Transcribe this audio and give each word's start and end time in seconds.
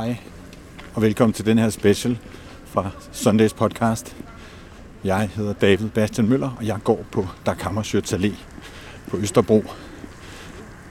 Hej, 0.00 0.16
og 0.94 1.02
velkommen 1.02 1.32
til 1.32 1.46
den 1.46 1.58
her 1.58 1.70
special 1.70 2.18
fra 2.64 2.90
Sundays 3.12 3.54
podcast. 3.54 4.16
Jeg 5.04 5.30
hedder 5.34 5.52
David 5.52 5.88
Bastian 5.88 6.28
Møller, 6.28 6.50
og 6.58 6.66
jeg 6.66 6.78
går 6.84 7.04
på 7.12 7.26
Dag 7.46 7.56
Allé 7.56 8.34
på 9.10 9.16
Østerbro. 9.16 9.64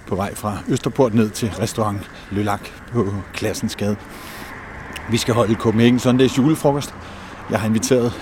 På 0.08 0.16
vej 0.16 0.36
fra 0.36 0.58
Østerport 0.68 1.14
ned 1.14 1.30
til 1.30 1.50
restaurant 1.50 2.12
Lølak 2.32 2.70
på 2.92 3.08
Klassensgade. 3.34 3.96
Vi 5.12 5.17
skal 5.17 5.33
holde 5.33 5.55
Copenhagen 5.55 5.99
Sundays 5.99 6.37
julefrokost. 6.37 6.94
Jeg 7.49 7.60
har 7.60 7.67
inviteret 7.67 8.13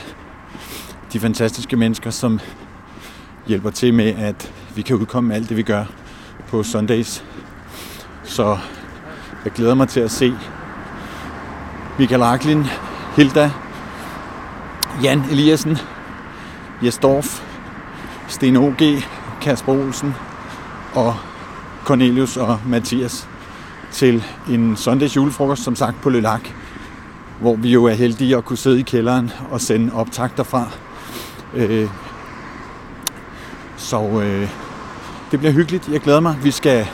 de 1.13 1.19
fantastiske 1.19 1.77
mennesker, 1.77 2.09
som 2.09 2.39
hjælper 3.47 3.69
til 3.69 3.93
med, 3.93 4.15
at 4.15 4.53
vi 4.75 4.81
kan 4.81 4.95
udkomme 4.95 5.27
med 5.27 5.35
alt 5.35 5.49
det, 5.49 5.57
vi 5.57 5.63
gør 5.63 5.85
på 6.47 6.63
Sundays. 6.63 7.23
Så 8.23 8.57
jeg 9.45 9.53
glæder 9.53 9.75
mig 9.75 9.87
til 9.87 9.99
at 9.99 10.11
se 10.11 10.33
Michael 11.99 12.23
Raklin, 12.23 12.65
Hilda, 13.15 13.51
Jan 15.03 15.23
Eliassen, 15.31 15.77
Jes 16.83 16.97
Dorf, 16.97 17.41
Sten 18.27 18.57
O.G., 18.57 19.03
Kasper 19.41 19.73
Olsen 19.73 20.15
og 20.93 21.15
Cornelius 21.85 22.37
og 22.37 22.59
Mathias 22.65 23.27
til 23.91 24.23
en 24.49 24.75
søndags 24.75 25.15
julefrokost, 25.15 25.63
som 25.63 25.75
sagt 25.75 26.01
på 26.01 26.09
Lølak, 26.09 26.49
hvor 27.41 27.55
vi 27.55 27.73
jo 27.73 27.85
er 27.85 27.93
heldige 27.93 28.37
at 28.37 28.45
kunne 28.45 28.57
sidde 28.57 28.79
i 28.79 28.83
kælderen 28.83 29.31
og 29.51 29.61
sende 29.61 29.93
optagter 29.93 30.43
fra. 30.43 30.69
Øh, 31.53 31.89
så 33.77 34.21
øh, 34.21 34.49
det 35.31 35.39
bliver 35.39 35.51
hyggeligt. 35.51 35.89
Jeg 35.91 36.01
glæder 36.01 36.19
mig. 36.19 36.35
Vi 36.43 36.51
skal 36.51 36.87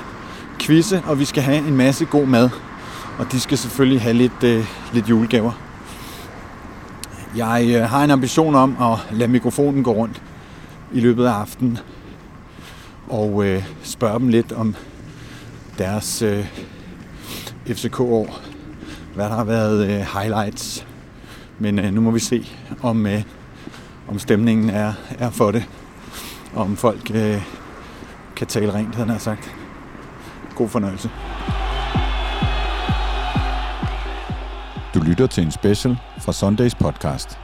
quizze, 0.60 1.04
og 1.06 1.20
vi 1.20 1.26
skal 1.26 1.44
have 1.44 1.68
en 1.68 1.76
masse 1.78 2.06
god 2.06 2.26
mad. 2.26 2.50
Og 3.20 3.32
de 3.32 3.40
skal 3.40 3.58
selvfølgelig 3.58 4.02
have 4.02 4.14
lidt, 4.14 4.44
øh, 4.44 4.66
lidt 4.94 5.10
julegaver. 5.10 5.52
Jeg 7.36 7.66
øh, 7.76 7.90
har 7.90 8.04
en 8.04 8.12
ambition 8.12 8.56
om 8.56 8.78
at 8.82 9.18
lade 9.18 9.32
mikrofonen 9.32 9.84
gå 9.84 9.92
rundt 9.92 10.22
i 10.94 11.00
løbet 11.00 11.26
af 11.26 11.32
aftenen 11.32 11.78
og 13.10 13.46
øh, 13.46 13.64
spørge 13.84 14.20
dem 14.20 14.28
lidt 14.28 14.52
om 14.52 14.76
deres 15.78 16.22
øh, 16.22 16.46
FCK-år. 17.68 18.40
Hvad 19.16 19.26
der 19.26 19.36
har 19.36 19.44
været 19.44 19.90
øh, 19.90 20.20
highlights. 20.20 20.88
Men 21.60 21.80
øh, 21.80 21.94
nu 21.94 22.02
må 22.02 22.12
vi 22.12 22.20
se, 22.20 22.48
om, 22.82 23.08
øh, 23.08 23.24
om 24.08 24.20
stemningen 24.20 24.70
er, 24.70 24.94
er 25.20 25.30
for 25.30 25.52
det. 25.52 25.70
Og 26.54 26.62
om 26.62 26.78
folk 26.78 27.12
øh, 27.14 27.42
kan 28.36 28.48
tale 28.48 28.74
rent, 28.74 28.96
han 28.96 29.20
sagt. 29.20 29.56
God 30.56 30.70
fornøjelse. 30.70 31.10
Lytter 35.14 35.28
til 35.28 35.44
en 35.44 35.52
special 35.52 35.98
fra 36.18 36.34
Sundays 36.34 36.76
podcast. 36.76 37.40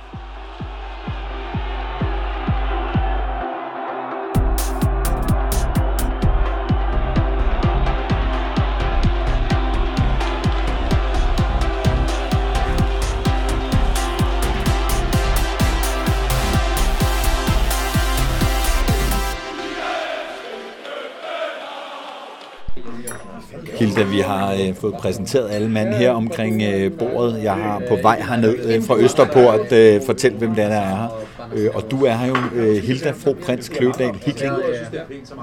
Hilda, 23.89 24.03
vi 24.03 24.19
har 24.19 24.53
øh, 24.53 24.75
fået 24.75 24.93
præsenteret 24.93 25.51
alle 25.51 25.69
mand 25.69 25.93
her 25.93 26.11
omkring 26.11 26.61
øh, 26.61 26.91
bordet. 26.97 27.43
Jeg 27.43 27.53
har 27.53 27.81
på 27.89 27.97
vej 28.01 28.21
herned 28.29 28.73
øh, 28.73 28.83
fra 28.83 28.97
Østerport 28.97 29.71
øh, 29.71 30.01
fortæl, 30.05 30.33
hvem 30.33 30.55
det 30.55 30.63
er, 30.63 30.69
der 30.69 30.75
er 30.75 30.95
her. 30.95 31.07
Øh, 31.55 31.69
og 31.73 31.92
du 31.92 32.05
er 32.05 32.11
her 32.16 32.28
jo, 32.28 32.36
øh, 32.55 32.75
Hilda 32.75 33.11
Fro 33.11 33.36
Prins 33.42 33.69
Kløvedal 33.69 34.15
Hikling. 34.15 34.54
Af 34.54 34.58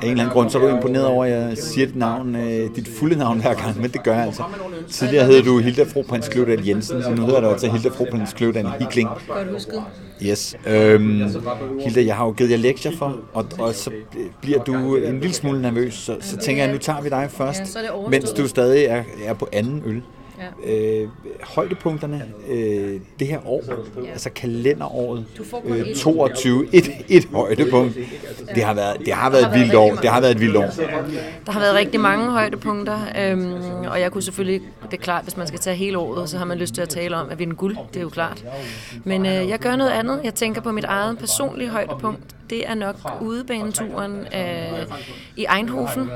en 0.02 0.10
eller 0.10 0.10
anden 0.10 0.28
grund, 0.28 0.50
så 0.50 0.58
er 0.58 0.62
du 0.62 0.76
imponeret 0.76 1.06
over, 1.06 1.24
at 1.24 1.30
jeg 1.30 1.58
siger 1.58 1.86
dit 1.86 1.96
navn, 1.96 2.36
øh, 2.36 2.76
dit 2.76 2.88
fulde 2.88 3.16
navn 3.16 3.40
hver 3.40 3.54
gang, 3.54 3.80
men 3.80 3.90
det 3.90 4.02
gør 4.02 4.14
jeg 4.14 4.24
altså. 4.24 4.42
Tidligere 4.90 5.26
hed 5.26 5.42
du 5.42 5.58
Hilda 5.58 5.82
Fro 5.82 6.02
Prins 6.08 6.28
Kløvedal 6.28 6.66
Jensen, 6.66 7.02
så 7.02 7.10
nu 7.14 7.26
hedder 7.26 7.40
du 7.40 7.48
altså 7.48 7.70
Hilda 7.70 7.88
Fro 7.88 8.06
Prins 8.10 8.32
Kløvedal 8.32 8.66
Hikling. 8.78 9.08
Godt 9.28 9.52
husket. 9.52 9.82
Yes. 10.22 10.56
Øhm, 10.66 11.22
Hilda, 11.80 12.04
jeg 12.04 12.16
har 12.16 12.24
jo 12.24 12.32
givet 12.32 12.50
jer 12.50 12.56
lektier 12.56 12.92
for, 12.98 13.16
og, 13.32 13.46
og 13.58 13.74
så 13.74 13.90
bliver 14.42 14.64
du 14.64 14.96
en 14.96 15.20
lille 15.20 15.34
smule 15.34 15.62
nervøs, 15.62 15.94
så, 15.94 16.16
så 16.20 16.36
tænker 16.36 16.64
jeg, 16.64 16.72
nu 16.72 16.78
tager 16.78 17.00
vi 17.00 17.08
dig 17.08 17.28
først, 17.30 17.62
mens 18.10 18.30
du 18.30 18.48
stadig 18.48 18.84
er, 18.84 19.02
er 19.24 19.34
på 19.34 19.48
anden 19.52 19.82
øl. 19.86 20.02
Ja. 20.66 20.72
Øh, 21.02 21.08
højdepunkterne 21.42 22.24
øh, 22.48 23.00
det 23.18 23.26
her 23.26 23.38
år, 23.46 23.62
Ja. 24.04 24.10
altså 24.10 24.30
kalenderåret 24.30 25.24
øh, 25.64 25.76
et. 25.78 25.96
22, 25.96 26.66
et, 26.74 26.90
et 27.08 27.24
højdepunkt. 27.24 27.98
Det 28.54 28.62
har 28.64 28.74
været, 28.74 28.96
det 29.04 29.12
har 29.12 29.30
været 29.30 29.46
et 29.46 29.60
vildt 29.60 29.74
år. 29.74 29.94
Det 29.94 30.10
har 30.10 30.20
været 30.20 30.32
et 30.34 30.40
vildt 30.40 30.56
år. 30.56 30.70
Der 31.46 31.52
har 31.52 31.60
været 31.60 31.74
rigtig 31.74 32.00
mange 32.00 32.30
højdepunkter, 32.30 32.98
øhm, 33.18 33.52
og 33.90 34.00
jeg 34.00 34.12
kunne 34.12 34.22
selvfølgelig, 34.22 34.60
det 34.90 34.96
er 34.98 35.02
klart, 35.02 35.22
hvis 35.24 35.36
man 35.36 35.46
skal 35.46 35.58
tage 35.60 35.76
hele 35.76 35.98
året, 35.98 36.28
så 36.30 36.38
har 36.38 36.44
man 36.44 36.58
lyst 36.58 36.74
til 36.74 36.82
at 36.82 36.88
tale 36.88 37.16
om 37.16 37.26
at 37.30 37.38
vinde 37.38 37.54
guld, 37.54 37.76
det 37.88 37.96
er 37.96 38.02
jo 38.02 38.08
klart. 38.08 38.44
Men 39.04 39.26
øh, 39.26 39.48
jeg 39.48 39.58
gør 39.58 39.76
noget 39.76 39.90
andet. 39.90 40.20
Jeg 40.24 40.34
tænker 40.34 40.60
på 40.60 40.72
mit 40.72 40.84
eget 40.84 41.18
personlige 41.18 41.68
højdepunkt. 41.68 42.20
Det 42.50 42.68
er 42.68 42.74
nok 42.74 42.96
udebaneturen 43.20 44.12
øh, 44.34 44.86
i 45.36 45.46
Eindhoven. 45.56 46.10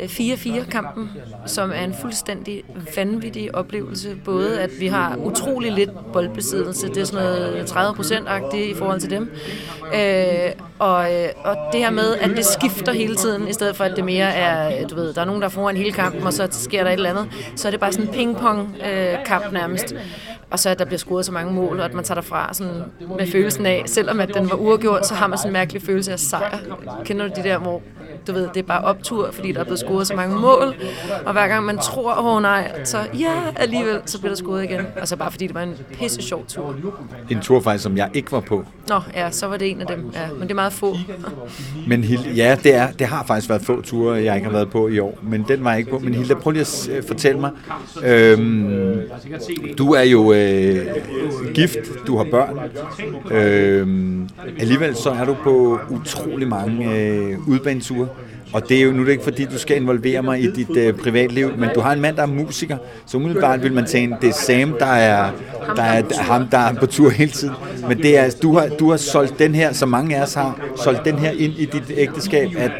Øh, 0.00 0.06
4-4-kampen, 0.06 1.10
som 1.46 1.70
er 1.74 1.84
en 1.84 1.94
fuldstændig 2.00 2.62
vanvittig 2.96 3.54
oplevelse. 3.54 4.16
Både 4.24 4.60
at 4.60 4.70
vi 4.80 4.86
har 4.86 5.16
utrolig 5.16 5.72
lidt 5.72 5.90
boldbesiddelse, 6.12 6.88
det 6.88 6.96
er 6.96 7.04
sådan 7.04 7.24
noget 7.24 7.66
30 7.66 7.94
procent 7.94 8.28
i 8.54 8.74
forhold 8.74 9.00
til 9.00 9.10
dem. 9.10 9.30
Øh, 9.94 10.52
og, 10.78 11.14
øh, 11.14 11.28
og 11.44 11.56
det 11.72 11.80
her 11.80 11.90
med, 11.90 12.16
at 12.16 12.30
det 12.30 12.44
skifter 12.44 12.92
hele 12.92 13.14
tiden, 13.16 13.48
i 13.48 13.52
stedet 13.52 13.76
for 13.76 13.84
at 13.84 13.96
det 13.96 14.04
mere 14.04 14.34
er, 14.34 14.86
du 14.88 14.94
ved, 14.94 15.14
der 15.14 15.20
er 15.20 15.24
nogen, 15.24 15.40
der 15.42 15.48
er 15.48 15.50
foran 15.50 15.76
hele 15.76 15.92
kampen, 15.92 16.22
og 16.22 16.32
så 16.32 16.48
sker 16.50 16.84
der 16.84 16.90
et 16.90 16.94
eller 16.94 17.10
andet. 17.10 17.28
Så 17.56 17.68
er 17.68 17.70
det 17.70 17.80
bare 17.80 17.92
sådan 17.92 18.08
en 18.08 18.14
ping-pong-kamp 18.14 19.46
øh, 19.46 19.52
nærmest. 19.52 19.94
Og 20.50 20.58
så 20.58 20.70
at 20.70 20.78
der 20.78 20.84
bliver 20.84 20.98
scoret 20.98 21.24
så 21.24 21.32
mange 21.32 21.52
mål, 21.52 21.78
og 21.78 21.84
at 21.84 21.94
man 21.94 22.04
tager 22.04 22.20
derfra 22.20 22.54
sådan 22.54 22.82
med 23.18 23.26
følelsen 23.26 23.66
af, 23.66 23.82
selvom 23.86 24.20
at 24.20 24.34
den 24.34 24.50
var 24.50 24.56
uafgjort, 24.56 25.06
så 25.06 25.14
har 25.14 25.26
man 25.26 25.38
sådan 25.38 25.48
en 25.48 25.52
mærkelig 25.52 25.82
følelse 25.82 26.12
af 26.12 26.18
sejr. 26.20 26.58
Kender 27.04 27.28
du 27.28 27.32
de 27.36 27.42
der, 27.48 27.58
hvor 27.58 27.82
du 28.26 28.32
ved, 28.32 28.48
det 28.54 28.56
er 28.56 28.66
bare 28.66 28.84
optur, 28.84 29.30
fordi 29.30 29.52
der 29.52 29.60
er 29.60 29.64
blevet 29.64 29.78
scoret 29.86 30.06
så 30.06 30.14
mange 30.16 30.40
mål, 30.40 30.74
og 31.26 31.32
hver 31.32 31.48
gang 31.48 31.64
man 31.64 31.78
tror, 31.78 32.18
åh 32.18 32.26
oh, 32.36 32.42
nej, 32.42 32.84
så 32.84 32.98
ja, 33.18 33.32
alligevel, 33.56 34.00
så 34.06 34.18
bliver 34.18 34.30
der 34.30 34.36
scoret 34.36 34.64
igen. 34.64 34.80
Og 35.00 35.08
så 35.08 35.16
bare 35.16 35.30
fordi 35.30 35.46
det 35.46 35.54
var 35.54 35.62
en 35.62 35.74
pisse 35.92 36.22
sjov 36.22 36.44
tur. 36.48 36.74
En 37.30 37.40
tur 37.40 37.60
faktisk, 37.60 37.82
som 37.82 37.96
jeg 37.96 38.10
ikke 38.14 38.32
var 38.32 38.40
på. 38.40 38.64
Nå, 38.88 39.00
ja, 39.14 39.30
så 39.30 39.46
var 39.46 39.56
det 39.56 39.70
en 39.70 39.80
af 39.80 39.86
dem, 39.86 40.10
ja, 40.14 40.28
men 40.32 40.42
det 40.42 40.50
er 40.50 40.54
meget 40.54 40.72
få. 40.72 40.96
Men 41.88 42.04
Hilde, 42.04 42.30
ja, 42.30 42.56
det, 42.62 42.74
er, 42.74 42.90
det 42.90 43.06
har 43.06 43.24
faktisk 43.24 43.48
været 43.48 43.62
få 43.62 43.82
ture, 43.82 44.14
jeg 44.14 44.34
ikke 44.34 44.46
har 44.46 44.52
været 44.52 44.70
på 44.70 44.88
i 44.88 44.98
år, 44.98 45.18
men 45.22 45.44
den 45.48 45.64
var 45.64 45.70
jeg 45.70 45.78
ikke 45.78 45.90
på. 45.90 45.98
Men 45.98 46.14
Hilda, 46.14 46.34
prøv 46.34 46.50
lige 46.50 46.60
at 46.60 46.88
øh, 46.92 47.02
fortælle 47.02 47.40
mig. 47.40 47.50
Øhm, 48.04 49.00
du 49.78 49.92
er 49.92 50.02
jo 50.02 50.32
øh, 50.32 50.86
gift, 51.54 51.78
du 52.06 52.16
har 52.16 52.26
børn. 52.30 52.58
Øhm, 53.30 54.28
alligevel 54.58 54.96
så 54.96 55.10
er 55.10 55.24
du 55.24 55.36
på 55.42 55.78
utrolig 55.90 56.48
mange 56.48 56.98
øh, 56.98 57.48
udbaneture. 57.48 58.08
Og 58.52 58.68
det 58.68 58.78
er 58.78 58.82
jo 58.82 58.92
nu 58.92 59.00
er 59.00 59.04
det 59.04 59.12
ikke 59.12 59.24
fordi, 59.24 59.44
du 59.44 59.58
skal 59.58 59.76
involvere 59.76 60.22
mig 60.22 60.40
i 60.40 60.50
dit 60.50 60.76
øh, 60.76 60.94
privatliv, 60.94 61.50
men 61.58 61.68
du 61.74 61.80
har 61.80 61.92
en 61.92 62.00
mand, 62.00 62.16
der 62.16 62.22
er 62.22 62.26
musiker, 62.26 62.76
så 63.06 63.16
umiddelbart 63.16 63.62
vil 63.62 63.72
man 63.72 63.86
tænke, 63.86 64.16
det 64.20 64.28
er 64.28 64.32
Sam, 64.32 64.76
der 64.78 64.86
er, 64.86 65.30
der 65.76 65.82
er 65.82 66.02
der 66.02 66.22
ham, 66.22 66.48
der 66.48 66.58
er 66.58 66.74
på 66.74 66.86
tur 66.86 67.10
hele 67.10 67.30
tiden. 67.30 67.54
Men 67.88 67.98
det 67.98 68.18
er, 68.18 68.30
du 68.42 68.58
har, 68.58 68.68
du 68.68 68.90
har 68.90 68.96
solgt 68.96 69.38
den 69.38 69.54
her, 69.54 69.72
som 69.72 69.88
mange 69.88 70.16
af 70.16 70.22
os 70.22 70.34
har, 70.34 70.60
solgt 70.76 71.04
den 71.04 71.18
her 71.18 71.30
ind 71.30 71.52
i 71.58 71.64
dit 71.64 71.92
ægteskab, 71.96 72.48
at 72.56 72.72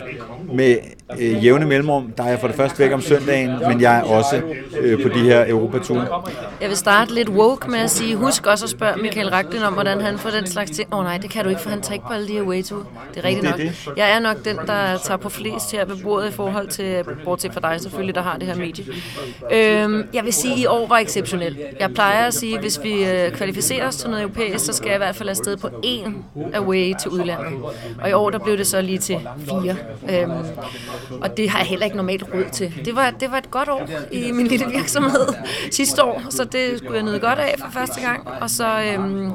med 0.55 0.77
øh, 1.19 1.45
jævne 1.45 1.67
mellemrum, 1.67 2.13
der 2.17 2.25
er 2.25 2.29
jeg 2.29 2.41
for 2.41 2.47
det 2.47 2.57
første 2.57 2.79
væk 2.79 2.93
om 2.93 3.01
søndagen, 3.01 3.51
men 3.69 3.81
jeg 3.81 3.99
er 3.99 4.03
også 4.03 4.43
øh, 4.81 5.03
på 5.03 5.09
de 5.09 5.19
her 5.19 5.45
Europature. 5.49 6.23
Jeg 6.61 6.69
vil 6.69 6.77
starte 6.77 7.15
lidt 7.15 7.29
woke 7.29 7.71
med 7.71 7.79
at 7.79 7.91
sige, 7.91 8.17
husk 8.17 8.47
også 8.47 8.65
at 8.65 8.71
spørge 8.71 9.03
Michael 9.03 9.29
Raglen 9.29 9.63
om, 9.63 9.73
hvordan 9.73 10.01
han 10.01 10.19
får 10.19 10.31
den 10.31 10.47
slags 10.47 10.71
ting. 10.71 10.95
Åh 10.95 10.99
oh, 10.99 11.05
nej, 11.05 11.19
det 11.19 11.31
kan 11.31 11.45
du 11.45 11.51
ikke, 11.51 11.61
for 11.61 11.71
han 11.71 11.83
tager 11.83 11.93
ikke 11.93 12.07
på 12.07 12.13
alle 12.13 12.29
de 12.29 12.33
her 12.33 12.43
way 12.43 12.63
to. 12.63 12.77
Det 13.15 13.25
er 13.25 13.25
rigtigt 13.25 13.45
nok. 13.45 13.61
Jeg 13.97 14.11
er 14.11 14.19
nok 14.19 14.45
den, 14.45 14.57
der 14.57 14.99
tager 14.99 15.17
på 15.17 15.29
flest 15.29 15.73
her 15.73 15.85
ved 15.85 15.97
bordet 16.03 16.29
i 16.29 16.33
forhold 16.33 16.69
til, 16.69 17.05
bortset 17.25 17.53
fra 17.53 17.61
dig 17.61 17.81
selvfølgelig, 17.81 18.15
der 18.15 18.23
har 18.23 18.39
det 18.39 18.47
her 18.49 18.57
medie. 18.57 18.85
Øhm, 19.53 20.03
jeg 20.15 20.25
vil 20.25 20.33
sige, 20.33 20.53
at 20.53 20.59
i 20.59 20.67
år 20.67 20.87
var 20.87 20.99
exceptionelt. 20.99 21.59
Jeg 21.81 21.91
plejer 21.95 22.27
at 22.27 22.35
sige, 22.35 22.55
at 22.55 22.61
hvis 22.61 22.81
vi 22.83 23.05
øh, 23.05 23.31
kvalificerer 23.33 23.89
os 23.89 23.97
til 23.97 24.11
noget 24.11 24.23
europæisk, 24.23 24.65
så 24.65 24.73
skal 24.73 24.87
jeg 24.87 24.95
i 24.97 24.99
hvert 24.99 25.17
fald 25.17 25.29
afsted 25.29 25.57
på 25.57 25.67
én 25.67 26.11
away 26.55 26.95
til 27.01 27.11
udlandet. 27.11 27.63
Og 28.03 28.11
i 28.11 28.13
år, 28.13 28.31
der 28.31 28.39
blev 28.39 28.59
det 28.59 28.67
så 28.67 28.81
lige 28.81 28.99
til 28.99 29.19
fire. 29.39 29.77
Øhm, 30.11 30.33
og 31.21 31.37
det 31.37 31.51
har 31.51 31.59
jeg 31.59 31.67
heller 31.67 31.85
ikke 31.85 31.97
normalt 31.97 32.25
råd 32.35 32.45
til. 32.53 32.75
Det 32.85 32.97
var, 32.97 33.11
det 33.11 33.31
var 33.31 33.39
et 33.39 33.51
godt 33.51 33.69
år 33.69 33.89
i 34.13 34.33
min 34.33 34.47
lille 34.47 34.67
virksomhed 34.67 35.27
sidste 35.71 36.05
år, 36.05 36.23
så 36.31 36.45
det 36.45 36.79
skulle 36.79 36.95
jeg 36.95 37.03
nyde 37.03 37.21
godt 37.21 37.39
af 37.39 37.55
for 37.59 37.71
første 37.71 38.01
gang. 38.01 38.29
Og 38.41 38.51
så, 38.51 38.83
øhm, 38.95 39.31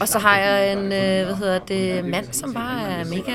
og 0.00 0.08
så 0.08 0.18
har 0.18 0.38
jeg 0.38 0.72
en 0.72 0.78
øh, 0.78 1.26
hvad 1.26 1.34
hedder 1.34 1.58
det, 1.58 2.04
mand, 2.04 2.26
som 2.32 2.54
bare 2.54 2.90
er 2.90 3.04
mega 3.04 3.32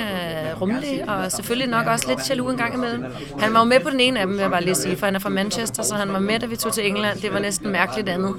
rummelig, 0.62 1.10
og 1.10 1.32
selvfølgelig 1.32 1.70
nok 1.70 1.88
også 1.88 2.06
lidt 2.08 2.30
jaloux 2.30 2.52
en 2.52 2.58
gang 2.58 2.74
imellem. 2.74 3.06
Han 3.40 3.54
var 3.54 3.60
jo 3.60 3.66
med 3.66 3.80
på 3.80 3.90
den 3.90 4.00
ene 4.00 4.20
af 4.20 4.26
dem, 4.26 4.36
vil 4.36 4.42
jeg 4.42 4.52
bare 4.52 4.64
lige 4.64 4.76
sige, 4.76 4.98
for 4.98 5.06
han 5.06 5.16
er 5.16 5.20
fra 5.20 5.30
Manchester, 5.30 5.84
så 5.84 5.96
han 5.96 6.14
var 6.14 6.20
med, 6.20 6.40
da 6.40 6.46
vi 6.46 6.56
tog 6.56 6.74
til 6.74 6.88
England. 6.88 7.20
Det 7.22 7.34
var 7.34 7.40
næsten 7.40 7.72
mærkeligt 7.72 8.10
andet. 8.10 8.36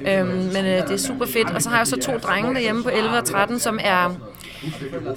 Øhm, 0.00 0.26
men 0.28 0.56
øh, 0.56 0.82
det 0.82 0.90
er 0.90 0.96
super 0.96 1.26
fedt. 1.26 1.50
Og 1.50 1.62
så 1.62 1.68
har 1.68 1.76
jeg 1.76 1.86
så 1.86 1.96
to 2.00 2.12
drenge 2.18 2.54
derhjemme 2.54 2.82
på 2.82 2.88
11 2.88 3.18
og 3.18 3.24
13, 3.24 3.58
som 3.58 3.78
er 3.82 4.10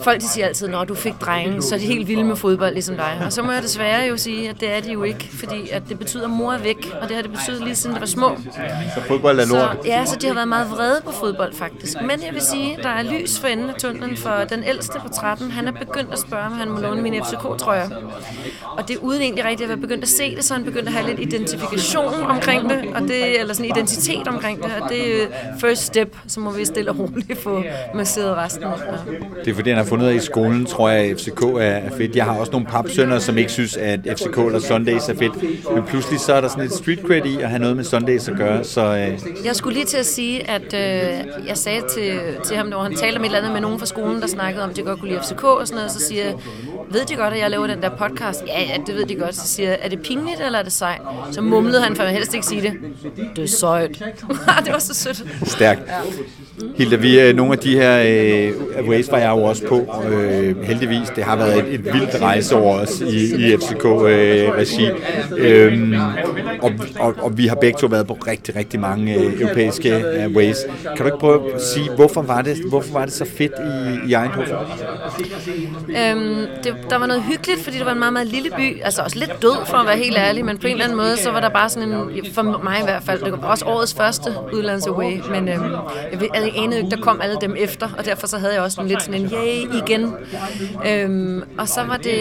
Folk 0.02 0.22
de 0.22 0.28
siger 0.28 0.48
altid, 0.48 0.68
når 0.68 0.84
du 0.84 0.96
fik 0.96 1.14
drenge, 1.22 1.62
så 1.62 1.76
er 1.76 1.80
de 1.80 1.86
helt 1.86 2.08
vilde 2.08 2.24
med 2.24 2.36
fodbold, 2.36 2.74
ligesom 2.74 2.96
dig. 2.96 3.22
Og 3.26 3.34
så 3.34 3.42
må 3.44 3.52
jeg 3.52 3.64
desværre 3.64 4.06
jo 4.06 4.18
sige, 4.18 4.50
at 4.50 4.60
det 4.60 4.76
er 4.76 4.80
de 4.82 4.92
jo 4.92 5.04
ikke, 5.04 5.30
fordi 5.32 5.70
at 5.70 5.84
det 5.90 6.00
betyder, 6.00 6.24
at 6.24 6.30
mor 6.30 6.54
er 6.54 6.58
væk, 6.58 6.92
og 7.02 7.08
det 7.08 7.16
har 7.16 7.24
det 7.24 7.32
betydet 7.32 7.64
lige 7.64 7.76
siden 7.76 7.94
det 7.94 8.02
var 8.02 8.08
små. 8.08 8.38
Så 8.96 9.02
fodbold 9.08 9.40
er 9.40 9.46
lort? 9.46 9.78
Så, 9.84 9.90
ja, 9.90 10.06
så 10.06 10.18
de 10.22 10.28
har 10.28 10.34
været 10.34 10.48
meget 10.48 10.72
vrede 10.72 11.02
på 11.06 11.12
fodbold, 11.12 11.54
faktisk. 11.54 12.02
Men 12.02 12.12
jeg 12.26 12.34
vil 12.34 12.42
sige, 12.42 12.78
der 12.84 12.90
er 12.90 13.04
lys 13.04 13.40
for 13.40 13.48
enden 13.48 13.70
af 13.70 13.76
tunnelen, 13.76 14.18
for 14.18 14.32
den 14.50 14.64
ældste 14.64 15.00
på 15.00 15.10
13, 15.10 15.52
han 15.52 15.68
er 15.68 15.72
begyndt 15.72 16.14
at 16.14 16.20
spørge, 16.20 16.44
om 16.46 16.52
han 16.52 16.70
må 16.70 16.80
låne 16.80 17.02
min 17.02 17.14
FCK-trøjer. 17.24 17.90
Og 18.78 18.88
det 18.88 18.96
er 18.96 19.00
uden 19.00 19.22
egentlig 19.22 19.46
rigtigt 19.46 19.62
at 19.62 19.70
være 19.70 19.78
begyndt 19.78 20.04
at 20.04 20.10
se 20.10 20.36
det, 20.36 20.44
så 20.44 20.54
han 20.54 20.64
begyndt 20.64 20.88
at 20.88 20.94
have 20.94 21.08
lidt 21.08 21.20
identifikation 21.20 22.14
omkring 22.14 22.70
det, 22.70 22.84
og 22.96 23.02
det, 23.02 23.40
eller 23.40 23.54
sådan 23.54 23.72
identitet 23.72 24.28
omkring 24.28 24.64
det, 24.64 24.72
og 24.82 24.90
det 24.90 25.24
er 25.24 25.28
first 25.60 25.82
step, 25.82 26.18
så 26.28 26.40
må 26.40 26.52
vi 26.52 26.66
stille 26.66 26.92
og 26.92 27.00
roligt 27.00 27.40
få 27.44 27.64
masseret 27.96 28.38
resten. 28.38 28.64
Ja. 28.64 29.37
Det 29.46 29.52
er 29.52 29.56
fordi, 29.56 29.70
han 29.70 29.78
har 29.78 29.86
fundet 29.86 30.06
ud 30.06 30.12
af 30.12 30.16
i 30.16 30.20
skolen, 30.20 30.66
tror 30.66 30.90
jeg, 30.90 31.06
at 31.06 31.18
FCK 31.18 31.44
er 31.60 31.98
fedt. 31.98 32.16
Jeg 32.16 32.26
har 32.26 32.40
også 32.40 32.52
nogle 32.52 32.68
papsønner, 32.68 33.20
som 33.20 33.38
ikke 33.38 33.52
synes, 33.52 33.78
at 33.78 34.00
FCK 34.06 34.38
eller 34.38 34.60
Sundays 34.60 35.10
er 35.10 35.16
fedt. 35.16 35.44
Men 35.76 35.84
pludselig 35.84 36.20
så 36.20 36.34
er 36.34 36.42
der 36.42 36.48
sådan 36.48 36.64
et 36.64 36.74
street 36.74 37.00
cred 37.00 37.26
i 37.26 37.42
at 37.42 37.50
have 37.50 37.60
noget 37.60 37.76
med 37.76 37.84
Sundays 37.84 38.28
at 38.28 38.38
gøre. 38.38 38.64
Så, 38.64 38.82
øh... 38.82 39.46
Jeg 39.46 39.56
skulle 39.56 39.74
lige 39.74 39.86
til 39.86 39.98
at 39.98 40.06
sige, 40.06 40.50
at 40.50 40.74
øh, 40.74 41.48
jeg 41.48 41.58
sagde 41.58 41.82
til, 41.94 42.20
til 42.46 42.58
ham, 42.58 42.66
når 42.68 42.84
han 42.84 42.96
talte 42.96 43.18
om 43.18 43.24
et 43.24 43.26
eller 43.26 43.38
andet 43.38 43.54
med 43.54 43.62
nogen 43.62 43.80
fra 43.80 43.86
skolen, 43.86 44.22
der 44.22 44.28
snakkede 44.28 44.64
om, 44.64 44.70
at 44.70 44.76
de 44.76 44.82
godt 44.82 45.00
kunne 45.00 45.10
lide 45.10 45.22
FCK 45.24 45.44
og 45.44 45.68
sådan 45.68 45.76
noget, 45.76 45.92
så 45.92 46.00
siger 46.00 46.24
jeg, 46.24 46.34
ved 46.92 47.06
de 47.06 47.16
godt, 47.16 47.34
at 47.34 47.40
jeg 47.40 47.52
laver 47.52 47.68
den 47.68 47.82
der 47.82 47.90
podcast? 47.90 48.44
Ja, 48.48 48.62
ja, 48.62 48.78
det 48.88 48.96
ved 48.96 49.06
de 49.06 49.16
godt. 49.16 49.36
Så 49.36 49.48
siger 49.48 49.70
jeg, 49.70 49.80
er 49.82 49.90
det 49.90 50.00
pinligt, 50.02 50.42
eller 50.46 50.60
er 50.60 50.64
det 50.64 50.72
sejt? 50.72 51.02
Så 51.32 51.42
mumlede 51.42 51.82
han, 51.82 51.96
for 51.96 52.04
jeg 52.04 52.14
helst 52.14 52.34
ikke 52.34 52.46
sige 52.46 52.62
det. 52.62 52.74
Det 53.36 53.44
er 53.44 53.48
sejt. 53.48 53.90
det 54.66 54.74
var 54.74 54.80
så 54.80 54.94
sødt. 54.94 55.24
Stærkt. 55.44 55.82
Ja. 55.88 55.94
Hilda, 56.78 56.96
vi 56.96 57.20
er 57.20 57.34
nogle 57.34 57.54
af 57.54 57.60
de 57.60 57.76
her 57.76 58.00
øh, 58.00 58.88
jeg 59.20 59.27
jo 59.32 59.44
også 59.44 59.68
på, 59.68 59.88
øh, 60.12 60.64
heldigvis. 60.64 61.10
Det 61.16 61.24
har 61.24 61.36
været 61.36 61.58
et, 61.58 61.74
et 61.74 61.86
vildt 61.86 62.22
rejseår 62.22 62.80
også 62.80 63.06
i, 63.06 63.36
i 63.36 63.58
FCK-regi. 63.58 64.90
Øh, 65.38 65.74
øhm, 65.74 65.94
og, 66.62 66.72
og, 67.00 67.16
og 67.22 67.38
vi 67.38 67.48
har 67.48 67.56
begge 67.56 67.80
to 67.80 67.88
været 67.88 68.08
på 68.08 68.14
rigtig, 68.28 68.56
rigtig 68.56 68.80
mange 68.80 69.16
øh, 69.16 69.42
europæiske 69.42 69.96
øh, 69.96 70.36
ways. 70.36 70.58
Kan 70.84 70.98
du 70.98 71.06
ikke 71.06 71.18
prøve 71.18 71.54
at 71.56 71.62
sige, 71.62 71.90
hvorfor 71.96 72.22
var 72.22 72.42
det, 72.42 72.58
hvorfor 72.70 72.94
var 72.94 73.06
det 73.06 73.14
så 73.14 73.26
fedt 73.26 73.52
i, 73.60 74.10
i 74.10 74.14
Eindhoven? 74.14 74.50
Øhm, 75.90 76.48
det, 76.64 76.76
der 76.90 76.98
var 76.98 77.06
noget 77.06 77.24
hyggeligt, 77.24 77.64
fordi 77.64 77.78
det 77.78 77.86
var 77.86 77.92
en 77.92 78.00
meget, 78.00 78.14
meget 78.14 78.28
lille 78.28 78.50
by. 78.58 78.82
Altså 78.84 79.02
også 79.02 79.20
lidt 79.20 79.42
død, 79.42 79.66
for 79.66 79.78
at 79.78 79.88
være 79.88 79.98
helt 79.98 80.18
ærlig, 80.18 80.46
men 80.46 80.58
på 80.58 80.68
en 80.68 80.74
eller 80.74 80.84
anden 80.84 80.98
måde, 80.98 81.18
så 81.18 81.32
var 81.32 81.40
der 81.40 81.50
bare 81.50 81.70
sådan 81.70 81.92
en, 81.92 82.26
for 82.34 82.42
mig 82.64 82.80
i 82.80 82.84
hvert 82.84 83.04
fald, 83.04 83.24
det 83.24 83.32
var 83.32 83.48
også 83.48 83.66
årets 83.66 83.94
første 83.94 84.34
udlands 84.54 84.88
away, 84.88 85.14
men 85.30 85.50
øhm, 85.50 85.64
jeg 86.34 86.54
anede 86.56 86.78
ikke, 86.78 86.90
der 86.90 87.02
kom 87.02 87.22
alle 87.22 87.38
dem 87.42 87.56
efter, 87.60 87.90
og 87.98 88.06
derfor 88.06 88.28
så 88.28 88.38
havde 88.38 88.54
jeg 88.54 88.62
også 88.62 88.82
en 88.82 88.88
lidt 88.88 89.02
sådan 89.02 89.17
en 89.18 89.30
yay 89.34 89.82
igen. 89.84 90.14
Øhm, 90.88 91.44
og 91.58 91.68
så 91.68 91.84
var 91.84 91.98
det, 91.98 92.20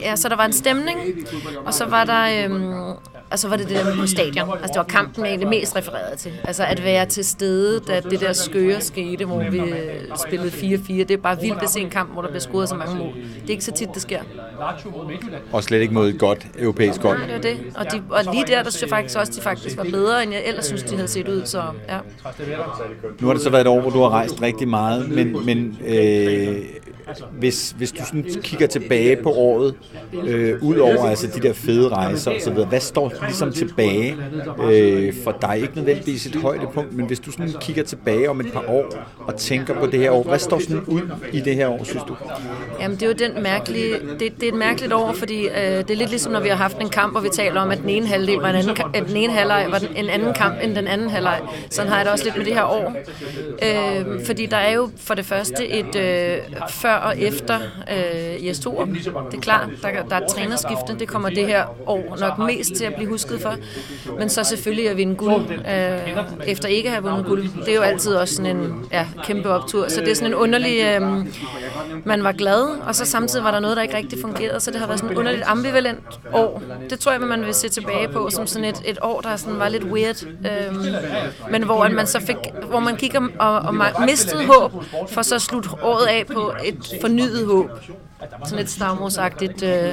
ja, 0.00 0.16
så 0.16 0.28
der 0.28 0.36
var 0.36 0.44
en 0.44 0.52
stemning, 0.52 0.98
og 1.66 1.74
så 1.74 1.84
var 1.84 2.04
der, 2.04 2.44
øhm, 2.44 2.72
og 3.30 3.38
så 3.38 3.48
var 3.48 3.56
det 3.56 3.68
det 3.68 3.76
der 3.76 3.96
på 3.96 4.06
stadion. 4.06 4.48
Altså 4.50 4.68
det 4.68 4.76
var 4.76 4.82
kampen, 4.82 5.24
jeg 5.24 5.30
egentlig 5.30 5.48
mest 5.48 5.76
refereret 5.76 6.18
til. 6.18 6.32
Altså 6.44 6.64
at 6.64 6.84
være 6.84 7.06
til 7.06 7.24
stede, 7.24 7.80
da 7.80 8.00
det 8.00 8.20
der 8.20 8.32
skøre 8.32 8.80
skete, 8.80 9.24
hvor 9.24 9.50
vi 9.50 9.62
spillede 10.26 10.50
4-4. 10.50 10.92
Det 10.92 11.10
er 11.10 11.16
bare 11.16 11.40
vildt 11.40 11.62
at 11.62 11.70
se 11.70 11.80
en 11.80 11.90
kamp, 11.90 12.12
hvor 12.12 12.22
der 12.22 12.28
bliver 12.28 12.40
scoret 12.40 12.68
så 12.68 12.74
mange 12.74 12.96
mål. 12.96 13.12
Det 13.14 13.46
er 13.46 13.50
ikke 13.50 13.64
så 13.64 13.72
tit, 13.72 13.88
det 13.94 14.02
sker. 14.02 14.20
Og 15.52 15.64
slet 15.64 15.80
ikke 15.80 15.94
mod 15.94 16.08
et 16.08 16.18
godt 16.18 16.46
europæisk 16.58 17.02
hold. 17.02 17.18
Nej, 17.18 17.26
det 17.26 17.34
var 17.34 17.40
det. 17.40 17.58
Og, 17.76 17.92
de, 17.92 18.02
og 18.10 18.34
lige 18.34 18.44
der, 18.46 18.62
der 18.62 18.70
synes 18.70 18.82
jeg 18.82 18.90
faktisk 18.90 19.18
også, 19.18 19.32
de 19.36 19.40
faktisk 19.40 19.76
var 19.76 19.84
bedre, 19.84 20.22
end 20.22 20.32
jeg 20.32 20.42
ellers 20.46 20.66
synes, 20.66 20.82
de 20.82 20.94
havde 20.94 21.08
set 21.08 21.28
ud. 21.28 21.42
Så, 21.44 21.62
ja. 21.88 21.98
Nu 23.20 23.26
har 23.26 23.34
det 23.34 23.42
så 23.42 23.50
været 23.50 23.60
et 23.60 23.66
år, 23.66 23.80
hvor 23.80 23.90
du 23.90 24.00
har 24.02 24.08
rejst 24.10 24.42
rigtig 24.42 24.68
meget, 24.68 24.99
men, 25.08 25.36
men 25.46 25.78
øh, 25.86 26.56
hvis, 27.32 27.74
hvis 27.78 27.92
du 27.92 28.04
sådan 28.06 28.24
kigger 28.42 28.66
tilbage 28.66 29.16
på 29.16 29.30
året, 29.32 29.74
øh, 30.26 30.62
ud 30.62 30.76
over 30.76 31.08
altså 31.08 31.26
de 31.26 31.40
der 31.40 31.52
fede 31.52 31.88
rejser 31.88 32.30
osv., 32.30 32.52
hvad 32.52 32.80
står 32.80 33.12
ligesom 33.22 33.52
tilbage 33.52 34.16
øh, 34.70 35.14
for 35.24 35.38
dig? 35.42 35.58
Ikke 35.62 35.76
nødvendigvis 35.76 36.26
et 36.26 36.34
højdepunkt, 36.34 36.96
men 36.96 37.06
hvis 37.06 37.20
du 37.20 37.30
sådan 37.30 37.54
kigger 37.60 37.82
tilbage 37.82 38.30
om 38.30 38.40
et 38.40 38.52
par 38.52 38.64
år 38.68 38.84
og 39.18 39.36
tænker 39.36 39.74
på 39.74 39.86
det 39.86 40.00
her 40.00 40.10
år, 40.10 40.22
hvad 40.22 40.38
står 40.38 40.58
sådan 40.58 40.80
ud 40.86 41.00
i 41.32 41.40
det 41.40 41.54
her 41.54 41.68
år, 41.68 41.84
synes 41.84 42.02
du? 42.08 42.16
Jamen, 42.80 42.96
det 42.96 43.02
er 43.02 43.06
jo 43.06 43.30
den 43.32 43.42
mærkelige, 43.42 43.94
det, 44.18 44.40
det 44.40 44.42
er 44.42 44.52
et 44.52 44.58
mærkeligt 44.58 44.92
år, 44.92 45.12
fordi 45.12 45.46
øh, 45.46 45.54
det 45.54 45.90
er 45.90 45.94
lidt 45.94 46.10
ligesom, 46.10 46.32
når 46.32 46.40
vi 46.40 46.48
har 46.48 46.56
haft 46.56 46.78
en 46.78 46.88
kamp, 46.88 47.12
hvor 47.12 47.20
vi 47.20 47.28
taler 47.32 47.60
om, 47.60 47.70
at 47.70 47.78
den 47.78 47.88
ene 47.88 48.06
halvdel 48.06 48.38
var 48.38 48.50
en 48.50 48.56
anden, 48.56 48.76
at 48.94 49.06
den 49.08 49.16
ene 49.16 49.32
halvleg 49.32 49.66
var 49.70 49.82
en 49.96 50.08
anden 50.08 50.34
kamp 50.34 50.54
end 50.62 50.74
den 50.74 50.86
anden 50.86 51.10
halvleg. 51.10 51.40
Sådan 51.70 51.90
har 51.90 51.96
jeg 51.96 52.04
det 52.04 52.12
også 52.12 52.24
lidt 52.24 52.36
med 52.36 52.44
det 52.44 52.54
her 52.54 52.64
år. 52.64 52.94
Øh, 53.62 54.24
fordi 54.26 54.46
der 54.46 54.56
er 54.56 54.72
jo 54.72 54.90
for 54.96 55.14
det 55.14 55.24
første 55.24 55.68
et 55.68 55.96
øh, 55.96 56.38
før 56.68 56.94
og 57.02 57.18
efter 57.18 57.58
øh, 57.90 58.34
i 58.38 58.50
S2. 58.50 58.84
Det 59.30 59.36
er 59.36 59.40
klart, 59.40 59.68
der, 59.82 59.88
der 60.08 60.16
er 60.16 60.26
trænerskifte. 60.26 60.98
Det 60.98 61.08
kommer 61.08 61.28
det 61.28 61.46
her 61.46 61.64
år 61.86 62.16
nok 62.20 62.38
mest 62.38 62.74
til 62.74 62.84
at 62.84 62.94
blive 62.94 63.08
husket 63.08 63.40
for. 63.40 63.54
Men 64.18 64.28
så 64.28 64.44
selvfølgelig 64.44 64.90
at 64.90 64.96
vinde 64.96 65.14
guld 65.14 65.44
øh, 65.50 66.16
efter 66.46 66.68
ikke 66.68 66.88
at 66.88 66.94
have 66.94 67.04
vundet 67.04 67.26
guld. 67.26 67.48
Det 67.64 67.68
er 67.68 67.74
jo 67.74 67.82
altid 67.82 68.14
også 68.14 68.34
sådan 68.34 68.56
en 68.56 68.86
ja, 68.92 69.06
kæmpe 69.24 69.48
optur. 69.48 69.88
Så 69.88 70.00
det 70.00 70.10
er 70.10 70.14
sådan 70.14 70.28
en 70.28 70.34
underlig... 70.34 70.80
Øh, 70.82 71.26
man 72.04 72.24
var 72.24 72.32
glad, 72.32 72.62
og 72.86 72.94
så 72.94 73.04
samtidig 73.04 73.44
var 73.44 73.50
der 73.50 73.60
noget, 73.60 73.76
der 73.76 73.82
ikke 73.82 73.96
rigtig 73.96 74.18
fungerede. 74.20 74.60
Så 74.60 74.70
det 74.70 74.80
har 74.80 74.86
været 74.86 75.00
sådan 75.00 75.12
et 75.12 75.18
underligt 75.18 75.44
ambivalent 75.46 76.00
år. 76.32 76.62
Det 76.90 77.00
tror 77.00 77.12
jeg, 77.12 77.20
man 77.20 77.46
vil 77.46 77.54
se 77.54 77.68
tilbage 77.68 78.08
på 78.08 78.30
som 78.30 78.46
sådan 78.46 78.64
et, 78.64 78.82
et 78.84 78.98
år, 79.02 79.20
der 79.20 79.36
sådan 79.36 79.58
var 79.58 79.68
lidt 79.68 79.84
weird. 79.84 80.26
Øh, 80.26 80.76
men 81.50 81.62
hvor 81.62 81.88
man 81.88 82.06
så 82.06 82.20
fik, 82.20 82.36
hvor 82.68 82.80
man 82.80 82.96
kigger 82.96 83.20
og, 83.38 83.58
og 83.58 83.74
mistede 84.06 84.46
håb, 84.46 84.72
for 85.08 85.22
så 85.22 85.38
slut 85.38 85.68
året 85.82 86.06
af 86.06 86.26
på 86.26 86.52
et 86.64 86.89
fornyet 87.00 87.46
håb. 87.46 87.70
Sådan 88.44 88.58
lidt 88.58 88.70
stavmorsagtigt, 88.70 89.62
øh, 89.62 89.68
ja. 89.68 89.86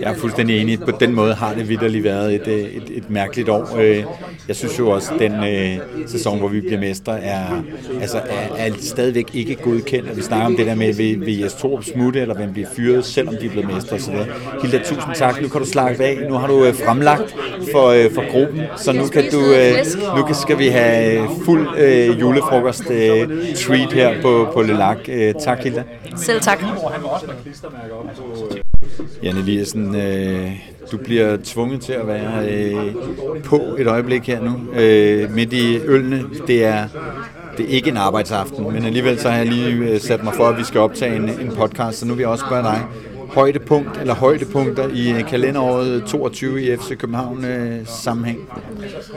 Jeg 0.00 0.12
er 0.12 0.14
fuldstændig 0.14 0.60
enig. 0.60 0.80
På 0.80 0.90
den 0.90 1.14
måde 1.14 1.34
har 1.34 1.54
det 1.54 1.68
vidderligt 1.68 2.04
været 2.04 2.34
et, 2.34 2.48
øh, 2.48 2.58
et, 2.60 2.90
et 2.90 3.10
mærkeligt 3.10 3.48
år. 3.48 3.76
Øh, 3.76 4.04
jeg 4.48 4.56
synes 4.56 4.78
jo 4.78 4.90
også, 4.90 5.14
at 5.14 5.20
den 5.20 5.32
øh, 5.32 5.78
sæson, 6.06 6.38
hvor 6.38 6.48
vi 6.48 6.60
bliver 6.60 6.80
mestre, 6.80 7.20
er, 7.20 7.62
altså, 8.00 8.18
er, 8.18 8.56
er 8.56 8.72
stadigvæk 8.80 9.34
ikke 9.34 9.54
godkendt. 9.54 10.16
vi 10.16 10.22
snakker 10.22 10.46
om 10.46 10.56
det 10.56 10.66
der 10.66 10.74
med, 10.74 10.94
vil, 10.94 11.20
vil 11.20 11.38
Jes 11.38 11.54
Torup 11.54 11.84
smutte, 11.84 12.20
eller 12.20 12.34
hvem 12.34 12.52
bliver 12.52 12.68
fyret, 12.76 13.04
selvom 13.04 13.34
de 13.40 13.46
er 13.46 13.50
blevet 13.50 13.74
mestre 13.74 13.96
osv. 13.96 14.14
Hilda, 14.62 14.78
tusind 14.78 15.14
tak. 15.14 15.42
Nu 15.42 15.48
kan 15.48 15.60
du 15.60 15.66
slakke 15.66 16.04
af. 16.04 16.18
Nu 16.28 16.34
har 16.34 16.46
du 16.46 16.64
øh, 16.64 16.74
fremlagt 16.74 17.36
for, 17.72 17.86
øh, 17.86 18.14
for 18.14 18.32
gruppen, 18.32 18.62
så 18.76 18.92
nu 18.92 19.06
kan 19.06 19.30
du 19.32 19.40
øh, 19.40 19.74
nu 20.16 20.22
kan, 20.22 20.34
skal 20.34 20.58
vi 20.58 20.68
have 20.68 21.28
fuld 21.44 21.68
øh, 21.78 22.20
julefrokost 22.20 22.90
øh, 22.90 23.28
treat 23.56 23.92
her 23.92 24.22
på, 24.22 24.48
på 24.54 24.62
Lelak. 24.62 24.98
Øh, 25.08 25.34
tak, 25.44 25.58
Hilda. 25.58 25.82
Selv 26.16 26.40
tak 26.40 26.64
klistermærker 27.42 27.94
op 27.94 28.06
på... 28.16 28.56
Jan 29.22 29.36
Eliassen, 29.36 29.96
øh, 29.96 30.50
du 30.92 30.96
bliver 30.96 31.36
tvunget 31.44 31.80
til 31.80 31.92
at 31.92 32.06
være 32.06 32.48
øh, 32.48 32.94
på 33.44 33.76
et 33.78 33.86
øjeblik 33.86 34.22
her 34.22 34.40
nu, 34.40 34.80
øh, 34.80 35.30
midt 35.30 35.52
i 35.52 35.78
ølene. 35.78 36.24
Det 36.46 36.64
er, 36.64 36.88
det 37.56 37.64
er 37.64 37.68
ikke 37.68 37.90
en 37.90 37.96
arbejdsaften, 37.96 38.72
men 38.72 38.84
alligevel 38.84 39.18
så 39.18 39.30
har 39.30 39.36
jeg 39.36 39.46
lige 39.46 39.74
øh, 39.74 40.00
sat 40.00 40.24
mig 40.24 40.34
for, 40.34 40.48
at 40.48 40.58
vi 40.58 40.64
skal 40.64 40.80
optage 40.80 41.16
en, 41.16 41.28
en 41.28 41.52
podcast, 41.56 41.98
så 41.98 42.06
nu 42.06 42.14
vil 42.14 42.20
jeg 42.20 42.28
også 42.28 42.44
spørge 42.46 42.62
dig, 42.62 42.82
højdepunkt 43.28 44.00
eller 44.00 44.14
højdepunkter 44.14 44.88
i 44.88 45.12
øh, 45.12 45.28
kalenderåret 45.28 46.04
22 46.04 46.62
i 46.62 46.76
FC 46.76 46.96
København 46.98 47.44
øh, 47.44 47.86
sammenhæng. 47.86 48.38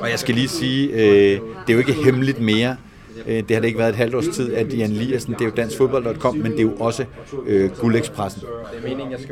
Og 0.01 0.09
jeg 0.11 0.19
skal 0.19 0.35
lige 0.35 0.47
sige, 0.47 0.89
øh, 0.89 1.39
det 1.67 1.69
er 1.69 1.73
jo 1.73 1.79
ikke 1.79 1.93
hemmeligt 1.93 2.39
mere, 2.39 2.69
Øh, 2.71 2.88
Øh, 3.27 3.35
det 3.35 3.51
har 3.51 3.59
det 3.59 3.67
ikke 3.67 3.79
været 3.79 3.89
et 3.89 3.95
halvt 3.95 4.15
års 4.15 4.27
tid, 4.27 4.53
at 4.53 4.77
Jan 4.77 4.89
Liersen, 4.89 5.33
det 5.33 5.41
er 5.41 5.45
jo 5.45 5.51
danskfodbold.com, 5.57 6.37
men 6.37 6.51
det 6.51 6.59
er 6.59 6.63
jo 6.63 6.73
også 6.79 7.05
øh, 7.47 7.69
Guldekspressen. 7.79 8.43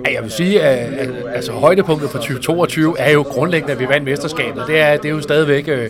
Ja, 0.06 0.14
jeg 0.14 0.24
vil 0.24 0.32
sige, 0.32 0.62
at, 0.62 0.94
at 0.94 1.10
altså, 1.34 1.52
højdepunktet 1.52 2.10
for 2.10 2.18
2022 2.18 3.00
er 3.00 3.12
jo 3.12 3.22
grundlæggende, 3.22 3.74
at 3.74 3.80
vi 3.80 3.88
vandt 3.88 4.06
mesterskabet. 4.06 4.64
Det 4.68 4.80
er, 4.80 4.98
det 4.98 5.06
er 5.06 5.14
jo 5.14 5.22
stadigvæk 5.22 5.68
øh, 5.68 5.90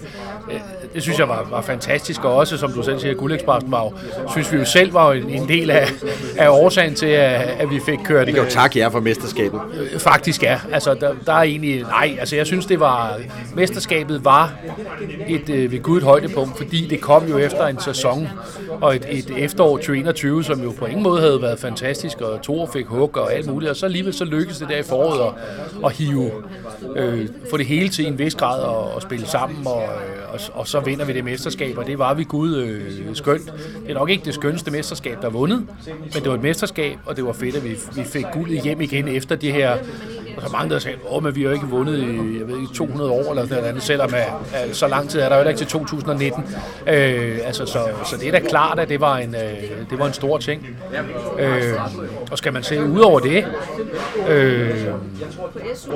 det 0.98 1.04
synes 1.04 1.20
jeg 1.20 1.30
var, 1.30 1.48
var 1.50 1.62
fantastisk, 1.62 2.24
og 2.24 2.36
også, 2.36 2.58
som 2.58 2.72
du 2.72 2.84
selv 2.84 3.00
siger, 3.00 3.14
Guldekspressen 3.14 3.72
var 3.72 3.84
jo, 3.84 3.94
synes 4.32 4.52
vi 4.52 4.58
jo 4.58 4.66
selv 4.66 4.94
var 4.94 5.14
en, 5.14 5.30
en 5.30 5.48
del 5.48 5.70
af, 5.70 5.88
af 6.38 6.50
årsagen 6.50 6.96
til, 6.96 7.06
at, 7.06 7.42
at 7.42 7.70
vi 7.70 7.80
fik 7.86 8.00
kørt... 8.06 8.28
Vi 8.28 8.32
kan 8.32 8.44
jo 8.44 8.50
takke 8.50 8.80
jer 8.80 8.90
for 8.90 9.00
mesterskabet. 9.00 9.60
Øh, 9.94 10.00
faktisk 10.00 10.44
ja. 10.44 10.60
Altså, 10.72 10.94
der, 10.94 11.14
der 11.26 11.34
er 11.34 11.42
egentlig... 11.42 11.82
Nej, 11.82 12.18
altså 12.20 12.36
jeg 12.36 12.46
synes, 12.46 12.66
det 12.66 12.80
var... 12.80 13.20
Mesterskabet 13.56 14.26
var 14.26 14.54
et 15.28 15.50
øh, 15.50 15.72
ved 15.72 15.82
Gud 15.82 15.98
et 15.98 16.04
højdepunkt, 16.04 16.58
fordi 16.58 16.88
det 16.90 17.02
kom 17.02 17.28
jo 17.28 17.38
efter 17.38 17.68
en 17.68 17.80
sæson, 17.80 18.28
og 18.82 18.96
et, 18.96 19.06
et 19.10 19.44
efterår 19.44 19.78
2021, 19.78 20.44
som 20.44 20.64
jo 20.64 20.74
på 20.80 20.86
ingen 20.86 21.04
måde 21.04 21.22
havde 21.22 21.42
været 21.42 21.60
fantastisk, 21.60 22.22
og 22.22 22.42
Thor 22.44 22.70
fik 22.74 22.86
hug 22.86 23.18
og 23.18 23.34
alt 23.34 23.48
muligt, 23.48 23.70
og 23.70 23.76
så 23.76 23.86
alligevel 23.86 24.14
så 24.14 24.26
lykkedes 24.26 24.58
det 24.58 24.70
der 24.70 24.78
i 24.78 24.84
foråret 24.84 25.28
at, 25.28 25.86
at 25.86 25.92
hive, 25.92 26.32
øh, 26.96 27.28
få 27.50 27.58
det 27.58 27.66
hele 27.66 27.90
til 27.90 28.08
en 28.08 28.20
vis 28.20 28.36
grad 28.36 28.62
og, 28.62 28.94
og 28.94 29.02
spille 29.02 29.28
sammen, 29.28 29.68
og, 29.68 29.84
øh, 29.84 30.34
og, 30.34 30.40
og 30.54 30.68
så 30.68 30.80
vinder 30.80 31.06
vi 31.06 31.14
det 31.14 31.24
mesterskab, 31.24 31.78
og 31.78 31.88
det 31.88 32.00
var 32.00 32.14
vi 32.14 32.24
gud 32.24 32.56
øh, 32.56 33.16
skønt. 33.16 33.54
Det 33.84 33.90
er 33.90 33.94
nok 33.94 34.10
ikke 34.10 34.26
det 34.26 34.34
skønneste 34.34 34.72
mesterskab, 34.72 35.22
der 35.22 35.28
er 35.28 35.32
vundet, 35.32 35.68
men 35.88 36.24
det 36.24 36.28
var 36.28 36.36
et 36.36 36.44
mesterskab, 36.44 36.98
og 37.06 37.16
det 37.16 37.26
var 37.26 37.34
fedt, 37.34 37.56
at 37.56 37.64
vi, 37.64 37.76
vi 37.96 38.04
fik 38.04 38.26
guldet 38.34 38.62
hjem 38.62 38.82
igen 38.82 39.08
efter 39.08 39.36
det 39.36 39.54
her 39.54 39.78
og 40.38 40.44
så 40.44 40.50
mange, 40.52 40.74
der 40.74 40.80
sagde, 40.80 40.98
åh, 41.10 41.24
men 41.24 41.36
vi 41.36 41.44
har 41.44 41.52
ikke 41.52 41.66
vundet 41.66 42.00
i, 42.00 42.40
jeg 42.40 42.48
ved 42.48 42.62
ikke, 42.62 42.74
200 42.74 43.12
år 43.12 43.30
eller 43.30 43.48
sådan 43.48 43.64
noget, 43.64 43.84
selvom 43.84 44.14
at, 44.14 44.28
at, 44.54 44.76
så 44.76 44.88
lang 44.88 45.10
tid 45.10 45.20
er 45.20 45.30
der 45.30 45.38
jo 45.38 45.48
ikke 45.48 45.58
til 45.58 45.68
2019. 45.68 46.44
Øh, 46.88 47.40
altså, 47.44 47.66
så, 47.66 47.80
så 48.06 48.18
det 48.18 48.28
er 48.28 48.32
da 48.32 48.40
klart, 48.40 48.67
at 48.76 48.90
det 48.90 49.02
var 49.02 49.18
en, 49.18 49.36
øh, 49.36 49.90
det 49.90 50.00
var 50.00 50.08
en 50.08 50.14
stor 50.14 50.38
ting. 50.38 50.68
Øh, 51.40 51.74
og 52.32 52.38
skal 52.38 52.54
man 52.54 52.64
se 52.64 52.84
ud 52.84 53.00
over 53.00 53.20
det, 53.20 53.46
øh, 54.30 54.88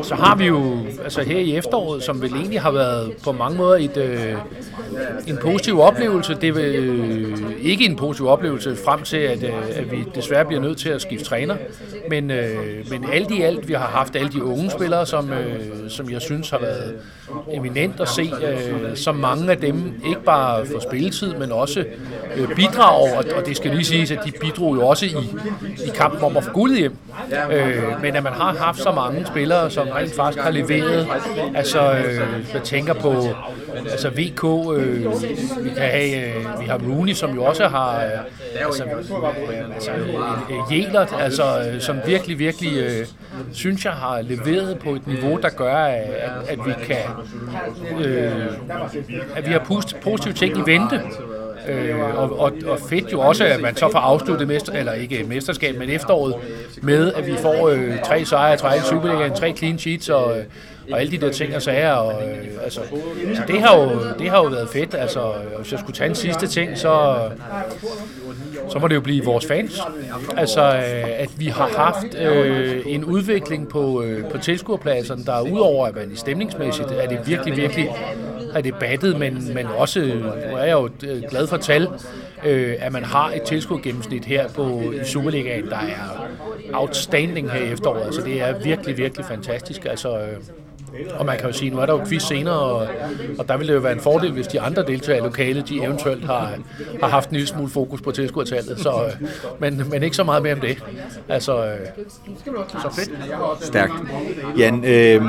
så 0.04 0.16
har 0.16 0.36
vi 0.36 0.46
jo 0.46 0.78
altså 1.04 1.22
her 1.22 1.40
i 1.40 1.56
efteråret, 1.56 2.04
som 2.04 2.22
vel 2.22 2.34
egentlig 2.34 2.62
har 2.62 2.72
været 2.72 3.13
på 3.24 3.32
mange 3.32 3.58
måder 3.58 3.75
et, 3.75 3.98
øh, 3.98 4.34
en 5.28 5.38
positiv 5.42 5.80
oplevelse. 5.80 6.38
Det 6.42 6.50
er 6.50 6.54
øh, 6.58 7.38
ikke 7.62 7.86
en 7.86 7.96
positiv 7.96 8.28
oplevelse 8.28 8.75
frem 8.86 9.01
til, 9.01 9.18
at, 9.18 9.44
øh, 9.44 9.54
at 9.75 9.92
vi 9.92 10.04
desværre 10.16 10.46
bliver 10.46 10.62
nødt 10.62 10.78
til 10.78 10.90
at 10.90 11.01
skifte 11.01 11.25
træner. 11.25 11.56
Men, 12.10 12.32
øh, 12.32 12.90
men 12.90 13.06
alt 13.13 13.32
i 13.32 13.42
alt, 13.42 13.68
vi 13.68 13.74
har 13.74 13.88
haft 13.88 14.16
alle 14.16 14.30
de 14.30 14.44
unge 14.44 14.72
spillere, 14.72 15.06
som, 15.06 15.34
øh, 15.34 15.90
som 15.90 16.12
jeg 16.12 16.22
synes 16.22 16.50
har 16.50 16.60
været 16.60 16.96
eminent 17.54 18.00
at 18.00 18.10
se, 18.10 18.22
øh, 18.22 18.98
som 18.98 19.16
mange 19.16 19.51
af 19.51 19.58
dem 19.58 19.94
ikke 20.08 20.24
bare 20.25 20.66
for 20.66 20.80
spilletid, 20.80 21.34
men 21.34 21.51
også 21.51 21.86
øh, 22.36 22.50
bidrager, 22.55 23.17
og, 23.17 23.25
og 23.36 23.46
det 23.46 23.58
skal 23.58 23.72
lige 23.72 23.86
siges, 23.86 24.12
at 24.12 24.20
de 24.25 24.31
bidrog 24.31 24.75
jo 24.75 24.88
også 24.88 25.05
i, 25.05 25.10
i 25.86 25.89
kampen 25.96 26.24
om 26.24 26.38
at 26.38 26.43
få 26.43 26.51
guld 26.51 26.77
hjem. 26.77 26.96
Øh, 27.51 28.01
men 28.01 28.15
at 28.15 28.24
man 28.24 28.34
har 28.34 28.55
haft 28.55 28.79
så 28.79 28.91
mange 28.91 29.25
spillere, 29.25 29.72
som 29.72 29.88
rent 29.88 30.15
faktisk 30.15 30.43
har 30.43 30.51
leveret, 30.51 31.08
altså 31.55 31.91
øh, 31.91 32.22
jeg 32.53 32.63
tænker 32.63 32.93
på 32.93 33.27
altså 33.91 34.10
VK, 34.10 34.43
øh, 34.77 35.05
vi 35.63 35.70
kan 35.70 35.84
have, 35.84 36.27
øh, 36.27 36.62
vi 36.62 36.65
har 36.65 36.77
Rooney, 36.77 37.13
som 37.13 37.36
jo 37.36 37.43
også 37.43 37.67
har, 37.67 37.96
øh, 37.96 38.65
altså, 38.65 38.84
altså 39.74 39.91
øh, 39.91 40.72
øh, 40.72 40.79
Jelert, 40.79 41.13
altså, 41.20 41.43
øh, 41.74 41.81
som 41.81 41.98
virkelig, 42.05 42.39
virkelig, 42.39 42.77
øh, 42.77 43.05
synes 43.53 43.86
jeg, 43.86 43.93
har 43.93 44.22
leveret 44.22 44.79
på 44.79 44.89
et 44.89 45.08
niveau, 45.08 45.39
der 45.41 45.50
gør, 45.50 45.75
at, 45.75 46.03
at 46.48 46.60
vi 46.65 46.72
kan, 46.86 47.05
øh, 48.05 48.31
at 49.36 49.48
vi 49.48 49.51
har 49.51 49.88
positive 50.03 50.34
ting 50.34 50.58
i 50.58 50.72
vente. 50.72 51.01
Øh, 51.68 52.18
og, 52.18 52.39
og, 52.39 52.53
og 52.68 52.80
fedt 52.89 53.12
jo 53.12 53.20
også, 53.20 53.46
at 53.46 53.62
man 53.62 53.75
så 53.75 53.89
får 53.91 54.00
afsluttet 54.00 54.48
mester, 54.48 54.74
eller 54.74 54.94
ikke 54.94 55.24
mesterskab, 55.24 55.77
men 55.77 55.89
efteråret 55.89 56.36
med, 56.82 57.13
at 57.13 57.27
vi 57.27 57.34
får 57.41 57.70
øh, 57.70 58.03
tre 58.03 58.25
sejre, 58.25 58.58
tre 58.58 58.77
i 58.77 58.80
Superligaen, 58.89 59.34
tre 59.34 59.53
clean 59.58 59.80
sheets 59.80 60.10
og, 60.10 60.36
og 60.91 61.00
alle 61.00 61.12
de 61.12 61.18
der 61.18 61.32
ting 61.32 61.56
og 61.56 61.62
sager. 61.62 61.91
Og, 61.94 62.24
øh, 62.24 62.63
altså, 62.63 62.82
så 63.36 63.41
det 63.48 63.62
har, 63.62 63.77
jo, 63.77 63.89
det 64.20 64.30
har 64.30 64.38
jo 64.38 64.50
været 64.50 64.70
fedt. 64.70 64.96
Altså, 64.96 65.34
hvis 65.58 65.72
jeg 65.72 65.80
skulle 65.80 65.96
tage 65.96 66.10
en 66.10 66.15
sidste 66.15 66.48
ting, 66.48 66.77
så, 66.77 67.15
så 68.70 68.80
må 68.80 68.88
det 68.88 68.96
jo 68.96 69.01
blive 69.01 69.24
vores 69.25 69.46
fans. 69.46 69.82
Altså, 70.38 70.62
øh, 70.62 71.03
at 71.18 71.30
vi 71.38 71.46
har 71.46 71.70
haft 71.77 72.15
øh, 72.15 72.82
en 72.86 73.03
udvikling 73.03 73.70
på, 73.70 74.01
øh, 74.01 74.30
på 74.30 74.38
tilskuerpladserne, 74.38 75.25
der 75.25 75.34
er 75.34 75.41
udover 75.41 75.88
at 75.88 75.96
man 75.96 76.12
i 76.12 76.15
stemningsmæssigt 76.15 76.91
er 76.91 77.08
det 77.08 77.20
virkelig, 77.25 77.58
virkelig 77.58 77.89
har 78.53 78.62
debattet, 78.62 79.20
men, 79.20 79.53
men 79.53 79.65
også, 79.65 80.00
øh, 80.00 80.24
nu 80.24 80.55
er 80.55 80.63
jeg 80.63 80.72
jo 80.72 80.89
øh, 81.08 81.24
glad 81.29 81.48
for 81.48 81.58
tal, 81.58 81.88
øh, 82.46 82.75
at 82.79 82.91
man 82.91 83.03
har 83.03 83.31
et 83.31 83.41
tilskudgennemsnit 83.41 84.25
her 84.25 84.50
på 84.50 84.81
i 84.81 85.05
Superligaen, 85.05 85.70
der 85.70 85.77
er 85.77 86.27
outstanding 86.74 87.51
her 87.51 87.60
i 87.60 87.72
efteråret. 87.72 88.15
så 88.15 88.22
det 88.22 88.41
er 88.41 88.60
virkelig, 88.63 88.98
virkelig 88.98 89.25
fantastisk. 89.25 89.86
Altså, 89.86 90.20
øh, 90.20 90.38
og 91.19 91.25
man 91.25 91.38
kan 91.38 91.48
jo 91.48 91.53
sige, 91.53 91.71
nu 91.71 91.77
er 91.79 91.86
der 91.86 91.93
jo 91.93 92.05
quiz 92.07 92.24
senere, 92.24 92.60
og, 92.60 92.88
og 93.39 93.48
der 93.48 93.57
ville 93.57 93.74
det 93.74 93.77
jo 93.77 93.81
være 93.81 93.93
en 93.93 94.00
fordel, 94.00 94.31
hvis 94.31 94.48
de 94.48 94.62
andre 94.62 94.83
deltagere 94.88 95.17
i 95.17 95.21
lokalet, 95.21 95.69
de 95.69 95.83
eventuelt 95.83 96.25
har, 96.25 96.53
har 97.01 97.10
haft 97.10 97.29
en 97.29 97.36
lille 97.36 97.48
smule 97.48 97.69
fokus 97.69 98.01
på 98.01 98.12
tilskuertallet. 98.12 98.79
Så, 98.79 98.89
øh, 99.05 99.27
men, 99.60 99.83
men 99.91 100.03
ikke 100.03 100.15
så 100.15 100.24
meget 100.24 100.43
mere 100.43 100.53
om 100.53 100.60
det. 100.60 100.83
Altså, 101.29 101.65
øh, 101.65 101.74
så 102.69 102.89
fedt. 102.95 103.12
Stærkt. 103.62 103.93
Jan, 104.57 104.86
øh, 104.86 105.21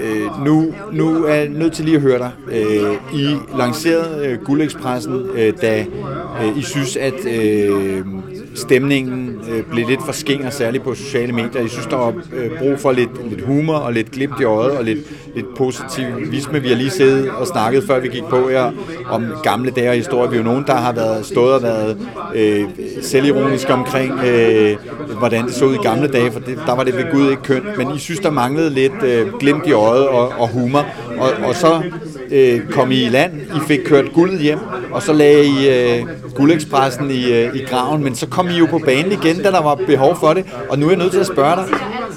øh, 0.00 0.44
nu, 0.44 0.74
nu 0.92 1.24
er 1.24 1.34
jeg 1.34 1.48
nødt 1.48 1.72
til 1.72 1.84
lige 1.84 1.96
at 1.96 2.02
høre 2.02 2.18
dig. 2.18 2.30
Øh, 2.50 3.20
I 3.20 3.36
lancerede 3.58 4.26
øh, 4.26 4.44
Guldekspressen, 4.44 5.26
øh, 5.34 5.52
da 5.62 5.86
øh, 6.42 6.58
I 6.58 6.62
synes, 6.62 6.96
at 6.96 7.26
øh, 7.26 8.06
stemningen 8.56 9.40
øh, 9.50 9.62
blev 9.62 9.88
lidt 9.88 10.00
for 10.04 10.12
skinger, 10.12 10.50
særligt 10.50 10.84
på 10.84 10.94
sociale 10.94 11.32
medier. 11.32 11.60
Jeg 11.60 11.70
synes, 11.70 11.86
der 11.86 11.96
var 11.96 12.14
øh, 12.32 12.58
brug 12.58 12.78
for 12.78 12.92
lidt, 12.92 13.30
lidt 13.30 13.46
humor 13.46 13.74
og 13.74 13.92
lidt 13.92 14.10
glimt 14.10 14.40
i 14.40 14.44
øjet 14.44 14.72
og 14.78 14.84
lidt, 14.84 14.98
lidt 15.34 15.46
positivisme. 15.56 16.62
Vi 16.62 16.68
har 16.68 16.76
lige 16.76 16.90
siddet 16.90 17.30
og 17.30 17.46
snakket, 17.46 17.84
før 17.84 18.00
vi 18.00 18.08
gik 18.08 18.24
på 18.24 18.48
her, 18.48 18.72
om 19.10 19.24
gamle 19.42 19.70
dage 19.70 19.88
og 19.88 19.94
historie. 19.94 20.30
Vi 20.30 20.36
er 20.36 20.40
jo 20.40 20.44
nogen, 20.44 20.64
der 20.66 20.74
har 20.74 20.92
været, 20.92 21.26
stået 21.26 21.54
og 21.54 21.62
været 21.62 21.98
øh, 22.34 22.64
selvironiske 23.02 23.72
omkring, 23.72 24.12
øh, 24.24 24.76
hvordan 25.18 25.46
det 25.46 25.54
så 25.54 25.64
ud 25.64 25.74
i 25.74 25.78
gamle 25.82 26.08
dage, 26.08 26.32
for 26.32 26.40
det, 26.40 26.58
der 26.66 26.76
var 26.76 26.84
det 26.84 26.96
ved 26.96 27.12
Gud 27.12 27.30
ikke 27.30 27.42
kønt. 27.42 27.78
Men 27.78 27.90
I 27.96 27.98
synes, 27.98 28.20
der 28.20 28.30
manglede 28.30 28.70
lidt 28.70 29.02
øh, 29.02 29.32
glimt 29.40 29.66
i 29.66 29.72
øjet 29.72 30.08
og, 30.08 30.28
og 30.28 30.48
humor. 30.48 30.86
Og, 31.18 31.30
og 31.48 31.54
så 31.54 31.82
øh, 32.30 32.60
kom 32.70 32.90
I 32.90 33.04
i 33.04 33.08
land, 33.08 33.32
I 33.40 33.60
fik 33.68 33.80
kørt 33.84 34.12
guldet 34.12 34.40
hjem, 34.40 34.58
og 34.92 35.02
så 35.02 35.12
lagde 35.12 35.44
I 35.46 35.68
øh, 35.68 36.06
guldekspressen 36.34 37.10
i, 37.10 37.32
øh, 37.32 37.56
i 37.56 37.64
graven, 37.64 38.04
men 38.04 38.14
så 38.14 38.26
kom 38.26 38.48
I 38.48 38.52
jo 38.52 38.66
på 38.66 38.78
banen 38.78 39.12
igen, 39.12 39.36
da 39.36 39.50
der 39.50 39.62
var 39.62 39.74
behov 39.74 40.16
for 40.16 40.32
det, 40.34 40.44
og 40.68 40.78
nu 40.78 40.86
er 40.86 40.90
jeg 40.90 40.98
nødt 40.98 41.12
til 41.12 41.20
at 41.20 41.26
spørge 41.26 41.56
dig, 41.56 41.64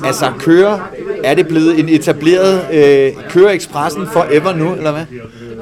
altså 0.06 0.32
kører, 0.40 0.80
er 1.24 1.34
det 1.34 1.48
blevet 1.48 1.80
en 1.80 1.90
etableret, 1.90 2.62
øh, 2.74 3.30
kører 3.30 3.52
forever 4.14 4.56
nu, 4.56 4.76
eller 4.76 4.92
hvad? 4.92 5.06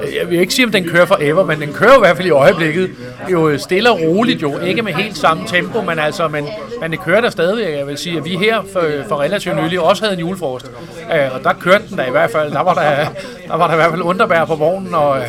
Jeg 0.01 0.29
vil 0.29 0.39
ikke 0.39 0.53
sige, 0.53 0.65
om 0.65 0.71
den 0.71 0.87
kører 0.87 1.05
forever, 1.05 1.45
men 1.45 1.61
den 1.61 1.73
kører 1.73 1.95
i 1.95 1.99
hvert 1.99 2.17
fald 2.17 2.27
i 2.27 2.31
øjeblikket. 2.31 2.89
Jo 3.31 3.57
stille 3.57 3.91
og 3.91 3.99
roligt 4.01 4.41
jo, 4.41 4.59
ikke 4.59 4.81
med 4.81 4.93
helt 4.93 5.17
samme 5.17 5.43
tempo, 5.47 5.81
men 5.81 5.99
altså, 5.99 6.27
men, 6.27 6.47
men 6.81 6.91
det 6.91 6.99
kører 6.99 7.21
der 7.21 7.29
stadigvæk. 7.29 7.77
Jeg 7.77 7.87
vil 7.87 7.97
sige, 7.97 8.17
at 8.17 8.25
vi 8.25 8.35
her 8.35 8.61
for, 8.73 8.83
for 9.07 9.21
relativt 9.21 9.55
nylig 9.63 9.79
også 9.79 10.03
havde 10.03 10.13
en 10.13 10.19
julefrokost. 10.19 10.71
Øh, 11.13 11.35
og 11.35 11.43
der 11.43 11.53
kørte 11.53 11.83
den 11.89 11.97
der 11.97 12.05
i 12.05 12.11
hvert 12.11 12.31
fald. 12.31 12.51
Der 12.51 12.63
var 12.63 12.73
der, 12.73 13.05
der, 13.47 13.57
var 13.57 13.67
der 13.67 13.73
i 13.73 13.77
hvert 13.77 13.89
fald 13.89 14.01
underbær 14.01 14.45
på 14.45 14.55
vognen, 14.55 14.95
og, 14.95 15.19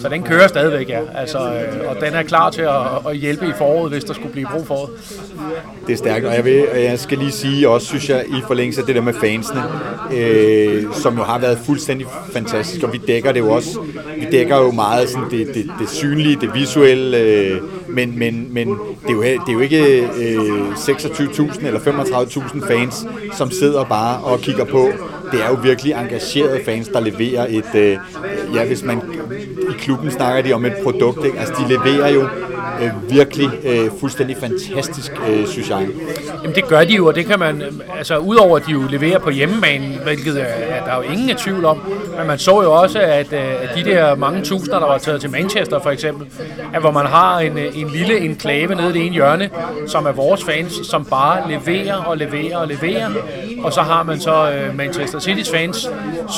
så 0.00 0.08
den 0.08 0.22
kører 0.22 0.48
stadigvæk, 0.48 0.88
ja. 0.88 1.00
Altså, 1.14 1.38
øh, 1.38 1.88
og 1.88 1.96
den 2.00 2.14
er 2.14 2.22
klar 2.22 2.50
til 2.50 2.62
at, 2.62 3.10
at 3.10 3.16
hjælpe 3.16 3.46
i 3.46 3.52
foråret, 3.58 3.92
hvis 3.92 4.04
der 4.04 4.14
skulle 4.14 4.32
blive 4.32 4.48
brug 4.52 4.66
for 4.66 4.76
det. 4.76 5.20
Det 5.86 5.92
er 5.92 5.96
stærkt, 5.96 6.26
og 6.26 6.34
jeg, 6.34 6.44
vil, 6.44 6.64
jeg 6.74 6.98
skal 6.98 7.18
lige 7.18 7.30
sige 7.30 7.68
også, 7.68 7.86
synes 7.86 8.10
jeg, 8.10 8.24
i 8.28 8.42
forlængelse 8.46 8.80
af 8.80 8.86
det 8.86 8.94
der 8.94 9.02
med 9.02 9.14
fansene, 9.14 9.62
øh, 10.12 10.84
som 10.94 11.16
jo 11.16 11.22
har 11.22 11.38
været 11.38 11.58
fuldstændig 11.58 12.06
fantastisk, 12.32 12.82
og 12.82 12.92
vi 12.92 13.00
dækker 13.06 13.32
det 13.32 13.40
jo 13.40 13.50
også, 13.50 13.80
vi 14.16 14.26
dækker 14.32 14.56
jo 14.56 14.70
meget 14.70 15.08
sådan 15.08 15.30
det, 15.30 15.54
det, 15.54 15.70
det 15.78 15.88
synlige, 15.88 16.36
det 16.40 16.54
visuelle, 16.54 17.18
øh, 17.18 17.60
men, 17.88 18.18
men, 18.18 18.54
men 18.54 18.68
det, 18.68 19.10
er 19.10 19.12
jo, 19.12 19.22
det 19.22 19.48
er 19.48 19.52
jo 19.52 19.60
ikke 19.60 20.00
øh, 20.00 20.72
26.000 20.72 21.66
eller 21.66 21.80
35.000 21.80 22.68
fans, 22.68 23.06
som 23.36 23.50
sidder 23.50 23.84
bare 23.84 24.20
og 24.24 24.40
kigger 24.40 24.64
på. 24.64 24.88
Det 25.32 25.42
er 25.42 25.48
jo 25.48 25.58
virkelig 25.62 25.92
engagerede 25.92 26.60
fans, 26.64 26.88
der 26.88 27.00
leverer 27.00 27.46
et, 27.48 27.74
øh, 27.74 27.98
ja, 28.54 28.66
hvis 28.66 28.84
man 28.84 29.02
i 29.70 29.72
klubben 29.78 30.10
snakker 30.10 30.42
de 30.42 30.52
om 30.52 30.64
et 30.64 30.74
produkt, 30.82 31.24
ikke? 31.26 31.38
altså 31.38 31.54
de 31.58 31.68
leverer 31.68 32.08
jo 32.08 32.28
øh, 32.82 33.10
virkelig 33.10 33.50
øh, 33.64 33.90
fuldstændig 34.00 34.36
fantastisk, 34.36 35.12
øh, 35.28 35.46
synes 35.46 35.70
jeg. 35.70 35.88
Jamen 36.42 36.54
det 36.54 36.64
gør 36.68 36.84
de 36.84 36.94
jo, 36.94 37.06
og 37.06 37.14
det 37.14 37.26
kan 37.26 37.38
man, 37.38 37.62
øh, 37.62 37.72
altså 37.98 38.16
udover 38.16 38.56
at 38.56 38.66
de 38.66 38.72
jo 38.72 38.82
leverer 38.90 39.18
på 39.18 39.30
hjemmebane, 39.30 39.98
hvilket 40.02 40.40
er, 40.40 40.84
der 40.84 40.92
er 40.92 40.96
jo 40.96 41.02
ingen 41.02 41.36
tvivl 41.36 41.64
om, 41.64 41.78
men 42.18 42.26
man 42.26 42.38
så 42.38 42.62
jo 42.62 42.72
også, 42.72 43.00
at, 43.00 43.32
øh, 43.32 43.40
at 43.62 43.70
de 43.76 43.84
der 43.84 44.14
mange 44.14 44.42
tusinder, 44.42 44.78
der 44.78 44.86
var 44.86 44.98
taget 44.98 45.20
til 45.20 45.30
Manchester 45.30 45.80
for 45.80 45.90
eksempel, 45.90 46.26
at 46.74 46.80
hvor 46.80 46.90
man 46.90 47.06
har 47.06 47.38
en, 47.38 47.58
øh, 47.58 47.78
en 47.78 47.88
lille 47.88 48.18
enklave 48.18 48.74
nede 48.74 48.90
i 48.90 48.92
det 48.92 49.06
ene 49.06 49.14
hjørne, 49.14 49.50
som 49.86 50.06
er 50.06 50.12
vores 50.12 50.44
fans, 50.44 50.72
som 50.82 51.04
bare 51.04 51.50
leverer 51.50 51.96
og 51.96 52.16
leverer 52.16 52.56
og 52.56 52.68
leverer, 52.68 53.10
og 53.62 53.72
så 53.72 53.80
har 53.80 54.02
man 54.02 54.20
så 54.20 54.52
øh, 54.52 54.76
Manchester 54.76 55.18
City's 55.18 55.56
fans, 55.56 55.88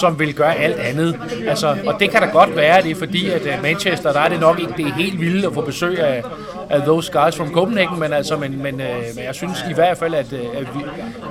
som 0.00 0.18
vil 0.18 0.34
gøre 0.34 0.56
alt 0.56 0.76
andet. 0.76 1.18
Altså, 1.48 1.76
og 1.86 1.94
det 2.00 2.10
kan 2.10 2.20
da 2.20 2.26
godt 2.26 2.56
være, 2.56 2.82
det 2.82 2.90
er 2.90 2.94
fordi, 2.94 3.30
at 3.30 3.42
øh, 3.46 3.62
Manchester, 3.62 4.12
der 4.12 4.20
er 4.20 4.28
det 4.28 4.40
nok 4.40 4.60
ikke 4.60 4.72
det 4.76 4.92
helt 4.92 5.20
vilde 5.20 5.46
at 5.46 5.54
få 5.54 5.60
besøg 5.60 5.98
af, 6.00 6.21
af 6.70 6.82
those 6.82 7.12
guys 7.12 7.36
from 7.36 7.52
Copenhagen, 7.52 8.00
men, 8.00 8.12
altså, 8.12 8.36
men, 8.36 8.62
men, 8.62 8.80
øh, 8.80 9.02
men 9.14 9.24
jeg 9.24 9.34
synes 9.34 9.64
i 9.70 9.74
hvert 9.74 9.98
fald, 9.98 10.14
at, 10.14 10.32
øh, 10.32 10.40
at 10.40 10.74
vi, 10.74 10.80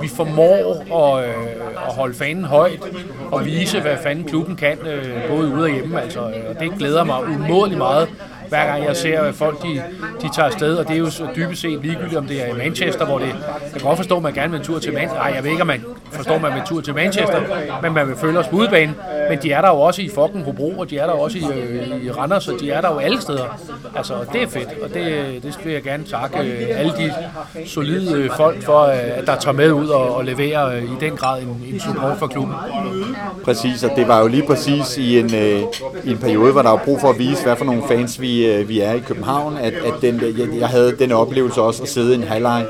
vi 0.00 0.08
formår 0.08 0.96
at, 0.98 1.24
øh, 1.24 1.34
at 1.88 1.94
holde 1.94 2.14
fanen 2.14 2.44
højt 2.44 2.80
og 3.32 3.44
vise, 3.44 3.80
hvad 3.80 3.96
fanden 4.02 4.24
klubben 4.24 4.56
kan, 4.56 4.78
øh, 4.78 5.28
både 5.28 5.48
ude 5.48 5.64
og 5.64 5.70
hjemme. 5.70 6.00
Altså, 6.02 6.20
øh, 6.20 6.42
og 6.48 6.60
det 6.60 6.72
glæder 6.78 7.04
mig 7.04 7.16
umådeligt 7.28 7.78
meget 7.78 8.08
hver 8.48 8.66
gang 8.66 8.84
jeg 8.84 8.96
ser 8.96 9.20
at 9.20 9.34
folk, 9.34 9.62
de, 9.62 9.82
de 10.22 10.28
tager 10.34 10.46
afsted, 10.46 10.76
og 10.76 10.88
det 10.88 10.94
er 10.94 10.98
jo 10.98 11.10
så 11.10 11.28
dybest 11.36 11.60
set 11.60 11.82
ligegyldigt, 11.82 12.16
om 12.16 12.26
det 12.26 12.42
er 12.42 12.54
i 12.54 12.58
Manchester, 12.58 13.06
hvor 13.06 13.18
det, 13.18 13.26
jeg 13.26 13.72
kan 13.72 13.80
godt 13.80 13.96
forstå, 13.96 14.16
at 14.16 14.22
man 14.22 14.34
gerne 14.34 14.50
vil 14.50 14.58
en 14.58 14.64
tur 14.64 14.78
til 14.78 14.92
Manchester. 14.92 15.18
Nej, 15.18 15.32
jeg 15.34 15.44
ved 15.44 15.50
ikke, 15.50 15.60
om 15.60 15.66
man 15.66 15.84
forstår, 16.12 16.38
man 16.38 16.52
med 16.52 16.62
tur 16.66 16.80
til 16.80 16.94
Manchester, 16.94 17.40
men 17.82 17.94
man 17.94 18.08
vil 18.08 18.16
følge 18.16 18.38
os 18.38 18.48
på 18.48 18.56
udebane. 18.56 18.94
Men 19.30 19.38
de 19.42 19.52
er 19.52 19.60
der 19.60 19.68
jo 19.68 19.80
også 19.80 20.02
i 20.02 20.10
fucking 20.14 20.44
Hobro, 20.44 20.70
og 20.78 20.90
de 20.90 20.98
er 20.98 21.06
der 21.06 21.12
også 21.12 21.38
i, 21.38 21.44
øh, 21.54 22.04
i 22.04 22.10
Randers, 22.10 22.48
og 22.48 22.60
de 22.60 22.70
er 22.70 22.80
der 22.80 22.92
jo 22.92 22.98
alle 22.98 23.20
steder. 23.20 23.58
Altså, 23.96 24.14
det 24.32 24.42
er 24.42 24.48
fedt, 24.48 24.68
og 24.82 24.88
det, 24.94 25.42
det 25.42 25.58
vil 25.64 25.72
jeg 25.72 25.82
gerne 25.82 26.04
takke 26.04 26.38
øh, 26.38 26.80
alle 26.80 26.92
de 26.92 27.12
solide 27.66 28.12
øh, 28.16 28.30
folk 28.36 28.62
for, 28.62 28.80
øh, 28.80 29.18
at 29.18 29.26
der 29.26 29.36
tager 29.36 29.54
med 29.54 29.72
ud 29.72 29.88
og, 29.88 30.14
og 30.14 30.24
leverer 30.24 30.66
øh, 30.66 30.82
i 30.82 30.96
den 31.00 31.16
grad 31.16 31.42
en, 31.42 31.62
en 31.72 31.80
support 31.80 32.18
for 32.18 32.26
klubben. 32.26 32.54
Præcis, 33.44 33.84
og 33.84 33.90
det 33.96 34.08
var 34.08 34.20
jo 34.20 34.26
lige 34.26 34.46
præcis 34.46 34.98
i 34.98 35.18
en, 35.18 35.34
øh, 35.34 35.62
i 36.04 36.10
en 36.10 36.18
periode, 36.18 36.52
hvor 36.52 36.62
der 36.62 36.70
var 36.70 36.82
brug 36.84 37.00
for 37.00 37.08
at 37.08 37.18
vise, 37.18 37.42
hvad 37.44 37.56
for 37.56 37.64
nogle 37.64 37.82
fans 37.88 38.20
vi, 38.20 38.46
øh, 38.46 38.68
vi 38.68 38.80
er 38.80 38.92
i 38.92 38.98
København, 38.98 39.56
at, 39.56 39.72
at 39.74 39.94
den, 40.02 40.20
øh, 40.20 40.40
jeg, 40.40 40.48
jeg 40.60 40.68
havde 40.68 40.96
den 40.98 41.12
oplevelse 41.12 41.62
også 41.62 41.82
at 41.82 41.88
sidde 41.88 42.12
i 42.12 42.14
en 42.14 42.22
halvleg 42.24 42.64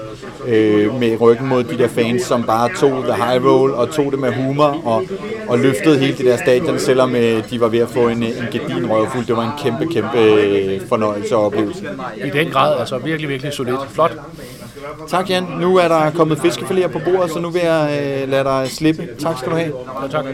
øh, 0.46 1.00
med 1.00 1.20
ryggen 1.20 1.48
mod 1.48 1.64
de 1.64 1.78
der 1.78 1.88
fans, 1.88 2.22
som 2.22 2.42
bare 2.42 2.68
tog 2.80 3.04
the 3.04 3.24
high 3.24 3.31
roll 3.38 3.72
og 3.74 3.90
tog 3.90 4.12
det 4.12 4.20
med 4.20 4.32
humor 4.32 4.80
og, 4.84 5.02
og 5.48 5.58
løftede 5.58 5.98
hele 5.98 6.16
det 6.16 6.26
der 6.26 6.36
stadion, 6.36 6.78
selvom 6.78 7.14
øh, 7.14 7.50
de 7.50 7.60
var 7.60 7.68
ved 7.68 7.78
at 7.78 7.88
få 7.88 8.08
en, 8.08 8.22
en 8.22 8.46
gedin 8.52 8.90
røvfuld. 8.90 9.26
Det 9.26 9.36
var 9.36 9.44
en 9.44 9.58
kæmpe, 9.58 9.94
kæmpe 9.94 10.18
øh, 10.18 10.80
fornøjelse 10.88 11.36
og 11.36 11.46
oplevelse. 11.46 11.88
I 12.24 12.30
den 12.30 12.50
grad, 12.50 12.80
altså 12.80 12.98
virkelig, 12.98 13.28
virkelig 13.28 13.52
solidt. 13.52 13.80
Flot. 13.90 14.16
Tak 15.08 15.30
Jan. 15.30 15.46
Nu 15.60 15.76
er 15.76 15.88
der 15.88 16.10
kommet 16.10 16.38
fiskefiléer 16.38 16.88
på 16.88 17.00
bordet, 17.04 17.30
så 17.30 17.38
nu 17.40 17.50
vil 17.50 17.62
jeg 17.64 17.98
øh, 18.22 18.30
lade 18.30 18.44
dig 18.44 18.68
slippe. 18.70 19.08
Tak 19.18 19.38
skal 19.38 19.52
du 19.52 19.56
have. 19.56 19.72
Ja, 20.02 20.08
tak. 20.08 20.24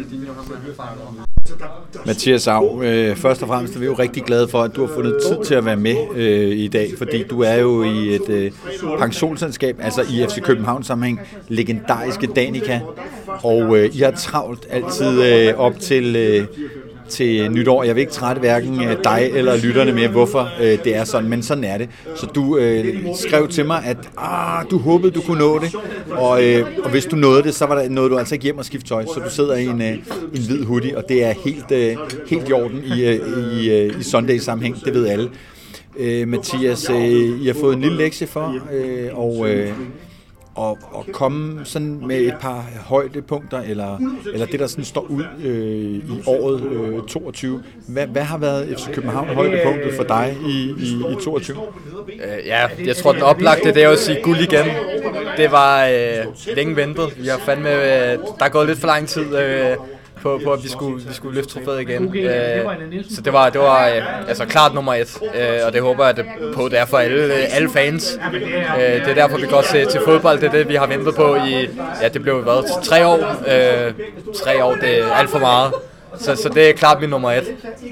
Mathias 2.07 2.47
Av, 2.47 2.83
øh, 2.85 3.17
først 3.17 3.43
og 3.43 3.49
fremmest 3.49 3.75
er 3.75 3.79
vi 3.79 3.87
jo 3.87 3.95
rigtig 3.95 4.23
glade 4.23 4.49
for, 4.49 4.63
at 4.63 4.77
du 4.77 4.87
har 4.87 4.95
fundet 4.95 5.17
tid 5.27 5.45
til 5.45 5.55
at 5.55 5.65
være 5.65 5.77
med 5.77 5.97
øh, 6.15 6.59
i 6.59 6.69
dag, 6.69 6.91
fordi 6.99 7.23
du 7.23 7.43
er 7.43 7.55
jo 7.55 7.83
i 7.83 8.15
et 8.15 8.29
øh, 8.29 8.53
pensionsselskab, 8.99 9.77
altså 9.83 10.03
i 10.03 10.27
FC 10.29 10.43
København 10.43 10.83
sammenhæng, 10.85 11.21
legendariske 11.49 12.27
Danica, 12.27 12.81
og 13.43 13.79
øh, 13.79 13.97
I 13.97 13.99
har 13.99 14.11
travlt 14.11 14.67
altid 14.71 15.23
øh, 15.23 15.55
op 15.59 15.79
til... 15.81 16.17
Øh, 16.17 16.47
til 17.11 17.51
nytår. 17.51 17.83
Jeg 17.83 17.95
vil 17.95 18.01
ikke 18.01 18.13
trætte 18.13 18.41
hverken 18.41 18.83
øh, 18.83 18.97
dig 19.05 19.31
eller 19.35 19.57
lytterne 19.57 19.93
med, 19.93 20.09
hvorfor 20.09 20.49
øh, 20.61 20.79
det 20.85 20.97
er 20.97 21.05
sådan, 21.05 21.29
men 21.29 21.43
sådan 21.43 21.65
er 21.65 21.79
det. 21.79 21.89
Så 22.17 22.27
du 22.27 22.57
øh, 22.59 22.97
skrev 23.15 23.49
til 23.49 23.67
mig, 23.67 23.85
at 23.85 23.97
ah, 24.17 24.65
du 24.71 24.79
håbede, 24.79 25.13
du 25.13 25.21
kunne 25.21 25.39
nå 25.39 25.59
det, 25.59 25.75
og, 26.11 26.45
øh, 26.45 26.67
og 26.85 26.91
hvis 26.91 27.05
du 27.05 27.17
nåede 27.17 27.43
det, 27.43 27.55
så 27.55 27.67
var 27.67 27.75
der 27.75 27.89
noget, 27.89 28.11
du 28.11 28.19
altså 28.19 28.35
ikke 28.35 28.45
hjem 28.45 28.59
og 28.59 28.65
skifte 28.65 28.89
tøj, 28.89 29.05
så 29.05 29.21
du 29.25 29.31
sidder 29.31 29.55
i 29.55 29.67
en, 29.67 29.83
øh, 29.83 29.93
en 30.35 30.43
hvid 30.47 30.65
hoodie, 30.65 30.97
og 30.97 31.05
det 31.09 31.25
er 31.25 31.35
helt, 31.45 31.73
øh, 31.73 31.97
helt 32.27 32.49
i 32.49 32.53
orden 32.53 32.83
i, 32.97 33.05
øh, 33.05 33.21
i, 33.53 33.71
øh, 33.71 34.01
i 34.01 34.03
Sunday-sammenhæng, 34.03 34.85
det 34.85 34.95
ved 34.95 35.07
alle. 35.07 35.31
Øh, 35.99 36.29
Mathias, 36.29 36.91
øh, 36.91 37.43
I 37.43 37.47
har 37.47 37.55
fået 37.55 37.75
en 37.75 37.81
lille 37.81 37.97
lektie 37.97 38.27
for, 38.27 38.57
øh, 38.73 39.19
og 39.19 39.51
øh, 39.51 39.73
og, 40.59 40.79
og 40.91 41.07
komme 41.13 41.61
sådan 41.65 42.01
med 42.07 42.17
et 42.21 42.35
par 42.41 42.65
højdepunkter, 42.81 43.61
eller, 43.61 43.99
eller 44.33 44.47
det, 44.47 44.61
der 44.61 44.67
sådan 44.67 44.85
står 44.85 45.01
ud 45.01 45.25
øh, 45.45 45.95
i 45.95 46.23
året 46.27 46.63
øh, 46.63 47.03
22. 47.03 47.63
Hvad, 47.89 48.07
hvad 48.07 48.23
har 48.23 48.39
været 48.39 48.79
FC 48.79 48.93
København 48.95 49.29
højdepunktet 49.29 49.95
for 49.97 50.05
dig 50.05 50.37
i, 50.47 50.75
i, 50.79 51.13
i 51.13 51.17
22? 51.25 51.57
Øh, 52.09 52.47
ja, 52.47 52.69
jeg 52.85 52.97
tror, 52.97 53.13
den 53.13 53.23
oplagte, 53.23 53.75
det 53.75 53.83
er 53.83 53.91
at 53.91 53.99
sige 53.99 54.23
guld 54.23 54.39
igen. 54.39 54.67
Det 55.37 55.53
var 55.53 55.87
øh, 55.87 56.57
længe 56.57 56.77
ventet. 56.77 57.23
Vi 57.23 57.29
har 57.29 57.39
fandme, 57.39 57.73
øh, 57.73 58.19
der 58.39 58.45
er 58.45 58.49
gået 58.49 58.67
lidt 58.67 58.79
for 58.79 58.87
lang 58.87 59.09
tid. 59.09 59.39
Øh, 59.39 59.77
på, 60.23 60.41
på 60.45 60.53
at 60.53 60.65
vi 60.65 60.69
skulle, 60.69 61.05
vi 61.09 61.15
skulle 61.15 61.35
løfte 61.35 61.55
trofæet 61.55 61.81
igen. 61.81 62.17
Øh, 62.17 62.65
så 63.11 63.21
det 63.21 63.33
var, 63.33 63.51
det 63.51 63.61
var 63.61 63.89
øh, 63.89 64.29
altså 64.29 64.45
klart 64.45 64.75
nummer 64.75 64.95
et, 64.95 65.19
øh, 65.35 65.67
og 65.67 65.73
det 65.73 65.83
håber 65.83 66.07
jeg 66.07 66.17
det 66.17 66.25
på, 66.55 66.69
det 66.69 66.79
er 66.79 66.87
for 66.87 66.99
alle, 66.99 67.35
alle 67.35 67.71
fans. 67.71 68.19
Øh, 68.35 68.83
det 68.83 69.09
er 69.09 69.15
derfor, 69.15 69.37
vi 69.37 69.47
går 69.47 69.63
til, 69.63 69.87
til 69.87 70.01
fodbold. 70.05 70.41
Det 70.41 70.47
er 70.47 70.53
det, 70.53 70.69
vi 70.69 70.75
har 70.75 70.87
ventet 70.87 71.15
på 71.15 71.35
i, 71.35 71.69
ja, 72.03 72.09
det 72.09 72.23
blev 72.23 72.47
været 72.47 72.65
tre 72.83 73.07
år. 73.07 73.17
Øh, 73.17 73.93
tre 74.45 74.65
år, 74.65 74.75
det 74.75 74.99
er 75.03 75.13
alt 75.13 75.31
for 75.31 75.39
meget. 75.39 75.73
Så, 76.19 76.37
så 76.37 76.49
det 76.49 76.69
er 76.69 76.73
klart 76.73 77.01
min 77.01 77.11
nummer 77.11 77.33
et. 77.33 77.45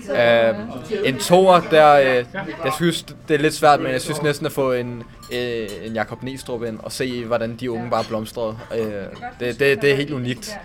Uh, 0.09 1.07
en 1.07 1.19
toer, 1.19 1.61
der, 1.61 2.01
uh, 2.01 2.27
jeg 2.65 2.73
synes, 2.77 3.03
det 3.03 3.35
er 3.35 3.39
lidt 3.39 3.55
svært, 3.55 3.81
men 3.81 3.93
jeg 3.93 4.01
synes 4.01 4.23
næsten 4.23 4.47
at 4.47 4.53
få 4.53 4.73
en, 4.73 5.03
uh, 5.31 5.87
en 5.87 5.93
Jakob 5.95 6.23
Nistrup 6.23 6.63
ind 6.63 6.79
og 6.83 6.93
se, 6.93 7.25
hvordan 7.25 7.57
de 7.57 7.71
unge 7.71 7.91
bare 7.91 8.05
blomstrede. 8.05 8.59
Uh, 8.71 8.87
det, 9.41 9.59
det, 9.61 9.83
det 9.83 9.91
er 9.91 9.95
helt 9.95 10.11
unikt. 10.13 10.59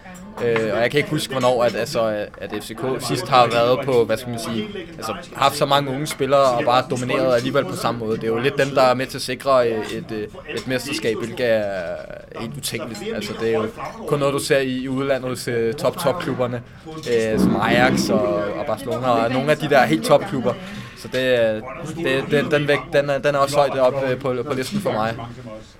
Øh, 0.44 0.74
og 0.74 0.82
jeg 0.82 0.92
kan 0.92 0.98
ikke 0.98 1.10
huske, 1.10 1.32
hvornår 1.32 1.64
at, 1.64 1.76
altså, 1.76 2.26
at 2.38 2.54
FCK 2.64 2.82
sidst 3.00 3.28
har 3.28 3.48
været 3.48 3.80
på, 3.86 4.06
hvad 4.06 4.18
skal 4.18 4.30
man 4.30 4.40
sige, 4.40 4.68
altså 4.98 5.14
haft 5.36 5.56
så 5.56 5.66
mange 5.66 5.92
unge 5.92 6.08
spillere 6.08 6.52
og 6.52 6.64
bare 6.66 6.84
domineret 6.90 7.36
alligevel 7.36 7.66
på 7.66 7.76
samme 7.76 8.00
måde. 8.00 8.18
Det 8.18 8.24
er 8.24 8.28
jo 8.28 8.38
lidt 8.38 8.58
dem, 8.58 8.70
der 8.70 8.82
er 8.82 8.94
med 8.94 9.06
til 9.06 9.18
at 9.18 9.22
sikre 9.22 9.70
et, 9.70 9.84
et, 9.94 10.28
et 10.56 10.68
mesterskab, 10.68 11.18
hvilket 11.18 11.46
er 11.50 11.96
helt 12.40 12.58
utænkeligt. 12.58 13.16
Altså 13.16 13.34
det 13.40 13.50
er 13.50 13.54
jo 13.54 13.68
kun 14.08 14.20
noget, 14.20 14.34
du 14.34 14.40
ser 14.40 14.60
i, 14.60 14.78
i 14.78 14.90
udlandet 14.90 15.30
hos 15.30 15.50
top-top-klubberne, 15.78 16.62
øh, 16.88 17.40
som 17.40 17.56
Ajax 17.56 18.10
og, 18.10 18.36
og 18.36 18.66
Barcelona 18.68 19.08
og 19.08 19.32
nogle 19.32 19.52
af 19.52 19.58
de 19.58 19.70
der 19.70 19.86
helt 19.86 20.06
top-klubber. 20.06 20.54
Så 21.02 21.08
det, 21.08 21.40
øh, 21.40 21.62
det, 22.06 22.24
den, 22.32 22.52
den, 22.52 22.68
vægt, 22.68 22.82
den, 22.94 23.10
er, 23.10 23.18
den 23.18 23.36
er 23.36 23.40
også 23.40 23.56
højt 23.56 23.80
op 23.80 24.04
øh, 24.10 24.20
på, 24.20 24.36
på 24.48 24.54
listen 24.54 24.82
for 24.82 24.92
mig. 24.92 25.16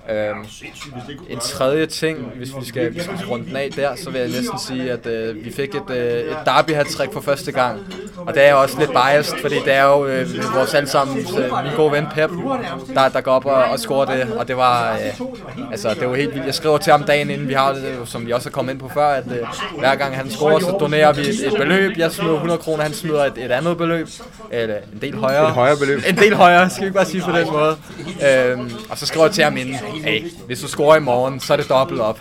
Øhm, 0.10 0.46
en 1.30 1.40
tredje 1.40 1.86
ting, 1.86 2.18
hvis 2.36 2.50
vi 2.60 2.66
skal, 2.66 2.92
hvis 2.92 3.12
vi 3.12 3.18
skal 3.18 3.30
runde 3.30 3.46
den 3.46 3.56
af 3.56 3.70
der, 3.76 3.96
så 3.96 4.10
vil 4.10 4.22
jeg 4.22 4.30
næsten 4.30 4.60
sige, 4.60 4.92
at 4.92 5.08
øh, 5.08 5.46
vi 5.46 5.52
fik 5.52 5.76
et, 5.76 5.90
øh, 5.90 6.32
et 6.32 6.38
derby 6.46 6.72
hat 6.72 6.88
for 7.14 7.22
første 7.22 7.52
gang. 7.52 7.80
Og 8.18 8.34
det 8.34 8.44
er 8.44 8.54
også 8.54 8.80
lidt 8.80 8.92
biased, 8.92 9.38
fordi 9.42 9.56
det 9.56 9.74
er 9.74 9.84
jo 9.84 10.06
øh, 10.06 10.28
vores 10.56 10.74
allesammen, 10.74 11.18
øh, 11.18 11.64
min 11.64 11.76
gode 11.76 11.92
ven 11.92 12.08
Pep, 12.16 12.30
der, 12.96 13.10
der 13.10 13.22
går 13.22 13.32
op 13.32 13.46
og, 13.46 13.64
og 13.64 13.80
scorer 13.80 14.06
det. 14.06 14.34
Og 14.34 14.48
det 14.48 14.58
var, 14.58 14.94
øh, 14.94 15.72
altså, 15.72 15.94
det 15.94 16.10
var 16.10 16.16
helt 16.16 16.34
vildt. 16.34 16.46
Jeg 16.46 16.54
skriver 16.54 16.78
til 16.78 16.92
ham 16.92 17.04
dagen 17.04 17.30
inden 17.30 17.48
vi 17.48 17.54
har 17.54 17.74
det, 17.74 17.84
øh, 17.86 18.08
som 18.08 18.26
vi 18.26 18.32
også 18.32 18.50
har 18.50 18.52
kommet 18.52 18.74
ind 18.74 18.80
på 18.80 18.90
før, 18.94 19.08
at 19.08 19.24
øh, 19.28 19.48
hver 19.80 19.96
gang 19.96 20.16
han 20.16 20.30
scorer, 20.30 20.60
så 20.60 20.78
donerer 20.80 21.14
vi 21.14 21.22
et, 21.22 21.48
et 21.48 21.54
beløb. 21.58 21.98
Jeg 21.98 22.12
smider 22.12 22.34
100 22.34 22.60
kroner, 22.60 22.84
han 22.84 22.94
smider 22.94 23.26
et, 23.26 23.38
et 23.38 23.52
andet 23.52 23.78
beløb. 23.78 24.08
Eller 24.52 24.76
en 24.94 25.02
del 25.02 25.11
højere. 25.16 25.48
Et 25.48 25.54
højere 25.54 25.78
beløb. 25.78 26.02
En 26.10 26.18
del 26.18 26.36
højere, 26.36 26.70
skal 26.70 26.82
vi 26.82 26.86
ikke 26.86 26.96
bare 26.96 27.06
sige 27.06 27.24
på 27.24 27.32
den 27.32 27.48
måde. 27.52 27.78
Øhm, 28.30 28.72
og 28.90 28.98
så 28.98 29.06
skriver 29.06 29.26
jeg 29.26 29.34
til 29.34 29.44
ham 29.44 29.58
inden, 29.58 29.76
hey, 29.76 30.24
hvis 30.46 30.60
du 30.60 30.68
scorer 30.68 30.96
i 30.96 31.00
morgen, 31.00 31.40
så 31.40 31.54
er 31.54 31.58
det 31.58 31.70
dobbelt 31.70 32.02
op. 32.02 32.20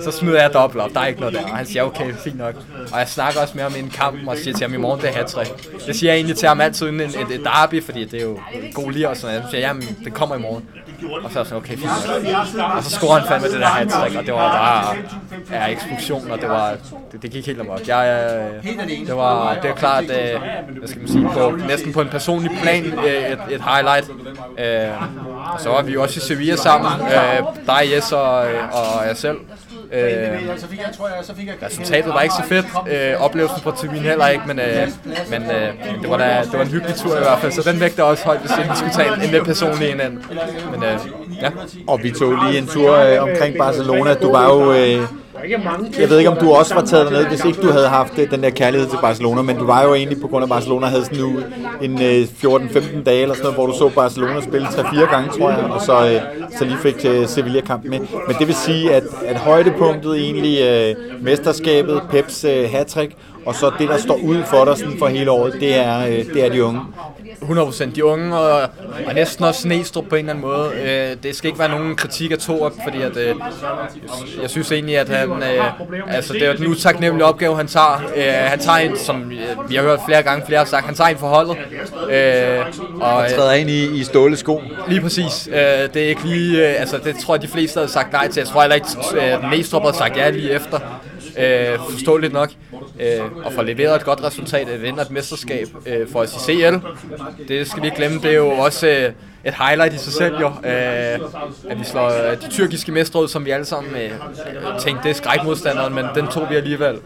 Så 0.00 0.10
smider 0.10 0.40
jeg 0.42 0.52
dobbelt 0.52 0.82
op, 0.82 0.90
der 0.94 1.00
er 1.00 1.06
ikke 1.06 1.20
noget 1.20 1.34
der. 1.34 1.42
Og 1.42 1.56
han 1.56 1.66
siger, 1.66 1.82
okay, 1.82 2.14
fint 2.14 2.38
nok. 2.38 2.54
Og 2.92 2.98
jeg 2.98 3.08
snakker 3.08 3.40
også 3.40 3.54
med 3.54 3.62
ham 3.62 3.72
inden 3.76 3.90
kampen 3.90 4.28
og 4.28 4.36
siger 4.36 4.56
til 4.56 4.66
ham, 4.66 4.74
i 4.74 4.76
morgen 4.76 5.00
det 5.00 5.08
er 5.08 5.12
hat 5.12 5.36
Det 5.86 5.96
siger 5.96 6.12
jeg 6.12 6.16
egentlig 6.16 6.36
til 6.36 6.48
ham 6.48 6.60
altid 6.60 6.88
inden 6.88 7.08
et, 7.08 7.30
et 7.30 7.40
derby, 7.44 7.82
fordi 7.84 8.04
det 8.04 8.20
er 8.20 8.24
jo 8.24 8.38
god 8.74 8.92
lige 8.92 9.08
og 9.08 9.16
sådan 9.16 9.34
noget. 9.34 9.44
Så 9.44 9.50
siger 9.50 9.60
jeg, 9.60 9.68
jamen, 9.68 9.96
det 10.04 10.14
kommer 10.14 10.36
i 10.36 10.38
morgen. 10.38 10.68
Og 11.24 11.30
så 11.30 11.38
er 11.38 11.42
jeg 11.42 11.46
sådan, 11.46 11.56
okay, 11.56 11.76
fint 11.76 11.84
nok. 11.84 12.66
Og 12.76 12.84
så 12.84 12.90
scorer 12.90 13.18
han 13.18 13.28
fandme 13.28 13.48
det 13.48 13.60
der 13.60 13.66
hat 13.66 13.92
og 13.92 14.26
det 14.26 14.34
var 14.34 14.52
bare 14.52 14.96
ja, 15.50 15.66
eksplosion, 15.66 16.30
og 16.30 16.40
det 16.40 16.48
var, 16.48 16.76
det, 17.12 17.22
det 17.22 17.30
gik 17.30 17.46
helt 17.46 17.60
amok. 17.60 17.88
Jeg, 17.88 18.30
øh, 18.64 19.06
det 19.06 19.16
var, 19.16 19.54
det 19.54 19.70
er 19.70 19.74
klart, 19.74 20.04
øh, 20.04 20.40
hvad 20.78 20.88
skal 20.88 21.00
man 21.00 21.08
sige, 21.08 21.28
på, 21.32 21.58
næsten 21.68 21.92
på 21.92 22.00
en 22.00 22.08
personlig 22.08 22.50
plan, 22.62 22.84
øh, 22.84 23.32
et, 23.32 23.38
et 23.50 23.62
highlight. 23.62 24.10
Øh, 24.58 24.88
så 25.58 25.68
var 25.68 25.82
vi 25.82 25.92
jo 25.92 26.02
også 26.02 26.18
i 26.18 26.20
Sevilla 26.20 26.56
sammen, 26.56 26.92
øh, 27.00 27.42
dig, 27.66 27.92
Jes 27.92 28.12
og, 28.12 28.50
øh, 28.50 28.60
og 28.72 29.06
jeg 29.06 29.16
selv. 29.16 29.36
Øh, 29.92 30.48
resultatet 31.62 32.14
var 32.14 32.20
ikke 32.20 32.34
så 32.34 32.44
fedt. 32.48 32.66
Øh, 32.90 33.20
oplevelsen 33.20 33.60
på 33.62 33.70
tribunen 33.70 34.02
heller 34.02 34.28
ikke, 34.28 34.44
men, 34.46 34.58
øh, 34.58 34.88
men 35.30 35.42
øh, 35.42 36.02
det, 36.02 36.10
var 36.10 36.16
da, 36.16 36.40
det 36.42 36.52
var 36.52 36.62
en 36.64 36.68
hyggelig 36.70 36.96
tur 36.96 37.16
i 37.16 37.18
hvert 37.18 37.38
fald, 37.38 37.52
så 37.52 37.70
den 37.70 37.80
vægter 37.80 38.02
også 38.02 38.24
højt, 38.24 38.40
hvis 38.40 38.50
vi 38.58 38.62
skulle 38.76 38.92
tage 38.92 39.14
en, 39.14 39.22
en 39.22 39.30
lidt 39.30 39.44
personlig 39.44 39.90
en. 39.90 39.98
Men 40.70 40.82
øh, 40.82 40.98
ja. 41.42 41.50
Og 41.86 42.00
vi 42.02 42.10
tog 42.10 42.32
lige 42.46 42.58
en 42.58 42.66
tur 42.66 42.96
øh, 42.96 43.22
omkring 43.22 43.58
Barcelona. 43.58 44.14
Du 44.14 44.32
var 44.32 44.44
jo... 44.44 44.72
Øh, 44.72 45.06
jeg 46.00 46.10
ved 46.10 46.18
ikke, 46.18 46.30
om 46.30 46.36
du 46.36 46.52
også 46.52 46.74
var 46.74 46.82
taget 46.82 47.06
derned, 47.10 47.26
hvis 47.26 47.44
ikke 47.44 47.62
du 47.62 47.70
havde 47.70 47.88
haft 47.88 48.18
øh, 48.18 48.30
den 48.30 48.42
der 48.42 48.50
kærlighed 48.50 48.88
til 48.88 48.98
Barcelona, 49.02 49.42
men 49.42 49.56
du 49.56 49.66
var 49.66 49.82
jo 49.82 49.94
egentlig 49.94 50.20
på 50.20 50.28
grund 50.28 50.42
af 50.42 50.48
Barcelona, 50.48 50.86
havde 50.86 51.04
sådan 51.04 51.18
nu 51.18 51.40
en 51.82 51.98
14-15 51.98 52.96
øh, 52.96 53.06
dage 53.06 53.22
eller 53.22 53.34
sådan 53.34 53.42
noget, 53.42 53.54
hvor 53.56 53.66
du 53.66 53.72
så 53.72 53.88
Barcelona 53.94 54.40
spille 54.40 54.66
3-4 54.66 55.10
gange, 55.10 55.30
tror 55.38 55.50
jeg, 55.50 55.64
og 55.64 55.80
så, 55.80 56.06
øh, 56.06 56.20
så 56.58 56.64
lige 56.64 56.78
fik 56.78 57.06
Sevilla-kampen 57.26 57.90
med. 57.90 57.98
Men 57.98 58.36
det 58.38 58.46
vil 58.46 58.54
sige, 58.54 58.94
at, 58.94 59.02
at 59.26 59.36
højdepunktet 59.36 60.16
egentlig 60.16 60.58
mesterskabet, 61.20 62.02
Peps 62.10 62.46
hattrick, 62.72 63.12
og 63.46 63.54
så 63.54 63.72
det, 63.78 63.88
der 63.88 63.98
står 63.98 64.16
ud 64.16 64.42
for 64.50 64.64
dig 64.64 64.76
sådan 64.76 64.98
for 64.98 65.06
hele 65.06 65.30
året, 65.30 65.52
det 65.60 65.74
er, 65.74 66.06
det 66.06 66.44
er 66.44 66.48
de 66.48 66.64
unge. 66.64 66.80
100% 67.42 67.94
de 67.94 68.04
unge, 68.04 68.36
og, 68.36 68.70
og 69.06 69.14
næsten 69.14 69.44
også 69.44 69.60
Snestrup 69.60 70.04
på 70.04 70.14
en 70.14 70.18
eller 70.18 70.32
anden 70.32 70.50
måde. 70.50 70.70
Øh, 70.84 71.16
det 71.22 71.36
skal 71.36 71.48
ikke 71.48 71.58
være 71.58 71.68
nogen 71.68 71.96
kritik 71.96 72.30
af 72.30 72.38
Torup, 72.38 72.72
fordi 72.84 73.02
at, 73.02 73.16
øh, 73.16 73.34
jeg 74.42 74.50
synes 74.50 74.72
egentlig, 74.72 74.98
at 74.98 75.08
han, 75.08 75.30
øh, 75.30 76.14
altså, 76.14 76.32
det 76.32 76.42
er 76.42 76.52
en 76.52 76.66
utaknemmelig 76.66 77.24
opgave, 77.24 77.56
han 77.56 77.66
tager. 77.66 78.02
Øh, 78.16 78.24
han 78.24 78.58
tager 78.58 78.78
en, 78.78 78.96
som 78.98 79.32
øh, 79.32 79.70
vi 79.70 79.74
har 79.74 79.82
hørt 79.82 80.00
flere 80.06 80.22
gange, 80.22 80.46
flere 80.46 80.58
har 80.58 80.66
sagt, 80.66 80.86
han 80.86 80.94
tager 80.94 81.08
en 81.10 81.16
forholdet. 81.16 81.56
Øh, 82.10 82.66
og, 83.00 83.22
øh, 83.22 83.30
træder 83.30 83.52
ind 83.52 83.70
i, 83.70 84.00
i 84.00 84.04
ståle 84.04 84.36
sko. 84.36 84.62
Lige 84.88 85.00
præcis. 85.00 85.48
Øh, 85.52 85.58
det 85.94 85.96
er 85.96 86.08
ikke 86.08 86.24
lige, 86.24 86.68
øh, 86.68 86.80
altså 86.80 86.98
det 87.04 87.16
tror 87.16 87.34
jeg, 87.34 87.42
de 87.42 87.48
fleste 87.48 87.78
havde 87.78 87.92
sagt 87.92 88.12
nej 88.12 88.28
til. 88.28 88.40
Jeg 88.40 88.48
tror 88.48 88.60
heller 88.60 88.74
ikke, 88.74 88.86
at 89.20 89.42
øh, 89.44 89.50
Næstrup 89.50 89.82
havde 89.82 89.96
sagt 89.96 90.16
ja 90.16 90.30
lige 90.30 90.50
efter 90.50 90.78
øh, 91.38 91.78
forståeligt 91.90 92.32
nok, 92.32 92.50
øh, 93.00 93.44
og 93.44 93.52
får 93.52 93.62
leveret 93.62 93.96
et 93.96 94.04
godt 94.04 94.24
resultat, 94.24 94.68
at 94.68 94.82
vinder 94.82 95.02
et 95.02 95.10
mesterskab 95.10 95.66
øh, 95.86 96.08
for 96.08 96.20
os 96.20 96.36
i 96.36 96.38
CL. 96.38 96.74
Det 97.48 97.66
skal 97.70 97.82
vi 97.82 97.86
ikke 97.86 97.96
glemme, 97.96 98.18
det 98.22 98.30
er 98.30 98.36
jo 98.36 98.48
også 98.48 98.86
øh, 98.86 99.12
et 99.44 99.54
highlight 99.54 99.94
i 99.94 99.98
sig 99.98 100.12
selv 100.12 100.40
jo, 100.40 100.46
øh, 100.46 101.20
at 101.70 101.78
vi 101.78 101.84
slår 101.84 102.30
øh, 102.30 102.42
de 102.42 102.48
tyrkiske 102.50 102.92
mestre 102.92 103.22
ud, 103.22 103.28
som 103.28 103.44
vi 103.44 103.50
alle 103.50 103.64
sammen 103.64 103.94
øh, 103.94 104.10
tænkte, 104.78 105.02
det 105.02 105.10
er 105.10 105.14
skrækmodstanderen, 105.14 105.94
men 105.94 106.04
den 106.14 106.26
tog 106.26 106.50
vi 106.50 106.56
alligevel. 106.56 106.98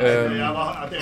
Øhm, 0.00 0.40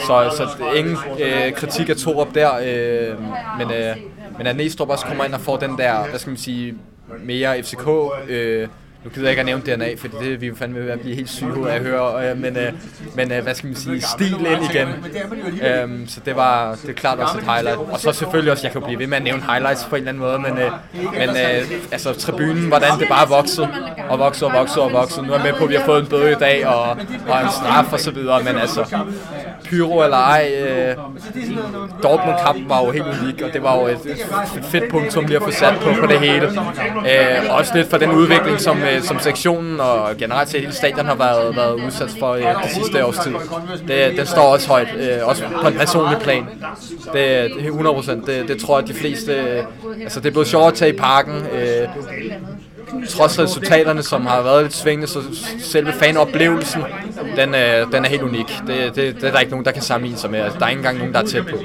så, 0.07 0.31
så 0.37 0.49
ingen 0.77 0.97
øh, 1.21 1.53
kritik 1.53 1.88
af 1.88 1.97
Torup 1.97 2.29
der, 2.35 2.51
øh, 2.55 3.19
men, 3.59 3.71
øh, 3.71 3.97
men 4.38 4.47
at 4.47 4.57
Næstrup 4.57 4.88
også 4.88 5.05
kommer 5.05 5.25
ind 5.25 5.35
og 5.35 5.41
får 5.41 5.57
den 5.57 5.79
der, 5.79 6.09
hvad 6.09 6.19
skal 6.19 6.31
man 6.31 6.37
sige, 6.37 6.75
mere 7.25 7.62
FCK 7.62 7.88
øh, 8.29 8.69
nu 9.05 9.11
gider 9.11 9.27
jeg 9.27 9.31
ikke 9.31 9.41
at 9.41 9.47
nævne 9.47 9.62
DNA, 9.62 9.95
for 9.99 10.09
det 10.09 10.41
vi 10.41 10.47
jo 10.47 10.55
fandme 10.55 10.81
ved 10.81 10.91
at 10.91 11.01
blive 11.01 11.15
helt 11.15 11.31
syge 11.31 11.71
af 11.71 11.75
at 11.75 11.83
høre, 11.83 12.31
øh, 12.31 12.38
men, 12.38 12.57
øh, 12.57 12.73
men 13.15 13.33
øh, 13.33 13.43
hvad 13.43 13.55
skal 13.55 13.67
man 13.67 13.77
sige, 13.77 14.01
stil 14.01 14.47
ind 14.47 14.65
igen. 14.71 14.88
Øhm, 15.67 16.09
så 16.09 16.21
det 16.25 16.37
var 16.37 16.75
det 16.83 16.88
er 16.88 16.93
klart 16.93 17.19
også 17.19 17.38
et 17.38 17.45
highlight. 17.45 17.79
Og 17.79 18.01
så 18.01 18.12
selvfølgelig 18.12 18.53
også, 18.53 18.67
jeg 18.67 18.73
kan 18.73 18.83
blive 18.83 18.99
ved 18.99 19.07
med 19.07 19.17
at 19.17 19.23
nævne 19.23 19.43
highlights 19.43 19.85
på 19.85 19.97
en 19.97 20.01
eller 20.01 20.09
anden 20.09 20.23
måde, 20.23 20.38
men, 20.38 20.59
øh, 20.59 20.73
men 21.12 21.29
øh, 21.29 21.71
altså 21.93 22.12
tribunen, 22.12 22.69
hvordan 22.69 22.99
det 22.99 23.09
bare 23.09 23.29
voksede, 23.29 23.69
og 24.09 24.19
voksede 24.19 24.51
og 24.51 24.59
voksede 24.59 24.85
og 24.85 24.93
voksede. 24.93 25.27
Nu 25.27 25.33
er 25.33 25.37
jeg 25.37 25.45
med 25.45 25.59
på, 25.59 25.65
at 25.65 25.71
vi 25.71 25.75
har 25.75 25.85
fået 25.85 26.01
en 26.01 26.07
bøde 26.07 26.33
i 26.33 26.35
dag, 26.41 26.67
og, 26.67 26.91
og 27.29 27.41
en 27.43 27.51
straf 27.51 27.93
og 27.93 28.01
så 28.01 28.11
videre, 28.11 28.43
men 28.43 28.57
altså, 28.57 28.97
pyro 29.65 30.03
eller 30.03 30.17
ej, 30.17 30.53
øh, 30.61 30.97
Dortmund-kampen 32.03 32.69
var 32.69 32.85
jo 32.85 32.91
helt 32.91 33.07
unik, 33.23 33.43
og 33.43 33.53
det 33.53 33.62
var 33.62 33.81
jo 33.81 33.87
et, 33.87 34.01
et 34.57 34.65
fedt 34.65 34.91
punkt, 34.91 35.12
som 35.12 35.25
lige 35.25 35.37
at 35.37 35.43
få 35.43 35.51
sat 35.51 35.75
på, 35.81 35.91
på 36.01 36.07
det 36.07 36.21
hele. 36.21 36.47
Øh, 36.47 37.59
også 37.59 37.73
lidt 37.75 37.91
for 37.91 37.99
den 37.99 38.11
udvikling, 38.11 38.61
som, 38.61 38.79
øh, 38.97 39.03
som 39.03 39.19
sektionen 39.19 39.81
og 39.81 40.17
generelt 40.19 40.49
set 40.49 40.61
hele 40.61 40.73
stadion 40.73 41.07
har 41.07 41.15
været, 41.15 41.57
været 41.57 41.75
udsat 41.75 42.11
for 42.19 42.33
øh, 42.33 42.43
det 42.43 42.71
sidste 42.75 43.07
års 43.07 43.19
tid. 43.19 43.33
Det, 43.89 44.17
den 44.17 44.27
står 44.27 44.43
også 44.43 44.69
højt, 44.69 44.89
øh, 44.97 45.29
også 45.29 45.45
på 45.63 45.69
en 45.69 45.75
personlig 45.75 46.19
plan. 46.19 46.47
Det, 47.13 47.51
det 47.57 47.65
100 47.65 47.95
procent, 47.95 48.27
det, 48.27 48.49
det 48.49 48.61
tror 48.61 48.79
jeg, 48.79 48.83
at 48.83 48.95
de 48.95 49.01
fleste... 49.01 49.33
Øh, 49.33 49.65
altså, 50.03 50.21
det 50.21 50.27
er 50.27 50.31
blevet 50.31 50.49
sjovt 50.49 50.67
at 50.67 50.75
tage 50.75 50.95
i 50.95 50.97
parken. 50.97 51.35
Øh, 51.35 51.89
trods 53.09 53.39
resultaterne, 53.39 54.03
som 54.03 54.27
har 54.27 54.43
været 54.43 54.63
lidt 54.63 54.75
svingende, 54.75 55.07
så 55.07 55.19
selve 55.59 55.93
fanoplevelsen, 55.93 56.83
den, 57.37 57.55
øh, 57.55 57.93
den 57.93 58.05
er 58.05 58.09
helt 58.09 58.23
unik. 58.23 58.55
Det, 58.67 58.97
det, 58.97 59.15
det 59.15 59.25
er 59.25 59.33
der 59.33 59.39
ikke 59.39 59.51
nogen, 59.51 59.65
der 59.65 59.73
kan 59.73 59.83
sammenligne 59.83 60.19
sig 60.19 60.31
med. 60.31 60.41
Altså, 60.41 60.59
der 60.59 60.65
er 60.65 60.71
ikke 60.71 60.79
engang 60.79 60.99
nogen, 60.99 61.13
der 61.13 61.21
er 61.21 61.27
tæt 61.27 61.47
på. 61.47 61.57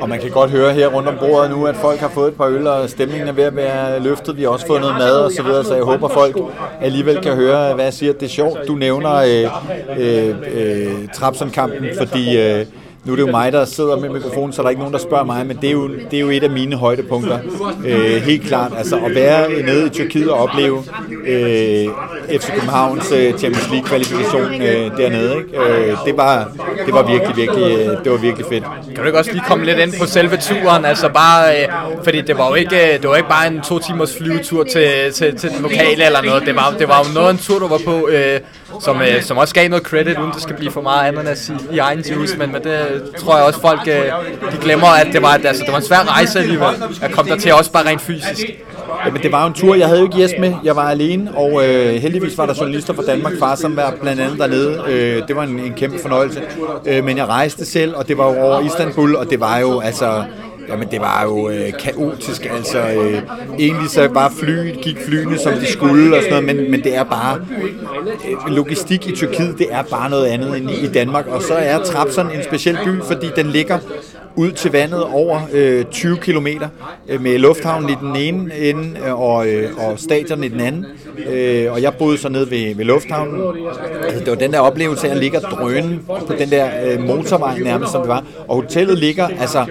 Og 0.00 0.08
man 0.08 0.20
kan 0.20 0.30
godt 0.30 0.50
høre 0.50 0.72
her 0.72 0.88
rundt 0.88 1.08
om 1.08 1.16
bordet 1.18 1.50
nu, 1.50 1.66
at 1.66 1.76
folk 1.76 2.00
har 2.00 2.08
fået 2.08 2.28
et 2.28 2.34
par 2.34 2.46
øl, 2.46 2.66
og 2.66 2.90
stemningen 2.90 3.28
er 3.28 3.32
ved 3.32 3.44
at 3.44 3.56
være 3.56 4.00
løftet. 4.02 4.36
Vi 4.36 4.42
har 4.42 4.48
også 4.48 4.66
fået 4.66 4.80
noget 4.80 4.96
mad 4.98 5.16
og 5.16 5.32
så 5.32 5.42
videre, 5.42 5.64
så 5.64 5.74
jeg 5.74 5.84
håber, 5.84 6.08
folk 6.08 6.36
alligevel 6.80 7.20
kan 7.20 7.34
høre, 7.34 7.74
hvad 7.74 7.84
jeg 7.84 7.94
siger. 7.94 8.12
Det 8.12 8.22
er 8.22 8.28
sjovt, 8.28 8.58
du 8.68 8.74
nævner 8.74 9.14
øh, 9.14 10.28
øh, 10.28 10.36
øh, 10.54 11.08
Trapsen-kampen, 11.14 11.86
fordi... 11.98 12.38
Øh, 12.38 12.66
nu 13.04 13.12
er 13.12 13.16
det 13.16 13.22
jo 13.22 13.30
mig, 13.30 13.52
der 13.52 13.64
sidder 13.64 13.96
med 13.96 14.08
mikrofonen, 14.08 14.52
så 14.52 14.62
der 14.62 14.66
er 14.66 14.70
ikke 14.70 14.80
nogen, 14.80 14.94
der 14.94 15.00
spørger 15.00 15.24
mig, 15.24 15.46
men 15.46 15.56
det 15.56 15.68
er 15.68 15.72
jo, 15.72 15.88
det 15.88 16.14
er 16.14 16.20
jo 16.20 16.30
et 16.30 16.42
af 16.42 16.50
mine 16.50 16.76
højdepunkter. 16.76 17.38
Øh, 17.86 18.22
helt 18.22 18.42
klart. 18.46 18.72
Altså 18.78 18.96
at 18.96 19.14
være 19.14 19.62
nede 19.62 19.86
i 19.86 19.88
Tyrkiet 19.88 20.30
og 20.30 20.38
opleve 20.38 20.84
øh, 21.26 21.86
FC 22.40 22.52
Københavns 22.52 23.12
øh, 23.12 23.38
Champions 23.38 23.70
League-kvalifikation 23.70 24.62
øh, 24.62 24.96
dernede. 24.96 25.36
Ikke? 25.36 25.58
Øh, 25.58 25.96
det, 26.06 26.16
var, 26.16 26.48
det 26.86 26.94
var 26.94 27.02
virkelig, 27.02 27.36
virkelig, 27.36 27.78
øh, 27.78 28.04
det 28.04 28.12
var 28.12 28.18
virkelig 28.18 28.46
fedt. 28.46 28.64
Kan 28.86 28.96
du 28.96 29.04
ikke 29.04 29.18
også 29.18 29.32
lige 29.32 29.44
komme 29.48 29.64
lidt 29.64 29.78
ind 29.78 29.94
på 30.00 30.06
selve 30.06 30.36
turen? 30.36 30.84
Altså 30.84 31.08
bare, 31.08 31.62
øh, 31.62 31.68
fordi 32.04 32.20
det 32.20 32.38
var 32.38 32.48
jo 32.48 32.54
ikke, 32.54 32.94
øh, 32.94 33.02
det 33.02 33.08
var 33.08 33.16
ikke 33.16 33.28
bare 33.28 33.46
en 33.46 33.60
to 33.60 33.78
timers 33.78 34.16
flyvetur 34.16 34.64
til, 34.64 35.12
til, 35.12 35.36
til 35.36 35.50
den 35.50 35.62
lokale 35.62 36.06
eller 36.06 36.22
noget. 36.22 36.46
Det 36.46 36.56
var, 36.56 36.74
det 36.78 36.88
var 36.88 36.98
jo 36.98 37.14
noget 37.14 37.30
en 37.30 37.38
tur, 37.38 37.58
du 37.58 37.68
var 37.68 37.80
på, 37.84 38.08
øh, 38.08 38.40
som, 38.80 39.02
øh, 39.02 39.22
som 39.22 39.36
også 39.36 39.54
gav 39.54 39.68
noget 39.68 39.84
credit, 39.84 40.18
uden 40.18 40.32
det 40.32 40.42
skal 40.42 40.56
blive 40.56 40.70
for 40.70 40.80
meget 40.80 41.08
ananas 41.08 41.48
i, 41.48 41.74
i 41.74 41.78
egen 41.78 42.00
juice, 42.00 42.36
men, 42.38 42.52
men 42.52 42.64
det 42.64 43.02
tror 43.18 43.36
jeg 43.36 43.46
også 43.46 43.60
folk 43.60 43.80
øh, 43.88 44.04
de 44.52 44.56
glemmer, 44.62 44.86
at 44.86 45.06
det 45.12 45.22
var, 45.22 45.28
altså, 45.28 45.62
det 45.64 45.72
var 45.72 45.78
en 45.78 45.84
svær 45.84 46.10
rejse 46.16 46.38
alligevel, 46.38 46.68
at 47.02 47.12
komme 47.12 47.30
der 47.30 47.38
til 47.38 47.52
også 47.54 47.72
bare 47.72 47.86
rent 47.86 48.00
fysisk. 48.00 48.46
Jamen, 49.06 49.22
det 49.22 49.32
var 49.32 49.40
jo 49.42 49.46
en 49.46 49.54
tur. 49.54 49.74
Jeg 49.74 49.86
havde 49.86 50.00
jo 50.00 50.06
ikke 50.06 50.20
Jes 50.20 50.32
med. 50.38 50.54
Jeg 50.64 50.76
var 50.76 50.90
alene, 50.90 51.30
og 51.36 51.68
øh, 51.68 51.94
heldigvis 51.94 52.38
var 52.38 52.46
der 52.46 52.54
journalister 52.60 52.94
fra 52.94 53.02
Danmark 53.02 53.32
Far, 53.38 53.54
som 53.54 53.76
var 53.76 53.94
blandt 54.02 54.20
andet 54.20 54.38
dernede. 54.38 54.84
Øh, 54.88 55.28
det 55.28 55.36
var 55.36 55.42
en, 55.42 55.58
en 55.58 55.74
kæmpe 55.74 55.98
fornøjelse. 56.02 56.42
Øh, 56.86 57.04
men 57.04 57.16
jeg 57.16 57.26
rejste 57.26 57.64
selv, 57.66 57.96
og 57.96 58.08
det 58.08 58.18
var 58.18 58.32
jo 58.32 58.40
over 58.40 58.60
Istanbul, 58.60 59.16
og 59.16 59.30
det 59.30 59.40
var 59.40 59.58
jo 59.58 59.80
altså 59.80 60.24
Jamen 60.68 60.88
det 60.90 61.00
var 61.00 61.22
jo 61.24 61.48
øh, 61.48 61.72
kaotisk, 61.80 62.46
altså 62.50 62.78
øh, 62.78 63.22
egentlig 63.58 63.90
så 63.90 64.08
bare 64.08 64.30
flyet, 64.40 64.80
gik 64.82 64.98
flyene 65.06 65.38
som 65.38 65.52
de 65.52 65.66
skulle 65.66 66.16
og 66.16 66.22
sådan 66.22 66.44
noget, 66.44 66.56
men, 66.56 66.70
men 66.70 66.84
det 66.84 66.96
er 66.96 67.04
bare, 67.04 67.40
øh, 68.28 68.54
logistik 68.54 69.06
i 69.08 69.14
Tyrkiet, 69.16 69.58
det 69.58 69.66
er 69.70 69.82
bare 69.82 70.10
noget 70.10 70.26
andet 70.26 70.56
end 70.56 70.70
i, 70.70 70.84
i 70.84 70.88
Danmark, 70.88 71.26
og 71.26 71.42
så 71.42 71.54
er 71.54 71.78
Trabzon 71.78 72.30
en 72.30 72.42
speciel 72.44 72.78
by, 72.84 73.02
fordi 73.02 73.26
den 73.36 73.46
ligger 73.46 73.78
ud 74.36 74.52
til 74.52 74.72
vandet 74.72 75.02
over 75.04 75.40
øh, 75.52 75.84
20 75.84 76.16
km 76.16 76.46
øh, 77.08 77.20
med 77.20 77.38
lufthavnen 77.38 77.90
i 77.90 77.94
den 78.00 78.16
ene 78.16 78.54
ende 78.58 79.00
øh, 79.06 79.20
og, 79.20 79.48
øh, 79.48 79.70
og 79.76 79.98
stadion 79.98 80.44
i 80.44 80.48
den 80.48 80.60
anden. 80.60 80.86
Øh, 81.28 81.72
og 81.72 81.82
jeg 81.82 81.94
boede 81.94 82.18
så 82.18 82.28
nede 82.28 82.50
ved, 82.50 82.74
ved 82.74 82.84
lufthavnen. 82.84 83.40
Altså, 84.04 84.20
det 84.20 84.28
var 84.28 84.34
den 84.34 84.52
der 84.52 84.58
oplevelse 84.60 85.08
af 85.08 85.14
at 85.14 85.18
ligge 85.18 85.38
og 85.38 85.50
drøne 85.50 86.00
på 86.06 86.32
den 86.38 86.50
der 86.50 86.68
øh, 86.84 87.00
motorvej 87.00 87.58
nærmest, 87.58 87.92
som 87.92 88.00
det 88.00 88.08
var. 88.08 88.24
Og 88.48 88.56
hotellet 88.56 88.98
ligger 88.98 89.28
altså 89.40 89.66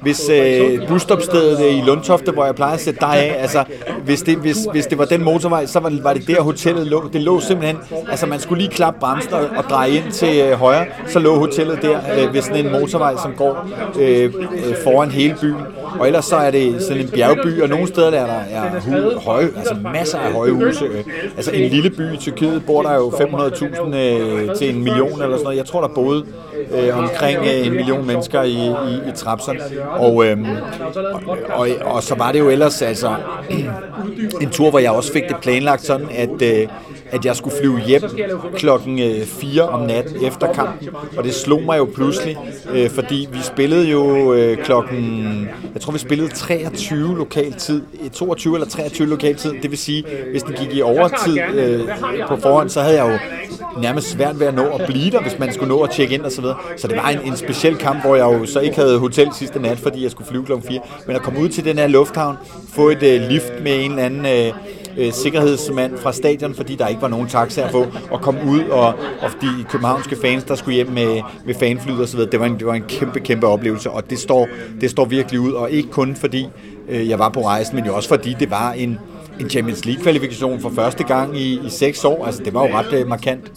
hvis 0.00 0.28
øh, 0.28 0.88
busstopstedet 0.88 1.66
øh, 1.66 1.78
i 1.78 1.80
Lundtofte, 1.80 2.32
hvor 2.32 2.44
jeg 2.44 2.54
plejer 2.54 2.74
at 2.74 2.80
sætte 2.80 3.00
dig 3.00 3.16
af, 3.16 3.36
altså 3.42 3.64
hvis 4.04 4.22
det, 4.22 4.36
hvis, 4.36 4.56
hvis 4.72 4.86
det 4.86 4.98
var 4.98 5.04
den 5.04 5.24
motorvej, 5.24 5.66
så 5.66 5.80
var 5.80 5.92
var 6.02 6.12
det 6.14 6.26
der 6.26 6.42
hotellet 6.42 6.86
lå. 6.86 7.08
Det 7.12 7.22
lå 7.22 7.40
simpelthen, 7.40 7.78
altså 8.10 8.26
man 8.26 8.40
skulle 8.40 8.62
lige 8.62 8.74
klappe 8.74 9.00
bremsen 9.00 9.32
og, 9.32 9.40
og 9.56 9.64
dreje 9.64 9.90
ind 9.90 10.12
til 10.12 10.40
øh, 10.40 10.52
højre, 10.52 10.86
så 11.06 11.18
lå 11.18 11.38
hotellet 11.38 11.82
der 11.82 11.98
øh, 12.18 12.34
ved 12.34 12.42
sådan 12.42 12.66
en 12.66 12.72
motorvej, 12.72 13.14
som 13.22 13.32
går 13.36 13.68
øh, 13.98 14.24
øh, 14.24 14.74
foran 14.84 15.10
hele 15.10 15.36
byen. 15.40 15.56
Og 16.00 16.06
ellers 16.06 16.24
så 16.24 16.36
er 16.36 16.50
det 16.50 16.82
sådan 16.82 17.02
en 17.02 17.08
bjergby, 17.08 17.62
og 17.62 17.68
nogle 17.68 17.86
steder 17.86 18.10
der 18.10 18.18
er 18.18 18.26
der 18.26 18.60
er 18.60 18.80
hu, 18.80 19.18
høje, 19.20 19.48
altså 19.56 19.76
masser 19.92 20.18
af 20.18 20.32
høje 20.32 20.50
huse. 20.50 20.84
Altså 21.36 21.50
en 21.50 21.70
lille 21.70 21.90
by 21.90 22.12
i 22.14 22.16
Tyrkiet 22.16 22.62
bor 22.66 22.82
der 22.82 22.94
jo 22.94 23.08
500.000 23.08 23.96
øh, 23.96 24.56
til 24.56 24.74
en 24.74 24.84
million 24.84 25.12
eller 25.12 25.36
sådan 25.36 25.42
noget. 25.42 25.56
Jeg 25.56 25.66
tror, 25.66 25.80
der 25.80 25.88
boede 25.88 26.24
øh, 26.70 26.98
omkring 26.98 27.38
øh, 27.38 27.66
en 27.66 27.72
million 27.72 28.06
mennesker 28.06 28.42
i, 28.42 28.66
i, 28.66 29.08
i 29.08 29.12
Trabzon. 29.14 29.56
Og, 29.90 30.26
øh, 30.26 30.38
og, 31.18 31.38
og, 31.54 31.68
og 31.84 32.02
så 32.02 32.14
var 32.14 32.32
det 32.32 32.38
jo 32.38 32.48
ellers 32.48 32.82
altså 32.82 33.14
en 34.42 34.50
tur, 34.50 34.70
hvor 34.70 34.78
jeg 34.78 34.90
også 34.90 35.12
fik 35.12 35.22
det 35.28 35.36
planlagt 35.42 35.84
sådan, 35.84 36.08
at, 36.10 36.42
øh, 36.42 36.68
at 37.10 37.24
jeg 37.24 37.36
skulle 37.36 37.56
flyve 37.60 37.80
hjem 37.80 38.02
klokken 38.54 38.98
øh, 38.98 39.26
4 39.26 39.62
om 39.62 39.80
natten 39.80 40.24
efter 40.24 40.52
kampen. 40.52 40.88
Og 41.16 41.24
det 41.24 41.34
slog 41.34 41.62
mig 41.62 41.78
jo 41.78 41.84
pludselig, 41.94 42.36
øh, 42.72 42.90
fordi 42.90 43.28
vi 43.32 43.38
spillede 43.42 43.90
jo 43.90 44.34
øh, 44.34 44.56
klokken, 44.64 45.48
jeg 45.74 45.82
tror 45.82 45.92
vi 45.92 45.98
spillede 45.98 46.28
23 46.28 47.18
lokal 47.18 47.52
tid, 47.52 47.82
øh, 48.04 48.10
22 48.10 48.54
eller 48.54 48.68
23 48.68 49.08
lokal 49.08 49.34
tid. 49.34 49.52
Det 49.62 49.70
vil 49.70 49.78
sige, 49.78 50.04
hvis 50.30 50.42
den 50.42 50.54
gik 50.54 50.76
i 50.76 50.82
overtid 50.82 51.38
øh, 51.54 51.80
på 52.28 52.36
forhånd, 52.36 52.68
så 52.68 52.80
havde 52.80 53.02
jeg 53.02 53.12
jo 53.12 53.18
nærmest 53.80 54.10
svært 54.10 54.40
ved 54.40 54.46
at 54.46 54.54
nå 54.54 54.64
at 54.64 54.86
blive 54.86 55.10
der, 55.10 55.20
hvis 55.20 55.38
man 55.38 55.52
skulle 55.52 55.68
nå 55.68 55.80
at 55.80 55.90
tjekke 55.90 56.14
ind 56.14 56.22
og 56.22 56.32
så 56.32 56.40
videre. 56.40 56.56
Så 56.76 56.88
det 56.88 56.96
var 56.96 57.08
en, 57.08 57.18
en 57.24 57.36
speciel 57.36 57.76
kamp, 57.76 58.00
hvor 58.04 58.16
jeg 58.16 58.24
jo 58.24 58.46
så 58.46 58.60
ikke 58.60 58.76
havde 58.76 58.98
hotel 58.98 59.28
sidste 59.34 59.58
nat, 59.62 59.78
fordi 59.78 60.02
jeg 60.02 60.10
skulle 60.10 60.28
flyve 60.28 60.44
klokken 60.44 60.68
4. 60.68 60.80
Men 61.06 61.16
at 61.16 61.22
komme 61.22 61.40
ud 61.40 61.48
til 61.48 61.64
den 61.64 61.78
her 61.78 61.86
lufthavn, 61.86 62.36
få 62.72 62.88
et 62.88 63.02
øh, 63.02 63.20
lift 63.20 63.52
med 63.62 63.84
en 63.84 63.90
eller 63.90 64.04
anden 64.04 64.26
øh, 64.26 64.52
øh, 64.98 65.12
sikkerhedsmand 65.12 65.98
fra 65.98 66.12
stadion, 66.12 66.54
fordi 66.54 66.74
der 66.74 66.86
ikke 66.86 67.02
var 67.02 67.08
nogen 67.08 67.28
taxaer 67.28 67.70
på, 67.70 67.86
og 68.10 68.20
komme 68.20 68.40
ud, 68.50 68.60
og, 68.60 68.86
og 69.20 69.30
de 69.40 69.64
københavnske 69.70 70.16
fans, 70.16 70.44
der 70.44 70.54
skulle 70.54 70.74
hjem 70.74 70.86
med, 70.86 71.20
med 71.46 71.54
fanflyet 71.54 72.00
osv., 72.00 72.06
så. 72.06 72.28
Det 72.32 72.40
var 72.40 72.46
en, 72.46 72.58
det 72.58 72.66
var 72.66 72.74
en 72.74 72.84
kæmpe, 72.88 73.20
kæmpe 73.20 73.46
oplevelse, 73.46 73.90
og 73.90 74.10
det 74.10 74.18
står, 74.18 74.48
det 74.80 74.90
står 74.90 75.04
virkelig 75.04 75.40
ud, 75.40 75.52
og 75.52 75.70
ikke 75.70 75.88
kun 75.88 76.16
fordi 76.16 76.48
øh, 76.88 77.08
jeg 77.08 77.18
var 77.18 77.28
på 77.28 77.46
rejsen, 77.46 77.76
men 77.76 77.86
jo 77.86 77.96
også 77.96 78.08
fordi 78.08 78.36
det 78.40 78.50
var 78.50 78.72
en, 78.72 78.98
en 79.40 79.50
Champions 79.50 79.84
League-kvalifikation 79.84 80.60
for 80.60 80.70
første 80.70 81.04
gang 81.04 81.38
i, 81.38 81.60
i 81.66 81.70
seks 81.70 82.04
år. 82.04 82.26
Altså, 82.26 82.42
det 82.44 82.54
var 82.54 82.66
jo 82.68 82.74
ret 82.74 82.92
øh, 82.92 83.06
markant. 83.06 83.52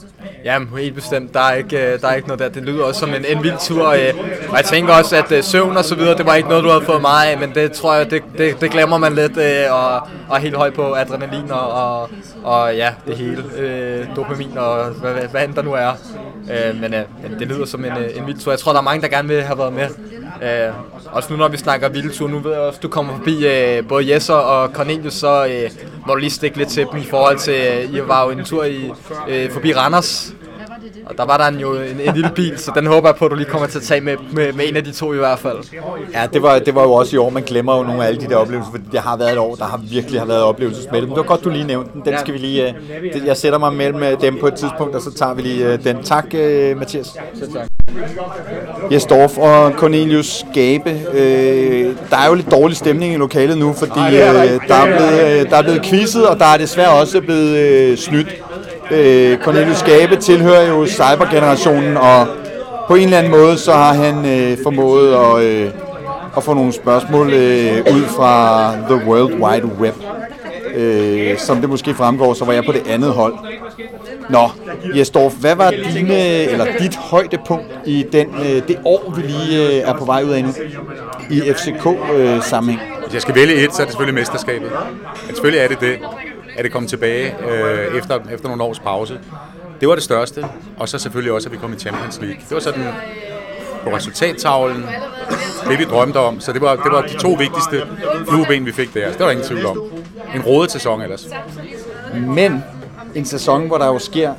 Ja, 0.45 0.59
helt 0.77 0.95
bestemt. 0.95 1.33
Der 1.33 1.39
er 1.39 1.53
ikke, 1.53 1.93
øh, 1.93 2.01
der 2.01 2.07
er 2.07 2.15
ikke 2.15 2.27
noget 2.27 2.39
der. 2.39 2.49
Det 2.49 2.63
lyder 2.63 2.83
også 2.83 2.99
som 2.99 3.09
en, 3.09 3.25
en 3.25 3.43
vild 3.43 3.57
tur. 3.59 3.83
Og, 3.83 3.95
og 4.49 4.57
jeg 4.57 4.65
tænker 4.65 4.93
også, 4.93 5.15
at 5.15 5.31
øh, 5.31 5.43
søvn 5.43 5.77
og 5.77 5.85
så 5.85 5.95
videre, 5.95 6.17
det 6.17 6.25
var 6.25 6.35
ikke 6.35 6.49
noget, 6.49 6.63
du 6.63 6.69
havde 6.69 6.85
fået 6.85 7.01
meget 7.01 7.29
af, 7.29 7.37
men 7.39 7.55
det 7.55 7.71
tror 7.71 7.95
jeg, 7.95 8.11
det, 8.11 8.23
det, 8.37 8.61
det 8.61 8.71
glemmer 8.71 8.97
man 8.97 9.13
lidt, 9.13 9.37
og, 9.69 9.95
og 10.29 10.35
er 10.35 10.39
helt 10.39 10.55
højt 10.55 10.73
på 10.73 10.93
adrenalin 10.93 11.51
og, 11.51 11.71
og, 11.71 12.09
og 12.43 12.75
ja, 12.75 12.93
det 13.07 13.17
hele. 13.17 13.43
Øh, 13.57 14.05
dopamin 14.15 14.57
og 14.57 14.85
hvad, 14.85 15.11
hvad, 15.11 15.23
hvad 15.23 15.43
end 15.43 15.53
der 15.53 15.61
nu 15.61 15.73
er. 15.73 15.91
Øh, 16.51 16.81
men, 16.81 16.93
øh, 16.93 17.03
men 17.23 17.39
det 17.39 17.47
lyder 17.47 17.65
som 17.65 17.85
en, 17.85 17.91
en 18.15 18.27
vild 18.27 18.39
tur. 18.39 18.51
Jeg 18.51 18.59
tror, 18.59 18.71
der 18.71 18.79
er 18.79 18.83
mange, 18.83 19.01
der 19.01 19.07
gerne 19.07 19.27
vil 19.27 19.43
have 19.43 19.57
været 19.57 19.73
med. 19.73 19.87
Øh, 20.43 20.73
også 21.11 21.33
nu, 21.33 21.37
når 21.37 21.47
vi 21.47 21.57
snakker 21.57 21.89
vildtur, 21.89 22.27
nu 22.27 22.39
ved 22.39 22.51
jeg 22.51 22.61
også, 22.61 22.79
du 22.83 22.87
kommer 22.87 23.17
forbi 23.17 23.47
øh, 23.47 23.87
både 23.87 24.13
Jesser 24.13 24.33
og 24.33 24.69
Cornelius, 24.69 25.13
så 25.13 25.45
øh, 25.45 25.69
må 26.07 26.13
du 26.13 26.19
lige 26.19 26.29
stikke 26.29 26.57
lidt 26.57 26.69
til 26.69 26.87
dem 26.91 26.99
i 26.99 27.05
forhold 27.05 27.37
til, 27.37 27.53
øh, 27.53 27.93
I 27.93 28.07
var 28.07 28.25
jo 28.25 28.29
en 28.29 28.43
tur 28.45 28.63
i, 28.63 28.91
øh, 29.29 29.51
forbi 29.51 29.73
Randers, 29.73 30.33
og 31.05 31.17
der 31.17 31.25
var 31.25 31.37
der 31.37 31.45
en, 31.45 31.59
jo 31.59 31.73
en, 31.73 31.99
en 32.05 32.13
lille 32.13 32.29
bil, 32.35 32.53
så 32.57 32.71
den 32.75 32.87
håber 32.87 33.07
jeg 33.09 33.15
på, 33.15 33.25
at 33.25 33.31
du 33.31 33.35
lige 33.35 33.49
kommer 33.49 33.67
til 33.67 33.77
at 33.77 33.83
tage 33.83 34.01
med, 34.01 34.15
med, 34.33 34.53
med 34.53 34.65
en 34.69 34.75
af 34.75 34.83
de 34.83 34.91
to 34.91 35.13
i 35.13 35.17
hvert 35.17 35.39
fald. 35.39 35.57
Ja, 36.13 36.27
det 36.33 36.41
var, 36.41 36.59
det 36.59 36.75
var 36.75 36.83
jo 36.83 36.91
også 36.91 37.15
i 37.15 37.19
år, 37.19 37.29
man 37.29 37.43
glemmer 37.43 37.77
jo 37.77 37.83
nogle 37.83 38.03
af 38.03 38.07
alle 38.07 38.21
de 38.21 38.27
der 38.27 38.35
oplevelser, 38.35 38.71
fordi 38.71 38.83
det 38.91 38.99
har 38.99 39.17
været 39.17 39.31
et 39.31 39.37
år, 39.37 39.55
der 39.55 39.65
har 39.65 39.79
virkelig 39.91 40.19
har 40.21 40.27
været 40.27 40.41
oplevelsesmættet. 40.43 41.09
Men 41.09 41.09
det 41.09 41.17
var 41.17 41.27
godt, 41.27 41.43
du 41.43 41.49
lige 41.49 41.63
nævnte 41.67 41.91
den. 41.93 42.01
Den 42.05 42.19
skal 42.19 42.33
vi 42.33 42.39
lige, 42.39 42.67
øh, 42.67 42.73
det- 43.13 43.25
jeg 43.25 43.37
sætter 43.37 43.59
mig 43.59 43.73
mellem 43.73 44.03
øh, 44.03 44.21
dem 44.21 44.37
på 44.39 44.47
et 44.47 44.53
tidspunkt, 44.53 44.95
og 44.95 45.01
så 45.01 45.13
tager 45.13 45.33
vi 45.33 45.41
lige 45.41 45.73
øh, 45.73 45.83
den. 45.83 46.03
Tak, 46.03 46.25
Mathias. 46.77 47.15
Jes 48.91 49.05
Dorf 49.05 49.37
og 49.37 49.71
Cornelius 49.71 50.45
Gabe. 50.53 50.89
Øh, 51.13 51.95
der 52.09 52.17
er 52.17 52.27
jo 52.27 52.33
lidt 52.33 52.51
dårlig 52.51 52.77
stemning 52.77 53.13
i 53.13 53.17
lokalet 53.17 53.57
nu, 53.57 53.73
fordi 53.73 53.99
øh, 53.99 54.11
der, 54.67 54.75
er 54.75 54.85
blevet, 54.85 55.39
øh, 55.45 55.49
der 55.49 55.57
er 55.57 55.61
blevet 55.61 55.81
quizzet, 55.85 56.27
og 56.27 56.39
der 56.39 56.45
er 56.45 56.57
desværre 56.57 56.89
også 57.01 57.21
blevet 57.21 57.57
øh, 57.57 57.97
snydt. 57.97 58.27
Øh, 58.91 59.37
Cornelius 59.37 59.83
Gabe 59.83 60.15
tilhører 60.15 60.67
jo 60.67 60.87
cybergenerationen, 60.87 61.97
og 61.97 62.27
på 62.87 62.95
en 62.95 63.03
eller 63.03 63.17
anden 63.17 63.31
måde, 63.31 63.57
så 63.57 63.71
har 63.71 63.93
han 63.93 64.25
øh, 64.25 64.57
formået 64.63 65.13
at, 65.15 65.43
øh, 65.43 65.71
at 66.37 66.43
få 66.43 66.53
nogle 66.53 66.73
spørgsmål 66.73 67.33
øh, 67.33 67.77
ud 67.77 68.03
fra 68.15 68.71
The 68.89 69.07
World 69.07 69.33
Wide 69.33 69.65
Web. 69.79 69.95
Øh, 70.75 71.37
som 71.37 71.57
det 71.61 71.69
måske 71.69 71.93
fremgår, 71.93 72.33
så 72.33 72.45
var 72.45 72.53
jeg 72.53 72.63
på 72.65 72.71
det 72.71 72.87
andet 72.87 73.11
hold. 73.11 73.33
Nå, 74.29 74.49
Jesdorf, 74.95 75.33
hvad 75.33 75.55
var 75.55 75.71
dine, 75.93 76.17
eller 76.43 76.65
dit 76.79 76.95
højdepunkt 76.95 77.65
i 77.85 78.05
den, 78.11 78.27
øh, 78.39 78.67
det 78.67 78.77
år, 78.85 79.13
vi 79.15 79.21
lige 79.21 79.67
øh, 79.67 79.89
er 79.89 79.93
på 79.93 80.05
vej 80.05 80.23
ud 80.23 80.29
af 80.29 80.43
nu, 80.43 80.49
i 81.29 81.41
FCK-sammenhæng? 81.41 82.81
Øh, 82.95 83.03
Hvis 83.03 83.13
jeg 83.13 83.21
skal 83.21 83.35
vælge 83.35 83.55
et, 83.55 83.75
så 83.75 83.81
er 83.81 83.85
det 83.85 83.93
selvfølgelig 83.93 84.19
mesterskabet. 84.21 84.71
Men 85.27 85.35
selvfølgelig 85.35 85.63
er 85.63 85.67
det 85.67 85.79
det, 85.79 85.99
at 86.61 86.65
det 86.65 86.71
kom 86.71 86.87
tilbage 86.87 87.35
øh, 87.49 87.97
efter, 87.97 88.19
efter 88.31 88.47
nogle 88.47 88.63
års 88.63 88.79
pause. 88.79 89.19
Det 89.79 89.89
var 89.89 89.95
det 89.95 90.03
største, 90.03 90.45
og 90.77 90.89
så 90.89 90.97
selvfølgelig 90.97 91.33
også, 91.33 91.49
at 91.49 91.53
vi 91.53 91.57
kom 91.57 91.73
i 91.73 91.75
Champions 91.75 92.21
League. 92.21 92.37
Det 92.49 92.51
var 92.51 92.59
sådan 92.59 92.87
på 93.83 93.95
resultattavlen, 93.95 94.85
det 95.69 95.79
vi 95.79 95.83
drømte 95.83 96.17
om. 96.17 96.39
Så 96.39 96.53
det 96.53 96.61
var, 96.61 96.75
det 96.75 96.91
var 96.91 97.01
de 97.01 97.17
to 97.17 97.29
vigtigste 97.29 97.87
flueben, 98.29 98.65
vi 98.65 98.71
fik 98.71 98.93
der. 98.93 99.05
Så 99.05 99.11
det 99.11 99.19
var 99.19 99.25
der 99.25 99.31
ingen 99.31 99.47
tvivl 99.47 99.65
om. 99.65 99.81
En 100.35 100.41
rodet 100.41 100.71
sæson 100.71 101.01
ellers. 101.01 101.27
Men 102.13 102.63
en 103.15 103.25
sæson, 103.25 103.67
hvor 103.67 103.77
der 103.77 103.85
jo 103.85 103.99
sker 103.99 104.33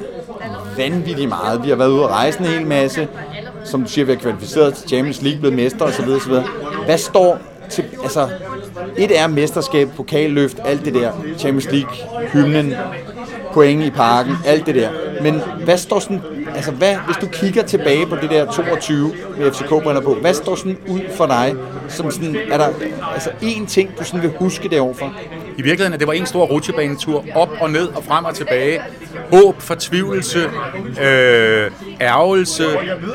vanvittigt 0.76 1.28
meget. 1.28 1.64
Vi 1.64 1.68
har 1.68 1.76
været 1.76 1.90
ude 1.90 2.02
at 2.02 2.10
rejse 2.10 2.40
en 2.40 2.46
hel 2.46 2.66
masse. 2.66 3.08
Som 3.64 3.82
du 3.82 3.88
siger, 3.88 4.04
vi 4.04 4.12
har 4.12 4.20
kvalificeret 4.20 4.74
til 4.74 4.88
Champions 4.88 5.22
League, 5.22 5.40
blevet 5.40 5.56
mestre 5.56 5.86
osv. 5.86 6.08
osv. 6.08 6.32
Hvad 6.84 6.98
står 6.98 7.38
til, 7.70 7.84
altså, 8.02 8.28
et 8.96 9.20
er 9.20 9.26
mesterskab, 9.26 9.88
pokalløft, 9.96 10.60
alt 10.64 10.84
det 10.84 10.94
der, 10.94 11.12
Champions 11.38 11.72
League, 11.72 11.96
hymnen, 12.32 12.74
point 13.52 13.84
i 13.84 13.90
parken, 13.90 14.32
alt 14.46 14.66
det 14.66 14.74
der. 14.74 14.90
Men 15.22 15.40
hvad 15.64 15.76
står 15.76 15.98
sådan, 15.98 16.20
altså 16.54 16.70
hvad, 16.70 16.96
hvis 17.06 17.16
du 17.16 17.26
kigger 17.26 17.62
tilbage 17.62 18.06
på 18.06 18.16
det 18.16 18.30
der 18.30 18.52
22 18.52 19.12
med 19.38 19.52
FCK 19.52 19.68
brænder 19.68 20.00
på, 20.00 20.14
hvad 20.14 20.34
står 20.34 20.54
sådan 20.54 20.78
ud 20.88 21.00
for 21.16 21.26
dig, 21.26 21.54
som 21.88 22.10
sådan, 22.10 22.36
er 22.50 22.58
der 22.58 22.68
altså 23.14 23.30
én 23.42 23.66
ting, 23.66 23.98
du 23.98 24.04
sådan 24.04 24.22
vil 24.22 24.32
huske 24.38 24.68
det 24.68 24.80
overfor? 24.80 25.12
I 25.58 25.62
virkeligheden, 25.62 25.92
at 25.92 26.00
det 26.00 26.06
var 26.06 26.12
en 26.12 26.26
stor 26.26 26.44
rutsjebanetur 26.46 27.24
op 27.34 27.48
og 27.60 27.70
ned 27.70 27.88
og 27.88 28.04
frem 28.04 28.24
og 28.24 28.34
tilbage. 28.34 28.80
Håb, 29.32 29.60
fortvivlelse, 29.60 30.50
øh, 31.02 31.70
ærgelse, 32.00 32.64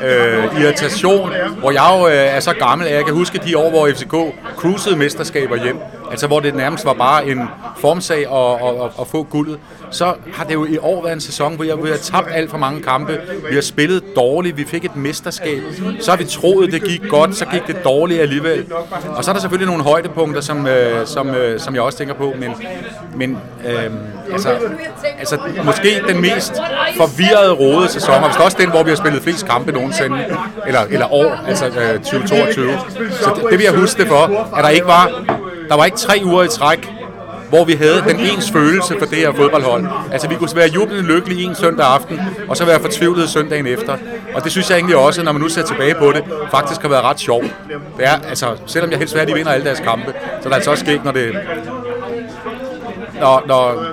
øh, 0.02 0.62
irritation. 0.62 1.30
Hvor 1.58 1.70
jeg 1.70 1.96
jo 2.00 2.08
øh, 2.08 2.14
er 2.14 2.40
så 2.40 2.52
gammel, 2.52 2.88
at 2.88 2.94
jeg 2.94 3.04
kan 3.04 3.14
huske 3.14 3.38
de 3.38 3.58
år, 3.58 3.70
hvor 3.70 3.88
FCK 3.88 4.14
cruisede 4.56 4.96
mesterskaber 4.96 5.62
hjem. 5.62 5.76
Altså 6.10 6.26
hvor 6.26 6.40
det 6.40 6.54
nærmest 6.54 6.84
var 6.84 6.92
bare 6.92 7.26
en 7.26 7.42
formsag 7.76 8.18
at, 8.18 8.68
at, 8.68 8.84
at, 8.84 8.90
at 9.00 9.06
få 9.06 9.22
guldet. 9.22 9.58
Så 9.90 10.14
har 10.34 10.44
det 10.44 10.54
jo 10.54 10.64
i 10.64 10.78
år 10.78 11.02
været 11.02 11.14
en 11.14 11.20
sæson, 11.20 11.54
hvor, 11.54 11.64
jeg, 11.64 11.74
hvor 11.74 11.86
jeg 11.86 11.94
har 11.94 11.98
tabt 11.98 12.28
alt 12.32 12.50
for 12.50 12.58
mange 12.58 12.82
kampe. 12.82 13.20
Vi 13.48 13.54
har 13.54 13.62
spillet 13.62 14.02
dårligt, 14.16 14.56
vi 14.56 14.64
fik 14.64 14.84
et 14.84 14.96
mesterskab. 14.96 15.62
Så 16.00 16.10
har 16.10 16.18
vi 16.18 16.24
troet, 16.24 16.72
det 16.72 16.82
gik 16.84 17.08
godt, 17.08 17.36
så 17.36 17.44
gik 17.44 17.66
det 17.66 17.84
dårligt 17.84 18.20
alligevel. 18.20 18.72
Og 19.16 19.24
så 19.24 19.30
er 19.30 19.32
der 19.32 19.40
selvfølgelig 19.40 19.66
nogle 19.68 19.82
højdepunkter, 19.84 20.40
som, 20.40 20.66
øh, 20.66 21.06
som, 21.06 21.28
øh, 21.28 21.60
som 21.60 21.74
jeg 21.74 21.82
også 21.82 21.98
tænker 21.98 22.14
på. 22.14 22.34
Men, 22.38 22.50
men 23.14 23.38
øh, 23.66 23.90
altså, 24.32 24.48
altså, 25.18 25.38
måske 25.64 26.02
den 26.08 26.20
mest 26.20 26.52
forvirrede, 26.96 27.52
rode 27.52 27.88
sæson, 27.88 28.14
og 28.14 28.30
også 28.44 28.56
den, 28.60 28.70
hvor 28.70 28.82
vi 28.82 28.90
har 28.90 28.96
spillet 28.96 29.22
flest 29.22 29.46
kampe 29.46 29.72
nogensinde, 29.72 30.24
eller, 30.66 30.80
eller 30.90 31.12
år, 31.12 31.36
altså 31.48 31.66
øh, 31.66 31.98
2022. 31.98 32.70
Så 33.10 33.30
det, 33.34 33.44
det 33.50 33.58
vil 33.58 33.64
jeg 33.64 33.74
huske 33.74 34.02
det 34.02 34.08
for, 34.08 34.54
at 34.56 34.64
der 34.64 34.68
ikke 34.68 34.86
var, 34.86 35.10
der 35.68 35.74
var 35.74 35.84
ikke 35.84 35.96
tre 35.96 36.20
uger 36.24 36.42
i 36.42 36.48
træk, 36.48 36.92
hvor 37.48 37.64
vi 37.64 37.72
havde 37.72 38.02
den 38.08 38.20
ens 38.20 38.50
følelse 38.50 38.94
for 38.98 39.06
det 39.06 39.18
her 39.18 39.32
fodboldhold. 39.32 39.86
Altså 40.12 40.28
vi 40.28 40.34
kunne 40.34 40.50
være 40.54 40.68
jublende 40.68 41.02
lykkelige 41.02 41.44
en 41.44 41.54
søndag 41.54 41.86
aften, 41.86 42.20
og 42.48 42.56
så 42.56 42.64
være 42.64 42.80
fortvivlet 42.80 43.28
søndagen 43.28 43.66
efter. 43.66 43.96
Og 44.34 44.44
det 44.44 44.52
synes 44.52 44.70
jeg 44.70 44.76
egentlig 44.76 44.96
også, 44.96 45.22
når 45.22 45.32
man 45.32 45.42
nu 45.42 45.48
ser 45.48 45.62
tilbage 45.62 45.94
på 45.94 46.12
det, 46.12 46.24
faktisk 46.50 46.82
har 46.82 46.88
været 46.88 47.04
ret 47.04 47.20
sjovt. 47.20 47.54
Det 47.96 48.06
er, 48.06 48.18
altså, 48.28 48.56
selvom 48.66 48.90
jeg 48.90 48.98
helst 48.98 49.14
vil 49.14 49.18
have, 49.18 49.22
at 49.22 49.28
de 49.28 49.34
vinder 49.34 49.52
alle 49.52 49.66
deres 49.66 49.80
kampe, 49.80 50.14
så 50.40 50.44
er 50.44 50.48
det 50.48 50.54
altså 50.54 50.70
også 50.70 50.84
sket, 50.84 51.04
når 51.04 51.12
det, 51.12 51.32
når, 53.20 53.42
når, 53.46 53.84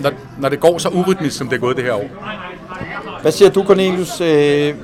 når, 0.00 0.10
når 0.38 0.48
det 0.48 0.60
går 0.60 0.78
så 0.78 0.88
urytmisk, 0.88 1.38
som 1.38 1.48
det 1.48 1.56
er 1.56 1.60
gået 1.60 1.76
det 1.76 1.84
her 1.84 1.92
år. 1.92 2.08
Hvad 3.22 3.32
siger 3.32 3.50
du, 3.50 3.64
Cornelius? 3.64 4.20
Øh, 4.20 4.74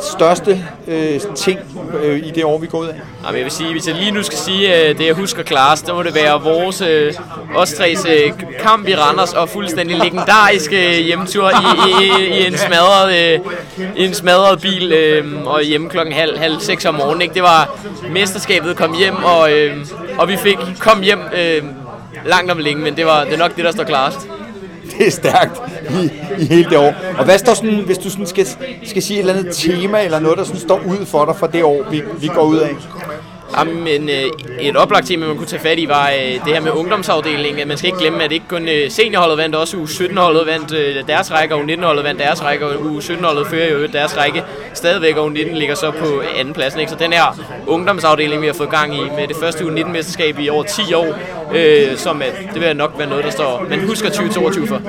største 0.00 0.64
øh, 0.88 1.20
ting 1.36 1.60
øh, 2.02 2.26
i 2.26 2.30
det 2.30 2.44
år, 2.44 2.58
vi 2.58 2.66
går 2.66 2.78
ud 2.78 2.86
af? 2.86 2.94
Jamen, 3.24 3.36
jeg 3.36 3.44
vil 3.44 3.52
sige, 3.52 3.72
hvis 3.72 3.88
jeg 3.88 3.94
lige 3.94 4.10
nu 4.10 4.22
skal 4.22 4.38
sige 4.38 4.88
øh, 4.88 4.98
det, 4.98 5.06
jeg 5.06 5.14
husker 5.14 5.42
klarest, 5.42 5.86
så 5.86 5.94
må 5.94 6.02
det 6.02 6.14
være 6.14 6.42
vores, 6.42 6.80
øh, 6.80 7.14
os 7.54 7.72
tres 7.72 8.06
øh, 8.08 8.32
kamp 8.62 8.88
i 8.88 8.96
Randers 8.96 9.32
og 9.32 9.48
fuldstændig 9.48 9.96
legendariske 9.96 10.98
øh, 10.98 11.04
hjemtur 11.04 11.50
i, 11.50 11.92
i, 12.02 12.26
i 12.38 12.46
en 12.46 12.58
smadret, 12.58 13.34
øh, 13.34 13.40
i 13.96 14.04
en 14.04 14.14
smadret 14.14 14.60
bil 14.60 14.92
øh, 14.92 15.46
og 15.46 15.62
hjemme 15.62 15.90
klokken 15.90 16.14
halv, 16.14 16.38
halv 16.38 16.60
seks 16.60 16.84
om 16.84 16.94
morgenen. 16.94 17.22
Ikke? 17.22 17.34
Det 17.34 17.42
var 17.42 17.78
mesterskabet 18.10 18.76
kom 18.76 18.94
hjem, 18.98 19.16
og, 19.24 19.52
øh, 19.52 19.76
og 20.18 20.28
vi 20.28 20.36
fik 20.36 20.58
kom 20.78 21.02
hjem 21.02 21.20
øh, 21.34 21.62
langt 22.26 22.50
om 22.50 22.58
længe, 22.58 22.82
men 22.82 22.96
det 22.96 23.06
var 23.06 23.24
det 23.24 23.32
er 23.32 23.38
nok 23.38 23.56
det, 23.56 23.64
der 23.64 23.72
står 23.72 23.84
klarest. 23.84 24.28
Det 24.98 25.06
er 25.06 25.10
stærkt 25.10 25.60
i, 25.90 26.10
i 26.42 26.44
hele 26.44 26.70
det 26.70 26.78
år. 26.78 26.94
Og 27.18 27.24
hvad 27.24 27.38
står 27.38 27.54
sådan, 27.54 27.82
hvis 27.86 27.98
du 27.98 28.10
sådan 28.10 28.26
skal, 28.26 28.46
skal 28.84 29.02
sige 29.02 29.16
et 29.16 29.20
eller 29.20 29.34
andet 29.34 29.56
tema, 29.56 30.04
eller 30.04 30.18
noget, 30.18 30.38
der 30.38 30.44
sådan 30.44 30.60
står 30.60 30.80
ud 30.86 31.06
for 31.06 31.24
dig 31.24 31.36
for 31.36 31.46
det 31.46 31.64
år, 31.64 31.90
vi, 31.90 32.02
vi 32.20 32.26
går 32.26 32.42
ud 32.42 32.56
af? 32.58 32.70
Jamen, 33.58 34.08
øh, 34.08 34.24
et 34.60 34.76
oplagt 34.76 35.06
tema, 35.06 35.26
man 35.26 35.36
kunne 35.36 35.46
tage 35.46 35.62
fat 35.62 35.78
i, 35.78 35.88
var 35.88 36.10
øh, 36.10 36.44
det 36.44 36.54
her 36.54 36.60
med 36.60 36.72
ungdomsafdelingen. 36.72 37.68
Man 37.68 37.76
skal 37.76 37.86
ikke 37.86 37.98
glemme, 37.98 38.24
at 38.24 38.32
ikke 38.32 38.48
kun 38.48 38.68
øh, 38.68 38.90
seniorholdet 38.90 39.38
vandt, 39.38 39.54
også 39.54 39.76
U17-holdet 39.76 40.46
vandt 40.46 40.72
øh, 40.72 41.06
deres 41.06 41.32
række, 41.32 41.54
og 41.54 41.60
U19-holdet 41.60 42.04
vandt 42.04 42.20
deres 42.20 42.44
række, 42.44 42.66
og 42.66 42.72
U17-holdet 42.72 43.46
fører 43.46 43.72
jo 43.72 43.86
deres 43.86 44.16
række 44.16 44.42
stadigvæk, 44.74 45.16
og 45.16 45.26
U19 45.26 45.54
ligger 45.54 45.74
så 45.74 45.90
på 45.90 46.22
anden 46.38 46.54
pladsen. 46.54 46.80
Ikke? 46.80 46.92
Så 46.92 46.98
den 46.98 47.12
her 47.12 47.40
ungdomsafdeling, 47.66 48.42
vi 48.42 48.46
har 48.46 48.54
fået 48.54 48.70
gang 48.70 48.94
i 48.94 49.00
med 49.16 49.28
det 49.28 49.36
første 49.36 49.64
U19-mesterskab 49.64 50.38
i 50.38 50.48
over 50.48 50.62
10 50.62 50.94
år, 50.94 51.18
øh, 51.54 51.96
som 51.96 52.22
at, 52.22 52.32
det 52.54 52.62
vil 52.62 52.76
nok 52.76 52.94
være 52.98 53.08
noget, 53.08 53.24
der 53.24 53.30
står, 53.30 53.66
man 53.70 53.86
husker 53.86 54.08
2022 54.08 54.66
for. 54.66 54.80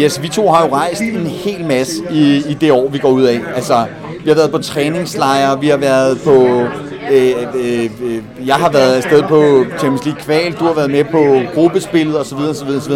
Yes, 0.00 0.22
vi 0.22 0.28
to 0.28 0.50
har 0.50 0.66
jo 0.66 0.74
rejst 0.74 1.00
en 1.00 1.26
hel 1.26 1.64
masse 1.64 2.02
i, 2.10 2.42
i 2.48 2.54
det 2.54 2.72
år, 2.72 2.88
vi 2.88 2.98
går 2.98 3.10
ud 3.10 3.22
af. 3.22 3.40
Altså, 3.54 3.86
vi 4.24 4.30
har 4.30 4.34
været 4.34 4.50
på 4.50 4.58
træningslejre, 4.58 5.60
vi 5.60 5.68
har 5.68 5.76
været 5.76 6.20
på... 6.24 6.66
Øh, 7.10 7.32
øh, 7.54 7.90
øh, 8.02 8.22
jeg 8.46 8.54
har 8.54 8.70
været 8.70 8.96
afsted 8.96 9.22
på 9.22 9.64
Champions 9.78 10.04
League 10.04 10.22
kval, 10.22 10.52
du 10.52 10.64
har 10.64 10.74
været 10.74 10.90
med 10.90 11.04
på 11.04 11.40
gruppespillet 11.54 12.20
osv. 12.20 12.36
osv., 12.36 12.68
osv. 12.68 12.92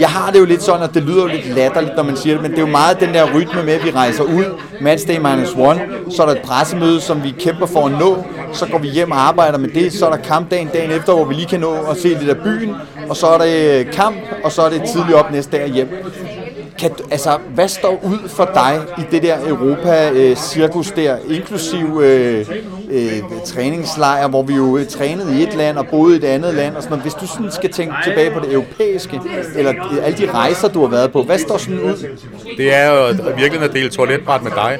Jeg 0.00 0.08
har 0.08 0.30
det 0.30 0.38
jo 0.38 0.44
lidt 0.44 0.62
sådan, 0.62 0.82
at 0.82 0.94
det 0.94 1.02
lyder 1.02 1.22
jo 1.22 1.26
lidt 1.26 1.54
latterligt, 1.54 1.96
når 1.96 2.02
man 2.02 2.16
siger 2.16 2.34
det, 2.34 2.42
men 2.42 2.50
det 2.50 2.58
er 2.58 2.62
jo 2.62 2.68
meget 2.68 3.00
den 3.00 3.14
der 3.14 3.34
rytme 3.34 3.62
med, 3.62 3.72
at 3.72 3.84
vi 3.84 3.90
rejser 3.90 4.24
ud, 4.24 4.44
matchday 4.80 5.18
minus 5.18 5.54
one, 5.56 5.80
så 6.10 6.22
er 6.22 6.26
der 6.26 6.34
et 6.34 6.42
pressemøde, 6.42 7.00
som 7.00 7.24
vi 7.24 7.34
kæmper 7.38 7.66
for 7.66 7.86
at 7.86 7.92
nå, 7.92 8.24
så 8.52 8.66
går 8.66 8.78
vi 8.78 8.88
hjem 8.88 9.10
og 9.10 9.28
arbejder 9.28 9.58
med 9.58 9.68
det, 9.68 9.92
så 9.92 10.06
er 10.06 10.10
der 10.10 10.16
kampdagen 10.16 10.68
dagen 10.72 10.90
efter, 10.90 11.14
hvor 11.14 11.24
vi 11.24 11.34
lige 11.34 11.46
kan 11.46 11.60
nå 11.60 11.74
at 11.90 11.96
se 11.96 12.08
lidt 12.08 12.30
af 12.30 12.36
byen, 12.36 12.74
og 13.08 13.16
så 13.16 13.26
er 13.26 13.38
det 13.38 13.86
kamp, 13.90 14.16
og 14.44 14.52
så 14.52 14.62
er 14.62 14.70
det 14.70 14.82
tidligt 14.92 15.14
op 15.14 15.32
næste 15.32 15.56
dag 15.56 15.68
hjem. 15.68 15.88
Kan, 16.78 16.90
altså, 17.10 17.38
hvad 17.54 17.68
står 17.68 18.00
ud 18.04 18.28
for 18.28 18.50
dig 18.54 18.80
i 18.98 19.02
det 19.10 19.22
der 19.22 19.36
Europa-cirkus 19.48 20.90
øh, 20.90 20.96
der, 20.96 21.16
inklusiv 21.28 22.00
øh, 22.02 22.46
øh, 22.90 23.22
træningslejr, 23.44 24.28
hvor 24.28 24.42
vi 24.42 24.54
jo 24.54 24.76
øh, 24.76 24.86
trænede 24.86 25.40
i 25.40 25.42
et 25.42 25.54
land 25.54 25.78
og 25.78 25.86
boede 25.86 26.14
i 26.14 26.18
et 26.18 26.24
andet 26.24 26.54
land 26.54 26.76
og 26.76 26.82
sådan 26.82 26.98
noget. 26.98 27.02
Hvis 27.02 27.14
du 27.14 27.26
sådan 27.26 27.50
skal 27.50 27.72
tænke 27.72 27.94
tilbage 28.04 28.30
på 28.30 28.40
det 28.40 28.52
europæiske, 28.52 29.20
eller 29.56 29.72
øh, 29.92 30.06
alle 30.06 30.18
de 30.18 30.30
rejser, 30.32 30.68
du 30.68 30.80
har 30.80 30.88
været 30.88 31.12
på, 31.12 31.22
hvad 31.22 31.38
står 31.38 31.56
sådan 31.56 31.80
ud? 31.80 32.06
Det 32.56 32.74
er 32.74 32.92
jo 32.92 33.14
virkelig 33.36 33.62
at 33.62 33.72
dele 33.72 33.88
toiletbræt 33.88 34.42
med 34.42 34.50
dig. 34.50 34.78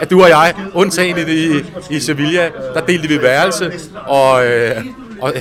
at 0.00 0.10
du 0.10 0.22
og 0.22 0.28
jeg, 0.28 0.54
undtagen 0.74 1.16
i, 1.18 1.32
i, 1.32 1.64
i 1.90 2.00
Sevilla, 2.00 2.50
der 2.74 2.80
delte 2.80 3.08
vi 3.08 3.22
værelse, 3.22 3.72
og, 4.06 4.46
øh, 4.46 4.84
og 5.20 5.32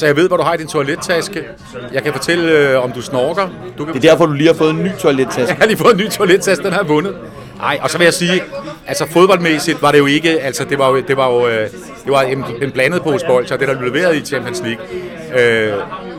så 0.00 0.06
jeg 0.06 0.16
ved, 0.16 0.28
hvad 0.28 0.38
du 0.38 0.44
har 0.44 0.54
i 0.54 0.56
din 0.56 0.66
toilettaske. 0.66 1.44
Jeg 1.92 2.02
kan 2.02 2.12
fortælle, 2.12 2.52
øh, 2.52 2.84
om 2.84 2.92
du 2.92 3.02
snorker. 3.02 3.48
Du 3.78 3.84
kan 3.84 3.94
Det 3.94 4.04
er 4.04 4.10
derfor, 4.10 4.26
du 4.26 4.32
lige 4.32 4.46
har 4.46 4.54
fået 4.54 4.70
en 4.70 4.82
ny 4.82 4.90
toilettaske. 4.98 5.40
Jeg 5.48 5.56
har 5.58 5.66
lige 5.66 5.76
fået 5.76 5.92
en 5.92 5.98
ny 5.98 6.08
toilettaske, 6.08 6.64
den 6.64 6.72
har 6.72 6.80
jeg 6.80 6.88
vundet. 6.88 7.16
Nej, 7.58 7.78
og 7.82 7.90
så 7.90 7.98
vil 7.98 8.04
jeg 8.04 8.14
sige, 8.14 8.42
altså 8.86 9.06
fodboldmæssigt 9.10 9.82
var 9.82 9.92
det 9.92 9.98
jo 9.98 10.06
ikke, 10.06 10.40
altså 10.40 10.64
det 10.64 10.78
var 10.78 10.88
jo, 10.90 11.00
det 11.00 11.16
var 11.16 11.30
jo 11.30 11.46
øh, 11.46 11.70
det 12.04 12.12
var 12.12 12.22
en, 12.22 12.44
en 12.62 12.70
blandet 12.70 13.02
pose 13.02 13.26
bold, 13.26 13.46
så 13.46 13.56
det 13.56 13.68
der 13.68 13.78
blev 13.78 13.92
leveret 13.92 14.16
i 14.16 14.20
Champions 14.20 14.62
League. 14.62 14.84
Øh, 15.36 15.72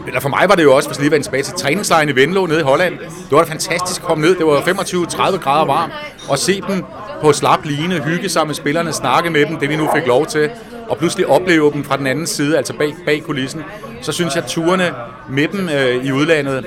eller 0.08 0.20
for 0.20 0.30
mig 0.30 0.46
var 0.50 0.56
det 0.56 0.64
jo 0.64 0.76
også, 0.76 0.90
hvis 0.90 1.00
lige 1.00 1.12
vende 1.12 1.26
tilbage 1.26 1.44
til 1.44 1.54
træningslejren 1.54 2.10
i 2.10 2.16
Venlo 2.16 2.46
nede 2.46 2.60
i 2.60 2.64
Holland. 2.64 2.98
Det 3.00 3.32
var 3.32 3.44
da 3.44 3.52
fantastisk 3.52 4.02
at 4.02 4.08
komme 4.08 4.22
ned. 4.22 4.36
Det 4.36 4.46
var 4.46 4.60
25-30 4.62 5.38
grader 5.38 5.66
varmt. 5.66 5.94
Og 6.30 6.38
se 6.38 6.62
dem 6.68 6.84
på 7.22 7.34
slap 7.34 7.66
line, 7.66 8.00
hygge 8.00 8.30
sammen 8.30 8.50
med 8.50 8.56
spillerne, 8.56 8.94
snakke 8.94 9.30
med 9.30 9.46
dem, 9.46 9.58
det 9.58 9.70
vi 9.70 9.76
nu 9.76 9.90
fik 9.96 10.08
lov 10.08 10.26
til. 10.26 10.50
Og 10.92 10.98
pludselig 10.98 11.28
opleve 11.28 11.72
dem 11.72 11.84
fra 11.84 11.98
den 11.98 12.08
anden 12.08 12.28
side, 12.28 12.58
altså 12.58 12.74
bag, 12.74 12.96
bag 13.06 13.24
kulissen. 13.24 13.62
Så 14.02 14.12
synes 14.12 14.36
jeg, 14.36 14.44
at 14.44 14.50
turene 14.50 14.94
med 15.30 15.48
dem 15.48 15.70
øh, 15.70 16.06
i 16.06 16.12
udlandet, 16.12 16.66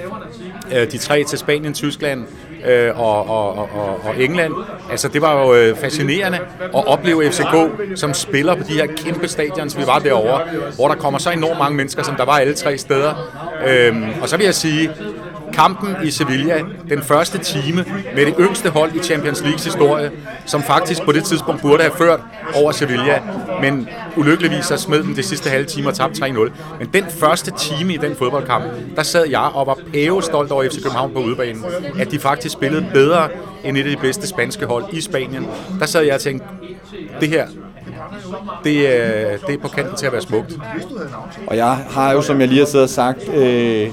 øh, 0.75 0.93
de 0.93 0.99
tre 0.99 1.25
til 1.25 1.39
Spanien, 1.39 1.75
Tyskland, 1.75 2.25
øh, 2.67 3.01
og, 3.01 3.29
og, 3.29 3.59
og, 3.59 4.01
og 4.05 4.23
England. 4.23 4.53
Altså, 4.91 5.09
det 5.09 5.23
var 5.23 5.43
jo 5.43 5.55
øh, 5.55 5.77
fascinerende 5.77 6.39
at 6.63 6.87
opleve 6.87 7.31
FCK, 7.31 7.55
som 7.95 8.15
spiller 8.15 8.55
på 8.55 8.63
de 8.69 8.73
her 8.73 8.87
kæmpe 8.87 9.29
stadions, 9.29 9.79
vi 9.79 9.83
var 9.87 9.99
derovre, 9.99 10.41
hvor 10.75 10.89
der 10.89 10.95
kommer 10.95 11.19
så 11.19 11.31
enormt 11.31 11.59
mange 11.59 11.77
mennesker, 11.77 12.03
som 12.03 12.15
der 12.17 12.25
var 12.25 12.39
alle 12.39 12.55
tre 12.55 12.79
steder. 12.79 13.33
Øh, 13.67 14.23
og 14.23 14.29
så 14.29 14.37
vil 14.37 14.45
jeg 14.45 14.55
sige, 14.55 14.91
kampen 15.55 15.97
i 16.05 16.11
Sevilla, 16.11 16.61
den 16.89 17.03
første 17.03 17.39
time 17.39 17.85
med 18.15 18.27
det 18.27 18.35
yngste 18.41 18.71
hold 18.71 18.95
i 18.95 18.99
Champions 18.99 19.43
Leagues 19.43 19.65
historie, 19.65 20.11
som 20.47 20.63
faktisk 20.63 21.03
på 21.03 21.13
det 21.13 21.25
tidspunkt 21.25 21.63
burde 21.63 21.83
have 21.83 21.95
ført 21.99 22.21
over 22.55 22.73
Sevilla, 22.73 23.23
men 23.61 23.88
ulykkeligvis 24.17 24.64
så 24.64 24.77
smed 24.77 25.03
den 25.03 25.17
det 25.17 25.25
sidste 25.25 25.51
halve 25.51 25.67
time 25.67 25.88
og 25.88 25.95
tabte 25.95 26.25
3-0. 26.25 26.51
Men 26.79 26.88
den 26.93 27.05
første 27.09 27.53
time 27.59 27.95
i 27.95 27.97
den 27.97 28.17
fodboldkamp, 28.17 28.64
der 28.97 29.03
sad 29.03 29.29
jeg 29.31 29.51
og 29.55 29.67
var 29.67 29.79
pæve 29.93 30.23
stolt 30.23 30.51
over 30.51 30.64
FC 30.64 30.83
København 30.83 31.12
på 31.12 31.19
udebanen, 31.19 31.64
at 31.99 32.11
de 32.11 32.19
faktisk 32.19 32.53
spillede 32.53 32.87
bedre 32.93 33.29
end 33.64 33.77
et 33.77 33.85
af 33.85 33.90
de 33.90 33.97
bedste 33.97 34.27
spanske 34.29 34.67
hold 34.67 34.85
i 34.93 35.01
Spanien. 35.01 35.47
Der 35.81 35.87
sad 35.87 36.03
jeg 36.03 36.14
og 36.14 36.21
tænkte, 36.21 36.47
det 37.21 37.29
her, 37.29 37.47
det, 38.64 38.88
er, 38.88 39.37
det 39.47 39.55
er 39.55 39.59
på 39.59 39.69
kanten 39.69 39.97
til 39.97 40.07
at 40.07 40.12
være 40.12 40.23
smukt. 40.23 40.59
Og 41.47 41.57
jeg 41.57 41.77
har 41.90 42.12
jo, 42.12 42.23
som 42.23 42.40
jeg 42.40 42.49
lige 42.49 42.59
har 42.59 42.67
siddet 42.67 42.85
og 42.85 42.90
sagt, 42.90 43.29
øh, 43.29 43.90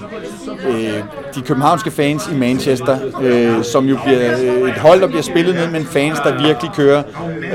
øh, 0.70 1.04
de 1.36 1.42
københavnske 1.42 1.92
fans 1.92 2.30
i 2.32 2.36
Manchester, 2.36 2.98
øh, 3.22 3.64
som 3.64 3.86
jo 3.86 3.98
bliver 4.06 4.40
øh, 4.42 4.70
et 4.70 4.78
hold, 4.78 5.02
der 5.02 5.08
bliver 5.08 5.22
spillet 5.22 5.56
ned, 5.56 5.72
men 5.72 5.86
fans, 5.86 6.20
der 6.20 6.48
virkelig 6.48 6.72
kører 6.76 7.04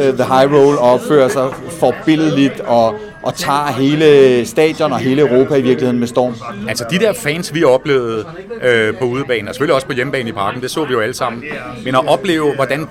øh, 0.00 0.14
the 0.14 0.24
high 0.34 0.52
roll 0.52 0.78
og 0.78 0.92
opfører 0.92 1.28
sig 1.28 1.48
forbilledligt 1.80 2.60
og, 2.60 2.94
og 3.22 3.34
tager 3.34 3.66
hele 3.66 4.46
stadion 4.46 4.92
og 4.92 4.98
hele 4.98 5.20
Europa 5.20 5.54
i 5.54 5.62
virkeligheden 5.62 5.98
med 5.98 6.06
storm. 6.06 6.34
Altså 6.68 6.84
de 6.90 6.98
der 6.98 7.12
fans, 7.12 7.54
vi 7.54 7.64
oplevede 7.64 8.24
øh, 8.62 8.94
på 8.94 9.04
udebanen, 9.04 9.48
og 9.48 9.54
selvfølgelig 9.54 9.74
også 9.74 9.86
på 9.86 9.92
hjemmebane 9.92 10.28
i 10.28 10.32
parken, 10.32 10.62
det 10.62 10.70
så 10.70 10.84
vi 10.84 10.92
jo 10.92 11.00
alle 11.00 11.14
sammen, 11.14 11.44
men 11.84 11.94
at 11.94 12.08
opleve, 12.08 12.54
hvordan 12.54 12.88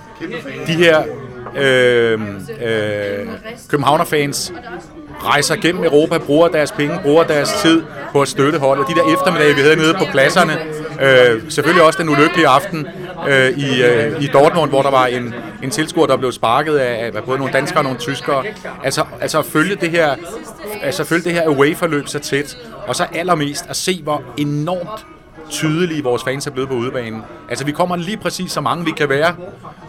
de 0.68 0.74
her 0.74 1.04
øh, 1.58 2.20
øh, 2.64 3.28
Københavner-fans 3.70 4.54
rejser 5.26 5.56
gennem 5.56 5.84
Europa, 5.84 6.18
bruger 6.18 6.48
deres 6.48 6.72
penge, 6.72 7.00
bruger 7.04 7.24
deres 7.24 7.54
tid 7.62 7.84
på 8.12 8.22
at 8.22 8.28
støtte 8.28 8.60
holdet. 8.60 8.88
De 8.88 8.94
der 8.94 9.14
eftermiddage, 9.14 9.56
vi 9.56 9.62
havde 9.62 9.76
nede 9.76 9.94
på 9.94 10.06
pladserne, 10.12 10.54
øh, 11.02 11.42
selvfølgelig 11.52 11.84
også 11.84 12.00
den 12.02 12.10
ulykkelige 12.10 12.48
aften 12.48 12.88
øh, 13.28 13.50
i, 13.50 13.84
øh, 13.84 14.24
i 14.24 14.28
Dortmund, 14.28 14.70
hvor 14.70 14.82
der 14.82 14.92
var 14.92 15.06
en, 15.06 15.34
en 15.64 15.70
tilskuer, 15.70 16.08
der 16.08 16.18
blev 16.18 16.32
sparket 16.32 16.78
af, 16.78 17.12
af 17.16 17.24
både 17.24 17.38
nogle 17.38 17.54
danskere 17.54 17.80
og 17.80 17.84
nogle 17.84 18.00
tyskere. 18.00 18.44
Altså, 18.84 19.04
altså 19.22 19.40
at 19.40 19.46
følge 19.46 19.76
det 19.76 19.92
her, 19.92 20.16
altså 20.82 21.04
følge 21.04 21.24
det 21.24 21.34
her 21.34 21.48
away-forløb 21.48 22.08
så 22.08 22.20
tæt, 22.20 22.58
og 22.88 22.96
så 22.96 23.06
allermest 23.14 23.66
at 23.70 23.76
se, 23.76 24.00
hvor 24.04 24.24
enormt 24.38 25.06
tydelige 25.50 26.04
vores 26.04 26.24
fans 26.24 26.48
er 26.48 26.52
blevet 26.52 26.70
på 26.70 26.76
udebanen. 26.76 27.22
Altså, 27.50 27.66
vi 27.66 27.72
kommer 27.72 27.96
lige 27.96 28.18
præcis 28.18 28.52
så 28.52 28.62
mange, 28.62 28.86
vi 28.86 28.92
kan 28.92 29.10
være. 29.10 29.36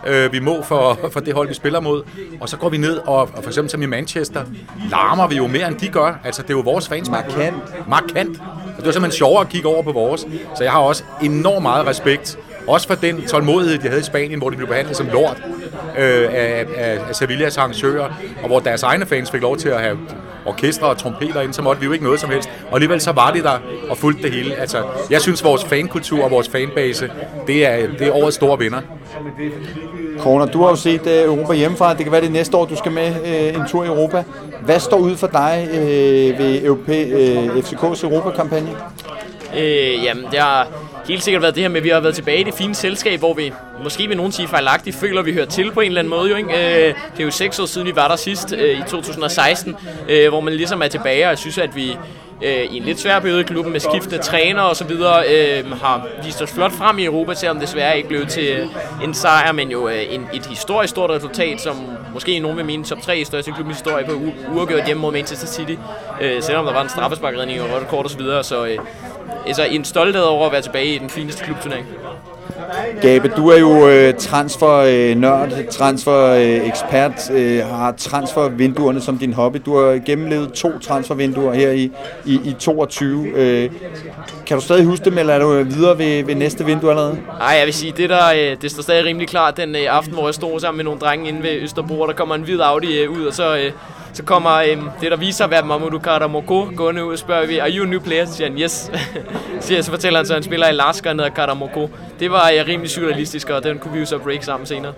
Øh, 0.07 0.33
vi 0.33 0.39
må 0.39 0.63
for, 0.63 0.99
for 1.13 1.21
det 1.21 1.35
hold, 1.35 1.49
vi 1.49 1.55
spiller 1.55 1.81
mod. 1.81 2.03
Og 2.41 2.49
så 2.49 2.57
går 2.57 2.69
vi 2.69 2.77
ned, 2.77 2.97
og, 2.97 3.17
og 3.17 3.43
for 3.43 3.47
eksempel 3.47 3.71
som 3.71 3.83
i 3.83 3.87
Manchester, 3.87 4.45
larmer 4.91 5.27
vi 5.27 5.37
jo 5.37 5.47
mere, 5.47 5.69
end 5.69 5.77
de 5.77 5.89
gør. 5.89 6.21
Altså, 6.25 6.43
det 6.43 6.51
er 6.51 6.55
jo 6.55 6.61
vores 6.61 6.89
fans. 6.89 7.11
Markant. 7.11 7.57
Markant. 7.89 8.41
Og 8.41 8.77
det 8.77 8.87
var 8.87 8.93
simpelthen 8.93 9.13
sjovere 9.13 9.41
at 9.41 9.49
kigge 9.49 9.69
over 9.69 9.83
på 9.83 9.93
vores. 9.93 10.21
Så 10.57 10.65
jeg 10.65 10.73
har 10.73 10.81
også 10.81 11.05
enormt 11.23 11.63
meget 11.63 11.87
respekt. 11.87 12.39
Også 12.69 12.87
for 12.87 12.95
den 12.95 13.27
tålmodighed, 13.27 13.79
de 13.79 13.89
havde 13.89 14.01
i 14.01 14.05
Spanien, 14.05 14.39
hvor 14.39 14.51
de 14.51 14.57
blev 14.57 14.69
behandlet 14.69 14.97
som 14.97 15.07
lort 15.13 15.43
øh, 15.99 16.29
af, 16.33 16.67
af, 16.77 16.99
af 17.09 17.17
Sevillas 17.17 17.57
arrangører, 17.59 18.11
og 18.43 18.47
hvor 18.47 18.61
deres 18.61 18.83
egne 18.83 19.07
fans 19.07 19.31
fik 19.31 19.41
lov 19.41 19.57
til 19.57 19.69
at 19.69 19.81
have 19.81 19.99
orkestre 20.47 20.87
og 20.87 20.99
trompeter 20.99 21.41
ind, 21.41 21.53
så 21.53 21.63
måtte 21.63 21.81
vi 21.81 21.87
jo 21.87 21.93
ikke 21.93 22.05
noget 22.05 22.21
som 22.21 22.31
helst. 22.31 22.51
Og 22.69 22.75
alligevel 22.75 23.01
så 23.01 23.13
var 23.13 23.31
de 23.31 23.43
der 23.43 23.59
og 23.91 23.97
fulgte 23.97 24.23
det 24.23 24.33
hele. 24.33 24.55
Altså, 24.55 24.83
jeg 25.11 25.21
synes, 25.21 25.45
vores 25.45 25.65
fankultur 25.65 26.25
og 26.25 26.31
vores 26.31 26.49
fanbase, 26.49 27.11
det 27.47 27.67
er, 27.67 27.87
det 27.99 28.07
er 28.07 28.13
årets 28.13 28.37
store 28.37 28.59
vinder. 28.59 28.81
Kroner, 30.19 30.47
du 30.47 30.63
har 30.63 30.69
jo 30.69 30.77
set 30.77 31.01
uh, 31.01 31.13
Europa 31.13 31.53
hjemmefra. 31.53 31.95
Det 31.95 32.03
kan 32.03 32.13
være 32.13 32.21
det 32.21 32.33
næste 32.33 32.57
år, 32.57 32.65
du 32.65 32.77
skal 32.77 32.93
med 32.93 33.11
uh, 33.11 33.61
en 33.61 33.69
tur 33.69 33.85
i 33.85 33.87
Europa. 33.87 34.25
Hvad 34.63 34.81
står 34.81 34.97
ud 34.97 35.17
for 35.17 35.27
dig 35.27 35.69
uh, 35.73 35.79
ved 36.39 36.65
Europæ, 36.65 37.05
uh, 37.47 37.57
FCK's 37.57 38.07
Europa-kampagne? 38.07 38.71
Øh, 39.57 40.05
jamen, 40.05 40.25
det 40.31 40.39
har 40.39 40.69
helt 41.09 41.23
sikkert 41.23 41.43
været 41.43 41.55
det 41.55 41.63
her 41.63 41.69
med, 41.69 41.77
at 41.77 41.85
vi 41.85 41.89
har 41.89 42.01
været 42.01 42.15
tilbage 42.15 42.41
i 42.41 42.45
det 42.45 42.55
fine 42.55 42.75
selskab, 42.75 43.19
hvor 43.19 43.35
vi 43.35 43.53
måske 43.83 44.09
vil 44.09 44.17
nogen 44.17 44.33
sige 44.33 44.49
fejlagtigt 44.49 44.97
føler, 44.97 45.21
at 45.21 45.27
vi 45.27 45.33
hører 45.33 45.47
til 45.47 45.73
på 45.73 45.81
en 45.81 45.87
eller 45.87 46.01
anden 46.01 46.11
måde. 46.11 46.31
Jo, 46.31 46.37
ikke? 46.37 46.89
Øh, 46.89 46.95
det 47.13 47.21
er 47.21 47.25
jo 47.25 47.31
seks 47.31 47.59
år 47.59 47.67
siden, 47.67 47.87
vi 47.87 47.97
var 47.97 48.09
der 48.09 48.17
sidst 48.17 48.53
øh, 48.53 48.79
i 48.79 48.83
2016, 48.89 49.77
øh, 50.09 50.29
hvor 50.29 50.41
man 50.41 50.55
ligesom 50.55 50.83
er 50.83 50.89
tilbage, 50.89 51.25
og 51.25 51.31
jeg 51.31 51.39
synes, 51.39 51.59
at 51.59 51.77
vi 51.77 51.97
øh, 52.43 52.65
i 52.65 52.77
en 52.77 52.83
lidt 52.83 53.01
svær 53.01 53.21
periode 53.21 53.41
i 53.41 53.45
klubben 53.45 53.73
med 53.73 53.81
skiftende 53.81 54.19
træner 54.19 54.63
og 54.63 54.77
så 54.77 54.85
videre, 54.85 55.25
øh, 55.29 55.73
har 55.73 56.07
vist 56.25 56.43
os 56.43 56.53
flot 56.53 56.73
frem 56.73 56.99
i 56.99 57.05
Europa, 57.05 57.35
selvom 57.35 57.61
desværre 57.61 57.97
ikke 57.97 58.09
blev 58.09 58.27
til 58.27 58.45
øh, 58.45 58.67
en 59.05 59.15
sejr, 59.15 59.53
men 59.53 59.71
jo 59.71 59.89
øh, 59.89 60.15
en, 60.15 60.27
et 60.35 60.47
historisk 60.47 60.91
stort 60.91 61.11
resultat, 61.11 61.61
som 61.61 61.77
måske 62.15 62.39
nogen 62.39 62.57
vil 62.57 62.65
mene 62.65 62.85
top 62.85 63.03
3 63.03 63.25
største 63.25 63.53
klubbens 63.53 63.77
historie 63.79 64.05
på 64.05 64.13
uafgjort 64.55 64.87
hjemme 64.87 65.01
mod 65.01 65.13
Manchester 65.13 65.47
City, 65.47 65.75
øh, 66.21 66.43
selvom 66.43 66.65
der 66.65 66.73
var 66.73 66.83
en 66.83 66.89
straffesparkredning 66.89 67.63
og 67.63 67.69
rødt 67.73 67.89
kort 67.89 68.05
og 68.05 68.11
så 68.11 68.19
videre, 68.19 68.45
så 68.45 68.67
øh, 68.67 68.79
altså 69.47 69.65
en 69.65 69.85
stolthed 69.85 70.23
over 70.23 70.47
at 70.47 70.53
være 70.53 70.63
tilbage 70.63 70.95
i 70.95 70.99
den 70.99 71.11
fineste 71.11 71.45
klubturnering. 71.45 71.87
Gabe, 73.03 73.29
du 73.29 73.49
er 73.49 73.59
jo 73.59 73.89
øh, 73.89 74.15
transfer-nørd, 74.15 75.53
øh, 75.53 75.69
transfer-ekspert, 75.71 77.31
øh, 77.31 77.67
har 77.67 77.93
transfervinduerne 77.93 79.01
som 79.01 79.19
din 79.19 79.33
hobby. 79.33 79.59
Du 79.67 79.77
har 79.77 80.07
gennemlevet 80.07 80.53
to 80.53 80.79
transfervinduer 80.79 81.55
her 81.55 81.71
i, 81.71 81.91
i, 82.25 82.41
i 82.45 82.57
22. 82.59 83.27
Øh, 83.27 83.71
kan 84.47 84.57
du 84.57 84.63
stadig 84.63 84.85
huske 84.85 85.05
dem, 85.05 85.19
eller 85.19 85.35
er 85.35 85.39
du 85.39 85.63
videre 85.63 85.99
ved, 85.99 86.25
ved 86.25 86.35
næste 86.35 86.65
vindue 86.65 86.91
allerede? 86.91 87.19
Nej, 87.39 87.49
jeg 87.49 87.67
vil 87.67 87.75
sige, 87.75 87.93
det 87.97 88.11
der, 88.11 88.33
øh, 88.35 88.57
det 88.63 88.71
står 88.71 88.83
stadig 88.83 89.05
rimelig 89.05 89.29
klart 89.29 89.57
den 89.57 89.77
øh, 89.77 89.83
aften, 89.89 90.15
hvor 90.15 90.27
jeg 90.27 90.35
stod 90.35 90.61
sammen 90.61 90.77
med 90.77 90.85
nogle 90.85 91.01
drenge 91.01 91.29
inde 91.29 91.43
ved 91.43 91.63
Østerbro, 91.63 92.01
og 92.01 92.09
der 92.09 92.15
kommer 92.15 92.35
en 92.35 92.43
hvid 92.43 92.61
Audi 92.61 92.99
øh, 92.99 93.11
ud, 93.11 93.25
og 93.25 93.35
så, 93.35 93.57
øh, 93.57 93.73
så 94.17 94.23
kommer 94.23 94.51
øh, 94.57 94.77
det, 95.01 95.11
der 95.11 95.17
viser 95.17 95.45
at 95.45 95.51
være 95.51 95.67
Mamadou 95.67 95.99
Karamoko 95.99 96.69
gående 96.77 97.05
ud 97.05 97.13
og 97.13 97.19
spørger 97.19 97.47
vi, 97.47 97.59
are 97.59 97.71
you 97.71 97.87
a 97.87 97.89
new 97.89 98.01
player? 98.01 98.25
Så 98.27 98.33
siger 98.33 98.49
han, 98.49 98.59
yes. 98.59 98.91
så, 99.61 99.83
så 99.83 99.91
fortæller 99.91 100.19
han 100.19 100.27
så, 100.27 100.33
at 100.33 100.37
han 100.37 100.43
spiller 100.43 100.69
i 100.69 100.73
Lasker, 100.73 101.11
han 101.11 101.19
hedder 101.19 101.35
Karamoko. 101.35 101.91
Det 102.21 102.31
var 102.31 102.51
øh, 102.59 102.67
rimelig 102.69 102.91
surrealistisk, 102.91 103.51
og 103.51 103.65
den 103.65 103.79
kunne 103.79 103.93
vi 103.93 103.99
jo 103.99 104.07
så 104.07 104.19
break 104.19 104.43
sammen 104.43 104.67
senere. 104.67 104.93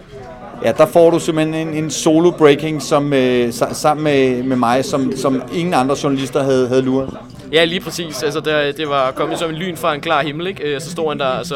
Ja, 0.65 0.73
der 0.73 0.87
får 0.87 1.11
du 1.11 1.19
simpelthen 1.19 1.69
en, 1.69 1.75
en 1.85 1.91
solo 1.91 2.31
breaking 2.31 2.83
som, 2.83 3.13
øh, 3.13 3.53
sammen 3.73 4.05
med, 4.05 4.43
med 4.43 4.57
mig, 4.57 4.85
som, 4.85 5.17
som 5.17 5.43
ingen 5.55 5.75
andre 5.75 5.97
journalister 6.03 6.43
havde, 6.43 6.69
havde 6.69 6.83
luret. 6.83 7.11
Ja, 7.53 7.65
lige 7.65 7.81
præcis. 7.81 8.23
Altså, 8.23 8.41
det, 8.41 8.77
det 8.77 8.89
var 8.89 9.11
kommet 9.11 9.39
som 9.39 9.51
en 9.51 9.57
lyn 9.57 9.77
fra 9.77 9.95
en 9.95 10.01
klar 10.01 10.23
himmel, 10.23 10.47
ikke? 10.47 10.63
Øh, 10.75 10.81
Så 10.81 10.91
stod 10.91 11.09
han 11.09 11.19
der, 11.19 11.43
så, 11.43 11.55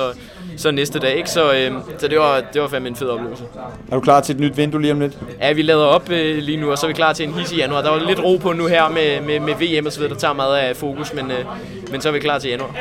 så 0.56 0.70
næste 0.70 0.98
dag, 0.98 1.16
ikke? 1.16 1.30
Så, 1.30 1.52
øh, 1.52 1.72
så 1.98 2.08
det, 2.08 2.18
var, 2.18 2.42
det 2.52 2.62
var 2.62 2.68
fandme 2.68 2.88
en 2.88 2.96
fed 2.96 3.08
oplevelse. 3.08 3.44
Er 3.90 3.94
du 3.94 4.00
klar 4.00 4.20
til 4.20 4.34
et 4.34 4.40
nyt 4.40 4.56
vindue 4.56 4.80
lige 4.80 4.92
om 4.92 5.00
lidt? 5.00 5.18
Ja, 5.40 5.52
vi 5.52 5.62
lader 5.62 5.84
op 5.84 6.10
øh, 6.10 6.38
lige 6.38 6.60
nu, 6.60 6.70
og 6.70 6.78
så 6.78 6.86
er 6.86 6.88
vi 6.88 6.94
klar 6.94 7.12
til 7.12 7.28
en 7.28 7.34
his 7.34 7.52
i 7.52 7.56
januar. 7.56 7.82
Der 7.82 7.90
var 7.90 7.98
lidt 7.98 8.24
ro 8.24 8.36
på 8.36 8.52
nu 8.52 8.66
her 8.66 8.88
med, 8.88 9.20
med, 9.20 9.40
med 9.40 9.54
VM 9.54 9.86
og 9.86 9.92
så 9.92 9.98
videre, 9.98 10.14
der 10.14 10.18
tager 10.20 10.34
meget 10.34 10.56
af 10.56 10.76
fokus, 10.76 11.14
men, 11.14 11.30
øh, 11.30 11.44
men 11.90 12.00
så 12.00 12.08
er 12.08 12.12
vi 12.12 12.18
klar 12.18 12.38
til 12.38 12.50
januar. 12.50 12.76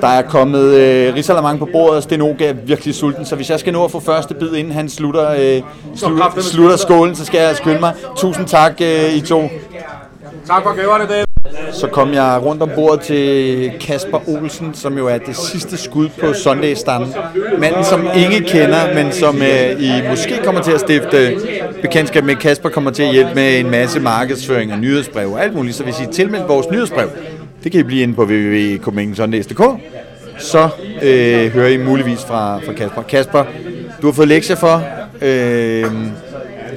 Der 0.00 0.08
er 0.08 0.22
kommet 0.22 0.74
øh, 0.74 1.14
risalamang 1.14 1.58
på 1.58 1.68
bordet, 1.72 1.96
og 1.96 2.02
Sten 2.02 2.20
er 2.20 2.52
virkelig 2.52 2.94
sulten, 2.94 3.26
så 3.26 3.36
hvis 3.36 3.50
jeg 3.50 3.60
skal 3.60 3.72
nå 3.72 3.84
at 3.84 3.90
få 3.90 4.00
første 4.00 4.34
bid, 4.34 4.54
inden 4.54 4.72
han 4.72 4.88
slutter, 4.88 5.30
øh, 5.30 5.62
slutter, 5.96 6.40
slutter 6.40 6.76
skålen, 6.76 7.14
så 7.14 7.24
skal 7.24 7.40
jeg 7.40 7.56
skynde 7.56 7.80
mig. 7.80 7.94
Tusind 8.16 8.46
tak, 8.46 8.80
øh, 8.82 9.14
I 9.14 9.20
to. 9.20 9.50
Tak 10.46 10.62
for 10.62 10.76
gaverne, 10.76 11.06
David. 11.06 11.29
Så 11.72 11.86
kom 11.86 12.12
jeg 12.12 12.40
rundt 12.44 12.62
om 12.62 12.70
bordet 12.74 13.00
til 13.00 13.72
Kasper 13.80 14.28
Olsen, 14.28 14.74
som 14.74 14.98
jo 14.98 15.06
er 15.06 15.18
det 15.18 15.36
sidste 15.36 15.76
skud 15.76 16.08
på 16.08 16.32
Sunday-stammen. 16.32 17.14
Manden, 17.58 17.84
som 17.84 18.06
ingen 18.16 18.44
kender, 18.44 18.94
men 18.94 19.12
som 19.12 19.36
øh, 19.42 19.82
I 19.82 19.90
måske 20.08 20.40
kommer 20.44 20.62
til 20.62 20.72
at 20.72 20.80
stifte 20.80 21.36
bekendtskab 21.82 22.24
med. 22.24 22.36
Kasper 22.36 22.68
kommer 22.68 22.90
til 22.90 23.02
at 23.02 23.12
hjælpe 23.12 23.34
med 23.34 23.58
en 23.58 23.70
masse 23.70 24.00
markedsføring 24.00 24.72
og 24.72 24.78
nyhedsbrev 24.78 25.32
og 25.32 25.42
alt 25.42 25.54
muligt. 25.54 25.76
Så 25.76 25.84
hvis 25.84 26.00
I 26.00 26.06
tilmelder 26.12 26.46
vores 26.46 26.66
nyhedsbrev, 26.70 27.10
det 27.64 27.72
kan 27.72 27.80
I 27.80 27.84
blive 27.84 28.02
inde 28.02 28.14
på 28.14 28.24
www.copenhagensundays.dk. 28.24 29.62
Så 30.38 30.68
øh, 31.02 31.50
hører 31.52 31.68
I 31.68 31.76
muligvis 31.76 32.24
fra, 32.24 32.58
fra 32.58 32.72
Kasper. 32.72 33.02
Kasper, 33.02 33.44
du 34.02 34.06
har 34.06 34.12
fået 34.12 34.28
lektier 34.28 34.56
for. 34.56 34.82
Øh, 35.22 35.92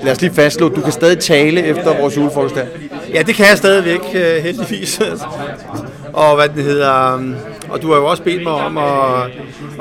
lad 0.04 0.12
os 0.12 0.22
lige 0.22 0.34
fastslå, 0.34 0.70
du 0.70 0.82
kan 0.82 0.92
stadig 0.92 1.20
tale 1.20 1.64
efter 1.64 2.00
vores 2.00 2.18
julefrokost 2.18 2.56
her. 2.56 2.66
Ja, 3.14 3.22
det 3.22 3.36
kan 3.36 3.46
jeg 3.50 3.58
stadigvæk, 3.58 4.02
øh, 4.16 4.44
heldigvis. 4.44 5.02
og 6.14 6.36
hvad 6.36 6.50
den 6.50 6.64
hedder, 6.64 7.16
um, 7.16 7.36
og 7.70 7.82
du 7.82 7.92
har 7.92 8.00
jo 8.00 8.06
også 8.06 8.24
bedt 8.24 8.44
mig 8.44 8.54
om 8.54 8.78
at, 8.78 9.32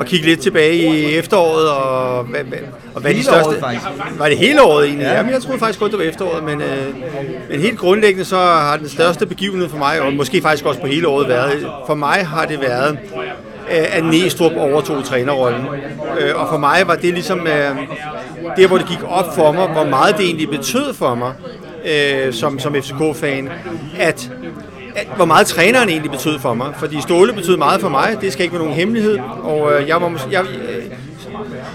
at 0.00 0.06
kigge 0.06 0.26
lidt 0.26 0.40
tilbage 0.40 0.76
i 0.76 1.14
efteråret, 1.14 1.70
og 1.70 2.24
hvad, 2.24 2.40
hvad, 2.40 2.58
og 2.94 3.00
hvad 3.00 3.14
de 3.14 3.22
største... 3.22 3.62
Var 4.18 4.28
det 4.28 4.38
hele 4.38 4.62
året 4.62 4.86
egentlig? 4.86 5.04
Ja. 5.04 5.16
Jamen, 5.16 5.32
jeg 5.32 5.42
troede 5.42 5.58
faktisk 5.58 5.78
kun, 5.78 5.90
det 5.90 5.98
var 5.98 6.04
efteråret, 6.04 6.44
men, 6.44 6.60
øh, 6.60 6.94
men 7.50 7.60
helt 7.60 7.78
grundlæggende 7.78 8.24
så 8.24 8.36
har 8.36 8.76
den 8.76 8.88
største 8.88 9.26
begivenhed 9.26 9.68
for 9.68 9.78
mig, 9.78 10.00
og 10.00 10.12
måske 10.12 10.42
faktisk 10.42 10.64
også 10.64 10.80
på 10.80 10.86
hele 10.86 11.08
året 11.08 11.28
været, 11.28 11.66
for 11.86 11.94
mig 11.94 12.26
har 12.26 12.46
det 12.46 12.60
været, 12.60 12.98
øh, 13.70 13.96
at 13.96 14.04
Næstrup 14.04 14.52
overtog 14.56 15.04
trænerrollen. 15.04 15.66
Øh, 16.20 16.40
og 16.40 16.48
for 16.50 16.58
mig 16.58 16.82
var 16.86 16.94
det 16.94 17.14
ligesom 17.14 17.46
øh, 17.46 17.76
der, 18.56 18.66
hvor 18.66 18.78
det 18.78 18.86
gik 18.86 18.98
op 19.08 19.34
for 19.34 19.52
mig, 19.52 19.68
hvor 19.68 19.84
meget 19.84 20.16
det 20.16 20.24
egentlig 20.24 20.48
betød 20.48 20.94
for 20.94 21.14
mig, 21.14 21.32
øh, 21.84 22.32
som, 22.32 22.58
som 22.58 22.74
FCK-fan, 22.74 23.50
at 23.98 24.30
at, 24.94 25.06
hvor 25.16 25.24
meget 25.24 25.46
træneren 25.46 25.88
egentlig 25.88 26.10
betød 26.10 26.38
for 26.38 26.54
mig. 26.54 26.74
Fordi 26.78 27.00
Ståle 27.00 27.32
betød 27.32 27.56
meget 27.56 27.80
for 27.80 27.88
mig, 27.88 28.16
det 28.20 28.32
skal 28.32 28.42
ikke 28.42 28.52
være 28.52 28.62
nogen 28.62 28.78
hemmelighed. 28.78 29.18
Og 29.42 29.72
øh, 29.72 29.88
jeg, 29.88 30.02
var, 30.02 30.28
jeg, 30.30 30.44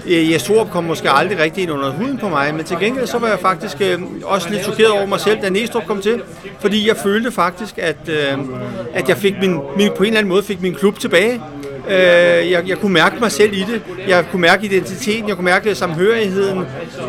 øh, 0.06 0.30
jeg 0.30 0.40
Sorup 0.40 0.70
kom 0.70 0.84
måske 0.84 1.10
aldrig 1.10 1.38
rigtig 1.38 1.62
ind 1.62 1.72
under 1.72 1.90
huden 1.90 2.18
på 2.18 2.28
mig, 2.28 2.54
men 2.54 2.64
til 2.64 2.76
gengæld 2.80 3.06
så 3.06 3.18
var 3.18 3.28
jeg 3.28 3.38
faktisk 3.38 3.76
øh, 3.80 3.98
også 4.24 4.50
lidt 4.50 4.62
chokeret 4.62 4.90
over 4.90 5.06
mig 5.06 5.20
selv, 5.20 5.42
da 5.42 5.48
Næstrup 5.48 5.86
kom 5.86 6.00
til. 6.00 6.22
Fordi 6.60 6.88
jeg 6.88 6.96
følte 6.96 7.30
faktisk, 7.30 7.78
at, 7.78 8.08
øh, 8.08 8.38
at 8.94 9.08
jeg 9.08 9.16
fik 9.16 9.34
min, 9.40 9.60
min, 9.76 9.90
på 9.96 10.02
en 10.02 10.06
eller 10.06 10.18
anden 10.18 10.28
måde 10.28 10.42
fik 10.42 10.62
min 10.62 10.74
klub 10.74 10.98
tilbage. 10.98 11.42
Øh, 11.88 12.50
jeg, 12.50 12.68
jeg 12.68 12.78
kunne 12.78 12.92
mærke 12.92 13.16
mig 13.20 13.32
selv 13.32 13.52
i 13.52 13.64
det. 13.72 13.82
Jeg 14.08 14.24
kunne 14.30 14.42
mærke 14.42 14.64
identiteten, 14.64 15.28
jeg 15.28 15.36
kunne 15.36 15.44
mærke 15.44 15.74
samhørigheden. 15.74 16.64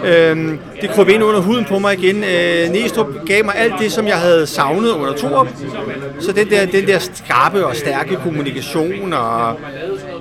Øh, 0.05 0.57
det 0.81 0.89
krøb 0.89 1.09
ind 1.09 1.23
under 1.23 1.39
huden 1.39 1.65
på 1.65 1.79
mig 1.79 2.03
igen. 2.03 2.23
Øh, 2.23 2.71
Næstrup 2.71 3.07
gav 3.25 3.45
mig 3.45 3.55
alt 3.55 3.73
det, 3.79 3.91
som 3.91 4.07
jeg 4.07 4.17
havde 4.17 4.47
savnet 4.47 4.91
under 4.91 5.13
Torup. 5.13 5.47
Så 6.19 6.31
den 6.31 6.49
der, 6.49 6.65
den 6.65 6.87
der 6.87 6.99
skarpe 6.99 7.65
og 7.65 7.75
stærke 7.75 8.15
kommunikation 8.15 9.13
og, 9.13 9.59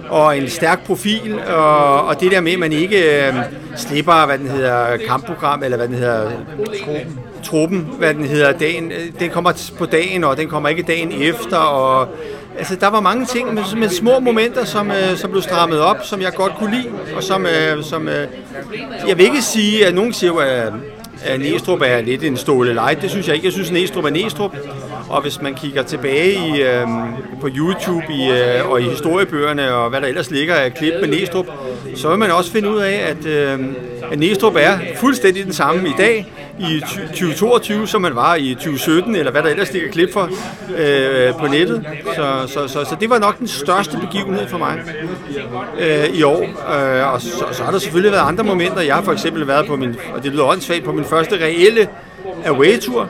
og 0.09 0.39
en 0.39 0.49
stærk 0.49 0.87
profil, 0.87 1.39
og, 1.47 2.05
og 2.05 2.21
det 2.21 2.33
der 2.33 2.41
med, 2.41 2.53
at 2.53 2.59
man 2.59 2.73
ikke 2.73 3.27
øh, 3.27 3.35
slipper, 3.77 4.27
hvad 4.27 4.39
den 4.39 4.49
hedder, 4.49 4.97
kampprogram, 5.09 5.63
eller 5.63 5.77
hvad 5.77 5.89
den 5.89 5.97
hedder, 5.97 6.31
truppen, 7.45 7.89
hvad 7.99 8.15
den 8.15 8.25
hedder, 8.25 8.53
dagen, 8.53 8.93
øh, 8.93 9.21
den 9.21 9.31
kommer 9.31 9.71
på 9.79 9.87
dagen, 9.87 10.25
og 10.25 10.37
den 10.37 10.49
kommer 10.49 10.69
ikke 10.69 10.83
dagen 10.83 11.13
efter, 11.23 11.57
og 11.57 12.09
altså, 12.59 12.77
der 12.77 12.89
var 12.89 13.01
mange 13.01 13.27
ting 13.27 13.55
med, 13.55 13.63
med 13.77 13.89
små 13.89 14.21
momenter, 14.21 14.65
som, 14.65 14.91
øh, 14.91 15.17
som 15.17 15.31
blev 15.31 15.43
strammet 15.43 15.81
op, 15.81 15.97
som 16.03 16.21
jeg 16.21 16.33
godt 16.35 16.53
kunne 16.59 16.77
lide, 16.77 16.89
og 17.17 17.23
som, 17.23 17.47
øh, 17.47 17.85
som 17.85 18.09
øh, 18.09 18.27
jeg 19.09 19.19
vil 19.19 19.25
ikke 19.25 19.43
sige, 19.43 19.87
at 19.87 19.95
nogen 19.95 20.13
siger, 20.13 20.33
at, 20.33 20.73
at 21.23 21.41
Næstrup 21.41 21.81
er 21.85 22.01
lidt 22.01 22.25
en 22.25 22.37
ståle 22.37 22.73
light. 22.73 23.03
Det 23.03 23.11
synes 23.11 23.27
jeg 23.27 23.35
ikke. 23.35 23.47
Jeg 23.47 23.53
synes, 23.53 23.69
at 23.69 23.75
Næstrup 23.75 24.05
er 24.05 24.11
Næstrup. 24.11 24.57
Og 25.09 25.23
hvis 25.23 25.43
man 25.43 25.55
kigger 25.55 25.83
tilbage 25.83 26.33
i, 26.33 26.63
øh, 26.63 26.87
på 27.41 27.49
YouTube 27.57 28.05
i, 28.11 28.31
øh, 28.31 28.71
og 28.71 28.81
i 28.81 28.85
historiebøgerne 28.85 29.75
og 29.75 29.91
hvad 29.91 30.01
der 30.01 30.07
ellers 30.07 30.31
ligger 30.31 30.55
af 30.55 30.75
klip 30.75 30.95
med 31.01 31.09
Næstrup, 31.09 31.47
så 31.97 32.09
vil 32.09 32.19
man 32.19 32.31
også 32.31 32.53
finde 32.53 32.71
ud 32.71 32.79
af, 32.79 33.07
at, 33.11 33.27
øh, 33.27 33.59
at 34.13 34.19
Næstrup 34.19 34.55
er 34.57 34.79
fuldstændig 34.97 35.45
den 35.45 35.53
samme 35.53 35.89
i 35.89 35.93
dag, 35.99 36.33
i 36.59 36.81
2022, 36.81 37.87
som 37.87 38.03
man 38.03 38.15
var 38.15 38.35
i 38.35 38.55
2017, 38.55 39.17
eller 39.17 39.33
hvad 39.33 39.43
der 39.43 39.49
ellers 39.49 39.73
ligger 39.73 39.91
klip 39.91 40.13
for 40.13 40.31
øh, 40.77 41.35
på 41.35 41.47
nettet. 41.47 41.87
Så, 42.17 42.43
så, 42.47 42.69
så, 42.69 42.85
så 42.85 42.97
det 43.01 43.11
var 43.11 43.19
nok 43.19 43.39
den 43.39 43.49
største 43.49 43.99
begivenhed 43.99 44.49
for 44.49 44.59
mig 44.59 44.79
øh, 45.79 46.05
i 46.05 46.23
år. 46.23 46.43
Øh, 46.43 47.13
og 47.13 47.21
så, 47.21 47.45
så 47.53 47.63
har 47.65 47.71
der 47.71 47.79
selvfølgelig 47.79 48.13
været 48.13 48.29
andre 48.29 48.45
momenter. 48.45 48.81
Jeg 48.81 48.95
har 48.95 49.03
for 49.03 49.13
eksempel 49.13 49.49
været 49.49 49.67
på 49.67 49.77
min, 49.77 49.97
og 50.15 50.23
det 50.23 50.33
lyder 50.33 50.45
åndssvagt, 50.45 50.85
på 50.85 50.93
min 50.93 51.05
første 51.05 51.37
reelle 51.45 51.89
away-tur. 52.47 53.09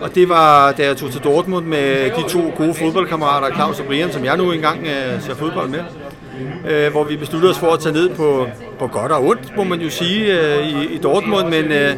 Og 0.00 0.14
det 0.14 0.28
var, 0.28 0.72
da 0.72 0.86
jeg 0.86 0.96
tog 0.96 1.10
til 1.10 1.20
Dortmund 1.20 1.66
med 1.66 2.10
de 2.10 2.28
to 2.28 2.52
gode 2.56 2.74
fodboldkammerater, 2.74 3.54
Claus 3.56 3.80
og 3.80 3.86
Brian, 3.86 4.12
som 4.12 4.24
jeg 4.24 4.36
nu 4.36 4.52
engang 4.52 4.86
øh, 4.86 5.22
ser 5.22 5.34
fodbold 5.34 5.68
med. 5.68 5.80
Øh, 6.68 6.92
hvor 6.92 7.04
vi 7.04 7.16
besluttede 7.16 7.50
os 7.50 7.58
for 7.58 7.72
at 7.72 7.80
tage 7.80 7.92
ned 7.92 8.08
på, 8.08 8.46
på 8.78 8.86
godt 8.86 9.12
og 9.12 9.24
ondt, 9.24 9.56
må 9.56 9.64
man 9.64 9.80
jo 9.80 9.90
sige, 9.90 10.40
øh, 10.40 10.66
i, 10.68 10.94
i 10.94 10.98
Dortmund. 10.98 11.48
Men, 11.48 11.64
øh, 11.72 11.96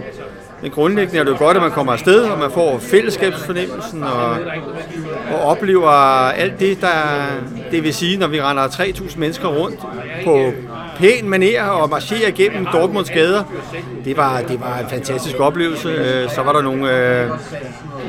men 0.63 0.71
grundlæggende 0.71 1.21
er 1.21 1.25
det 1.25 1.31
jo 1.31 1.39
godt, 1.39 1.57
at 1.57 1.63
man 1.63 1.73
kommer 1.73 1.93
afsted, 1.93 2.25
og 2.25 2.39
man 2.39 2.51
får 2.51 2.79
fællesskabsfornemmelsen 2.79 4.03
og, 4.03 4.31
og 5.33 5.41
oplever 5.45 5.91
alt 6.31 6.61
det, 6.61 6.81
der 6.81 6.89
det 7.71 7.83
vil 7.83 7.95
sige, 7.95 8.19
når 8.19 8.27
vi 8.27 8.41
render 8.41 8.69
3.000 8.69 9.19
mennesker 9.19 9.49
rundt 9.49 9.81
på 10.25 10.53
pæn 10.97 11.29
maner 11.29 11.63
og 11.63 11.91
marcherer 11.91 12.31
gennem 12.31 12.67
Dortmunds 12.73 13.11
gader. 13.11 13.45
Det 14.05 14.17
var, 14.17 14.41
det 14.41 14.61
var 14.61 14.79
en 14.79 14.89
fantastisk 14.91 15.41
oplevelse. 15.41 15.89
Øh, 15.89 16.31
så 16.31 16.43
var 16.43 16.53
der 16.53 16.63
nogle, 16.63 16.97
øh, 16.97 17.31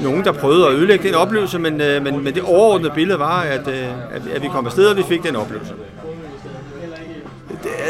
nogen, 0.03 0.23
der 0.23 0.31
prøvede 0.31 0.67
at 0.67 0.73
ødelægge 0.73 1.07
den 1.07 1.15
oplevelse, 1.15 1.59
men, 1.59 1.81
øh, 1.81 2.03
men, 2.03 2.23
men 2.23 2.33
det 2.33 2.43
overordnede 2.43 2.91
billede 2.95 3.19
var, 3.19 3.41
at, 3.41 3.67
øh, 3.67 3.83
at, 4.11 4.21
at 4.35 4.43
vi 4.43 4.47
kom 4.47 4.65
afsted, 4.65 4.87
og 4.87 4.97
vi 4.97 5.03
fik 5.03 5.23
den 5.23 5.35
oplevelse 5.35 5.73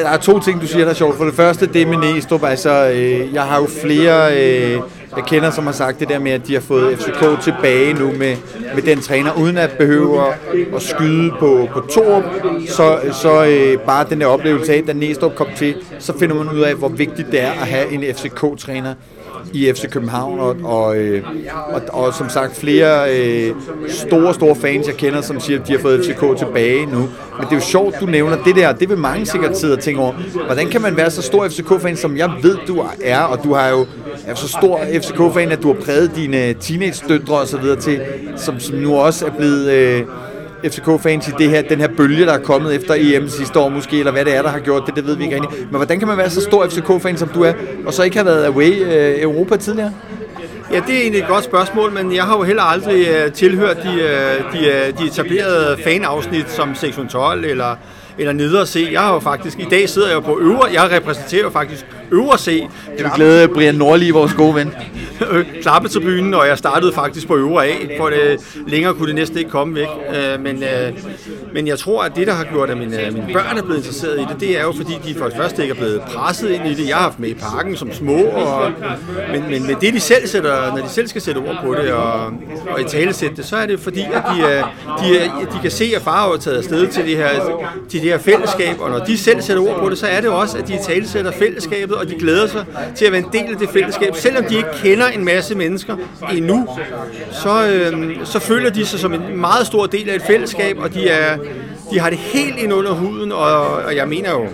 der 0.02 0.10
er 0.10 0.18
to 0.18 0.39
ting, 0.39 0.62
du 0.62 0.68
siger, 0.68 0.84
der 0.84 0.91
er 0.91 0.95
sjovt. 0.95 1.18
For 1.18 1.26
det 1.26 1.34
første, 1.34 1.66
det 1.66 1.88
med 1.88 1.98
Næstrup, 1.98 2.43
altså, 2.43 2.91
øh, 2.95 3.34
jeg 3.34 3.43
har 3.43 3.62
jo 3.62 3.68
flere, 3.82 4.34
øh, 4.34 4.72
jeg 5.16 5.26
kender, 5.28 5.52
som 5.52 5.66
har 5.66 5.74
sagt 5.74 6.00
det 6.00 6.10
der 6.10 6.20
med, 6.20 6.32
at 6.32 6.48
de 6.48 6.54
har 6.54 6.62
fået 6.62 6.98
FCK 7.00 7.43
tilbage 7.43 7.93
nu 7.93 8.12
med, 8.12 8.36
med 8.76 8.84
den 8.84 9.02
træner, 9.02 9.32
uden 9.34 9.58
at 9.58 9.72
behøve 9.72 10.22
at 10.76 10.82
skyde 10.82 11.32
på, 11.39 11.68
på 11.74 11.80
Torup, 11.80 12.24
så, 12.68 13.00
så 13.12 13.45
øh, 13.45 13.80
bare 13.80 14.06
den 14.10 14.22
der 14.22 14.28
oplevelse 14.28 14.74
af, 14.74 14.84
da 14.84 14.93
Næstrup 14.93 15.36
kom 15.36 15.48
til, 15.56 15.76
så 16.00 16.18
finder 16.20 16.36
man 16.36 16.50
ud 16.50 16.60
af, 16.62 16.76
hvor 16.76 16.89
vigtigt 16.89 17.32
det 17.32 17.41
er 17.41 17.52
at 17.52 17.68
have 17.68 17.91
en 17.91 18.04
FCK-træner 18.16 18.93
i 19.54 19.72
FC 19.74 19.89
København, 19.89 20.39
og, 20.39 20.56
og, 20.64 20.98
øh, 20.98 21.24
og, 21.68 21.82
og 21.89 22.14
som 22.14 22.30
sagt 22.30 22.56
flere 22.56 23.18
øh, 23.18 23.56
store, 23.88 24.34
store 24.34 24.56
fans, 24.56 24.88
jeg 24.88 24.95
kender, 24.95 25.22
som 25.22 25.39
siger, 25.39 25.60
at 25.60 25.68
de 25.68 25.74
har 25.74 25.80
fået 25.80 26.06
FCK 26.06 26.38
tilbage 26.38 26.86
nu. 26.86 26.98
Men 26.98 27.41
det 27.41 27.52
er 27.52 27.56
jo 27.56 27.62
sjovt, 27.62 27.95
du 28.00 28.06
nævner 28.06 28.43
det 28.43 28.56
der. 28.56 28.72
Det 28.74 28.89
vil 28.89 28.98
mange 28.98 29.26
sikkert 29.26 29.58
sidde 29.58 29.74
og 29.74 29.80
tænke 29.80 30.02
over. 30.02 30.14
Hvordan 30.45 30.70
kan 30.70 30.82
man 30.82 30.98
være 30.98 31.12
så 31.12 31.22
stor 31.22 31.48
FCK-fan, 31.48 31.95
som 31.95 32.18
jeg 32.18 32.32
ved, 32.41 32.58
du 32.68 32.86
er, 33.02 33.20
og 33.20 33.43
du 33.43 33.54
har 33.54 33.70
jo 33.70 33.86
er 34.28 34.36
så 34.36 34.48
stor 34.48 34.80
FCK-fan, 35.02 35.52
at 35.52 35.64
du 35.64 35.74
har 35.74 35.82
præget 35.82 36.12
dine 36.16 36.54
teenage-døtre 36.54 37.36
og 37.36 37.48
så 37.48 37.58
videre 37.58 37.80
til, 37.80 38.02
som, 38.36 38.60
som 38.60 38.76
nu 38.76 38.95
også 38.95 39.26
er 39.26 39.32
blevet... 39.32 39.72
Øh, 39.72 40.04
FCK-fans 40.70 41.28
i 41.28 41.32
det 41.38 41.49
her, 41.49 41.61
den 41.61 41.80
her 41.80 41.88
bølge, 41.88 42.26
der 42.26 42.34
er 42.34 42.43
kommet 42.43 42.76
efter 42.76 42.95
EM 42.97 43.30
sidste 43.30 43.59
år 43.59 43.70
måske, 43.70 43.99
eller 43.99 44.11
hvad 44.11 44.26
det 44.26 44.36
er, 44.36 44.41
der 44.41 44.49
har 44.49 44.59
gjort 44.59 44.84
det, 44.86 44.95
det 44.95 45.07
ved 45.07 45.15
vi 45.15 45.24
ikke 45.24 45.36
rigtig. 45.41 45.59
Men 45.59 45.76
hvordan 45.76 45.99
kan 45.99 46.07
man 46.07 46.18
være 46.18 46.30
så 46.30 46.41
stor 46.41 46.68
FCK-fan, 46.68 47.18
som 47.18 47.28
du 47.28 47.43
er, 47.43 47.53
og 47.86 47.93
så 47.93 48.03
ikke 48.03 48.18
have 48.18 48.26
været 48.26 48.45
away 48.45 48.72
øh, 48.72 49.22
Europa 49.22 49.55
tidligere? 49.55 49.93
Ja, 50.72 50.80
det 50.88 50.95
er 50.95 51.01
egentlig 51.01 51.22
et 51.22 51.28
godt 51.28 51.43
spørgsmål, 51.43 51.91
men 51.91 52.15
jeg 52.15 52.24
har 52.24 52.38
jo 52.38 52.43
heller 52.43 52.63
aldrig 52.63 53.07
øh, 53.07 53.32
tilhørt 53.32 53.78
de, 53.84 53.93
øh, 54.01 54.53
de, 54.53 54.68
øh, 54.68 54.99
de 54.99 55.05
etablerede 55.07 55.78
fanafsnit 55.84 56.51
som 56.51 56.76
sektion 56.76 57.07
12 57.07 57.45
eller 57.45 57.76
eller 58.20 58.34
nede 58.34 58.61
og 58.61 58.68
se. 58.68 58.89
Jeg 58.91 59.01
har 59.01 59.13
jo 59.13 59.20
faktisk, 59.20 59.59
i 59.59 59.65
dag 59.72 59.89
sidder 59.89 60.11
jeg 60.11 60.24
på 60.24 60.39
øvre, 60.39 60.68
jeg 60.74 60.91
repræsenterer 60.91 61.43
jo 61.43 61.49
faktisk 61.49 61.86
øvre 62.11 62.38
se. 62.38 62.68
Det 62.97 63.03
vil 63.03 63.11
glæde 63.15 63.47
Brian 63.47 63.76
Nordli, 63.76 64.09
vores 64.09 64.34
gode 64.34 64.55
ven. 64.55 64.74
Klappetribunen, 65.61 66.34
og 66.34 66.47
jeg 66.47 66.57
startede 66.57 66.93
faktisk 66.93 67.28
på 67.28 67.36
øvre 67.36 67.68
A, 67.68 67.99
for 67.99 68.09
det, 68.09 68.39
længere 68.68 68.93
kunne 68.93 69.07
det 69.07 69.15
næsten 69.15 69.38
ikke 69.38 69.49
komme 69.49 69.76
væk. 69.76 69.88
Øh, 70.15 70.41
men, 70.41 70.63
øh, 70.63 70.93
men 71.53 71.68
jeg 71.68 71.80
tror, 71.80 72.03
at 72.03 72.15
det, 72.15 72.28
der 72.28 72.34
har 72.34 72.43
gjort, 72.43 72.70
at 72.70 72.78
mine, 72.78 72.97
mine 73.11 73.30
børn 73.34 73.57
er 73.57 73.61
blevet 73.61 73.78
interesseret 73.78 74.20
i 74.20 74.26
det, 74.30 74.39
det 74.39 74.59
er 74.59 74.61
jo, 74.61 74.74
fordi 74.78 74.93
de 75.05 75.15
for 75.15 75.26
det 75.26 75.34
første 75.38 75.61
ikke 75.61 75.72
er 75.72 75.78
blevet 75.78 76.01
presset 76.01 76.49
ind 76.49 76.68
i 76.68 76.74
det. 76.74 76.88
Jeg 76.88 76.95
har 76.95 77.03
haft 77.03 77.20
med 77.20 77.30
i 77.30 77.34
parken 77.34 77.76
som 77.76 77.93
små, 77.93 78.24
og, 78.24 78.72
men, 79.32 79.43
men, 79.49 79.68
men 79.68 79.76
det, 79.82 79.93
de 79.93 79.99
selv 79.99 80.28
sætter, 80.28 80.76
når 80.76 80.84
de 80.84 80.89
selv 80.89 81.07
skal 81.07 81.22
sætte 81.22 81.39
ord 81.39 81.57
på 81.63 81.74
det, 81.74 81.91
og, 81.91 82.26
og 82.70 82.82
i 82.82 82.84
tale 82.84 83.13
sætte 83.13 83.36
det, 83.36 83.45
så 83.45 83.55
er 83.55 83.65
det 83.65 83.80
fordi, 83.80 84.01
at 84.01 84.24
de, 84.36 84.63
de, 85.03 85.30
de 85.53 85.59
kan 85.61 85.72
se, 85.72 85.91
at 85.95 86.01
far 86.01 86.30
har 86.30 86.38
taget 86.38 86.57
afsted 86.57 86.88
til 86.88 87.05
det 87.05 87.18
her, 87.18 87.30
til 87.89 88.01
det 88.01 88.07
her 88.08 88.18
fællesskab, 88.18 88.80
og 88.80 88.89
når 88.89 88.99
de 88.99 89.18
selv 89.18 89.41
sætter 89.41 89.64
ord 89.64 89.80
på 89.80 89.89
det, 89.89 89.97
så 89.97 90.08
er 90.08 90.22
det 90.22 90.30
også, 90.30 90.58
at 90.58 90.68
de 90.68 90.80
tale 90.84 91.08
sætter 91.08 91.32
fællesskabet, 91.32 91.95
og 91.95 92.08
de 92.08 92.16
glæder 92.16 92.47
sig 92.47 92.66
til 92.95 93.05
at 93.05 93.12
være 93.12 93.22
en 93.22 93.30
del 93.34 93.53
af 93.53 93.58
det 93.60 93.70
fællesskab. 93.70 94.16
Selvom 94.16 94.43
de 94.43 94.55
ikke 94.55 94.70
kender 94.76 95.08
en 95.08 95.26
masse 95.26 95.55
mennesker 95.55 95.97
endnu, 96.34 96.68
så, 97.32 97.68
øh, 97.68 98.18
så 98.24 98.39
føler 98.39 98.70
de 98.70 98.86
sig 98.86 98.99
som 98.99 99.14
en 99.14 99.38
meget 99.38 99.68
stor 99.68 99.86
del 99.86 100.10
af 100.10 100.16
et 100.16 100.22
fællesskab, 100.22 100.78
og 100.80 100.93
de, 100.93 101.10
er, 101.10 101.38
de 101.91 101.99
har 101.99 102.10
det 102.10 102.20
helt 102.20 102.58
ind 102.58 102.74
under 102.74 102.91
huden, 102.91 103.32
og, 103.32 103.74
og 103.74 103.95
jeg 103.95 104.08
mener 104.08 104.32
jo, 104.32 104.47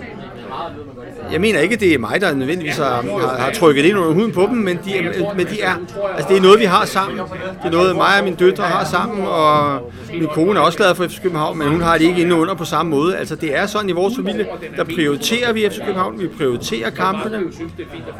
jeg 1.32 1.40
mener 1.40 1.60
ikke, 1.60 1.76
det 1.76 1.94
er 1.94 1.98
mig, 1.98 2.20
der 2.20 2.34
nødvendigvis 2.34 2.76
har, 2.76 2.84
har, 2.84 3.36
har 3.38 3.50
trykket 3.50 3.84
ind 3.84 3.98
under 3.98 4.12
huden 4.12 4.32
på 4.32 4.46
dem, 4.50 4.56
men 4.56 4.78
de, 4.84 4.92
men 5.36 5.46
de 5.46 5.60
er, 5.60 5.74
altså 6.16 6.28
det 6.28 6.36
er 6.36 6.42
noget, 6.42 6.60
vi 6.60 6.64
har 6.64 6.86
sammen. 6.86 7.18
Det 7.18 7.64
er 7.64 7.70
noget, 7.70 7.96
mig 7.96 8.18
og 8.18 8.24
mine 8.24 8.36
døtre 8.36 8.64
har 8.64 8.84
sammen, 8.84 9.26
og 9.26 9.80
min 10.12 10.26
kone 10.26 10.60
er 10.60 10.62
også 10.62 10.78
glad 10.78 10.94
for 10.94 11.04
FC 11.04 11.22
København, 11.22 11.58
men 11.58 11.68
hun 11.68 11.80
har 11.80 11.98
det 11.98 12.04
ikke 12.04 12.20
inde 12.20 12.34
under 12.34 12.54
på 12.54 12.64
samme 12.64 12.90
måde. 12.90 13.16
Altså 13.16 13.36
det 13.36 13.56
er 13.56 13.66
sådan 13.66 13.88
i 13.88 13.92
vores 13.92 14.14
familie, 14.16 14.46
der 14.76 14.84
prioriterer 14.84 15.52
vi 15.52 15.68
FC 15.70 15.78
København, 15.78 16.20
vi 16.20 16.28
prioriterer 16.28 16.90
kampene, 16.90 17.38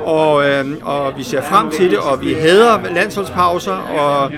og, 0.01 0.49
øh, 0.51 0.65
og 0.83 1.13
vi 1.19 1.23
ser 1.23 1.43
frem 1.43 1.71
til 1.71 1.91
det, 1.91 1.99
og 1.99 2.21
vi 2.21 2.33
hader 2.33 2.79
landsholdspauser, 2.95 3.73
og 3.73 4.33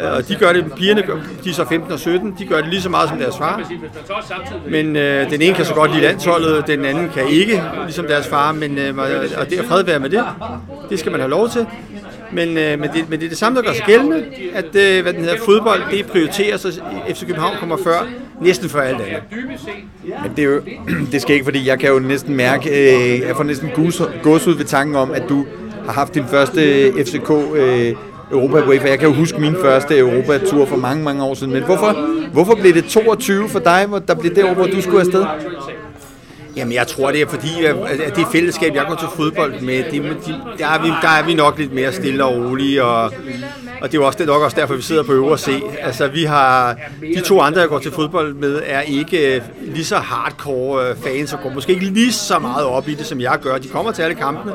og 0.00 0.28
de 0.28 0.34
gør 0.34 0.52
det, 0.52 0.72
pigerne, 0.76 1.02
de 1.44 1.50
er 1.50 1.54
så 1.54 1.64
15 1.68 1.92
og 1.92 1.98
17, 1.98 2.34
de 2.38 2.46
gør 2.46 2.60
det 2.60 2.68
lige 2.68 2.82
så 2.82 2.88
meget 2.88 3.08
som 3.08 3.18
deres 3.18 3.38
far. 3.38 3.70
Men 4.70 4.96
øh, 4.96 5.30
den 5.30 5.42
ene 5.42 5.54
kan 5.54 5.64
så 5.64 5.74
godt 5.74 5.90
lide 5.90 6.02
landsholdet, 6.02 6.66
den 6.66 6.84
anden 6.84 7.08
kan 7.14 7.28
ikke, 7.28 7.62
ligesom 7.84 8.06
deres 8.10 8.26
far, 8.26 8.52
men, 8.52 8.78
øh, 8.78 8.98
og 9.38 9.50
det 9.50 9.58
er 9.58 9.66
fred 9.68 9.84
være 9.84 10.00
med 10.00 10.10
det. 10.10 10.24
Det 10.90 10.98
skal 10.98 11.12
man 11.12 11.20
have 11.20 11.30
lov 11.30 11.48
til. 11.48 11.66
Men, 12.32 12.48
øh, 12.58 12.80
men, 12.80 12.90
det, 12.94 13.10
men 13.10 13.18
det 13.18 13.24
er 13.24 13.28
det 13.28 13.38
samme, 13.38 13.58
der 13.58 13.64
gør 13.64 13.72
sig 13.72 13.84
gældende, 13.86 14.24
at 14.54 14.76
øh, 14.76 15.02
hvad 15.02 15.12
den 15.12 15.20
hedder, 15.20 15.36
fodbold 15.44 15.82
det 15.90 16.06
prioriteres, 16.06 16.64
og 16.64 16.72
FC 17.14 17.20
København 17.20 17.56
kommer 17.60 17.76
før 17.84 18.06
næsten 18.40 18.68
før 18.68 18.80
alt 18.80 19.00
andet. 19.00 19.22
Men 20.22 20.32
det, 20.36 20.44
er 20.44 20.48
jo, 20.48 20.60
det 21.12 21.22
skal 21.22 21.34
ikke, 21.34 21.44
fordi 21.44 21.68
jeg 21.68 21.78
kan 21.78 21.90
jo 21.90 21.98
næsten 21.98 22.36
mærke, 22.36 22.70
øh, 22.70 23.20
jeg 23.20 23.36
får 23.36 23.44
næsten 23.44 23.70
gås 24.22 24.46
ud 24.46 24.56
ved 24.56 24.64
tanken 24.64 24.96
om, 24.96 25.10
at 25.10 25.22
du 25.28 25.46
har 25.86 25.92
haft 25.92 26.14
din 26.14 26.24
første 26.30 26.82
øh, 26.82 27.04
FCK 27.04 27.30
øh, 27.54 27.94
Europa 28.32 28.68
Way, 28.68 28.80
for 28.80 28.88
jeg 28.88 28.98
kan 28.98 29.08
jo 29.08 29.14
huske 29.14 29.40
min 29.40 29.56
første 29.62 29.98
Europa-tur 29.98 30.66
for 30.66 30.76
mange, 30.76 31.04
mange 31.04 31.24
år 31.24 31.34
siden. 31.34 31.52
Men 31.52 31.62
hvorfor, 31.62 31.92
hvorfor 32.32 32.54
blev 32.54 32.74
det 32.74 32.84
22 32.84 33.48
for 33.48 33.58
dig, 33.58 33.86
hvor 33.88 33.98
der 33.98 34.14
blev 34.14 34.34
det 34.34 34.44
år, 34.44 34.54
hvor 34.54 34.66
du 34.66 34.82
skulle 34.82 35.00
afsted? 35.00 35.24
Jamen, 36.56 36.72
jeg 36.74 36.86
tror, 36.86 37.10
det 37.10 37.22
er 37.22 37.26
fordi, 37.28 37.64
at 37.64 38.16
det 38.16 38.26
fællesskab, 38.32 38.74
jeg 38.74 38.84
går 38.88 38.94
til 38.94 39.08
fodbold 39.16 39.60
med, 39.60 39.84
det, 39.84 39.92
de, 40.26 40.34
der, 40.58 40.66
er 40.66 40.82
vi, 40.82 40.88
der 40.88 41.08
er 41.08 41.26
vi 41.26 41.34
nok 41.34 41.58
lidt 41.58 41.72
mere 41.72 41.92
stille 41.92 42.24
og 42.24 42.36
rolige, 42.36 42.84
og, 42.84 43.04
og 43.80 43.92
det 43.92 43.94
er 43.94 43.98
jo 43.98 44.06
også, 44.06 44.18
det 44.18 44.28
er 44.28 44.32
nok 44.32 44.42
også 44.42 44.56
derfor, 44.60 44.74
vi 44.74 44.82
sidder 44.82 45.02
på 45.02 45.12
øvre 45.12 45.38
C. 45.38 45.62
Altså, 45.80 46.08
vi 46.08 46.24
har, 46.24 46.76
de 47.14 47.20
to 47.20 47.40
andre, 47.40 47.60
jeg 47.60 47.68
går 47.68 47.78
til 47.78 47.92
fodbold 47.92 48.34
med, 48.34 48.62
er 48.66 48.80
ikke 48.80 49.36
øh, 49.36 49.42
lige 49.60 49.84
så 49.84 49.96
hardcore 49.96 50.88
øh, 50.88 50.96
fans, 50.96 51.32
og 51.32 51.38
går 51.42 51.50
måske 51.50 51.72
ikke 51.72 51.84
lige 51.84 52.12
så 52.12 52.38
meget 52.38 52.64
op 52.64 52.88
i 52.88 52.94
det, 52.94 53.06
som 53.06 53.20
jeg 53.20 53.38
gør. 53.42 53.58
De 53.58 53.68
kommer 53.68 53.92
til 53.92 54.02
alle 54.02 54.14
kampene, 54.14 54.52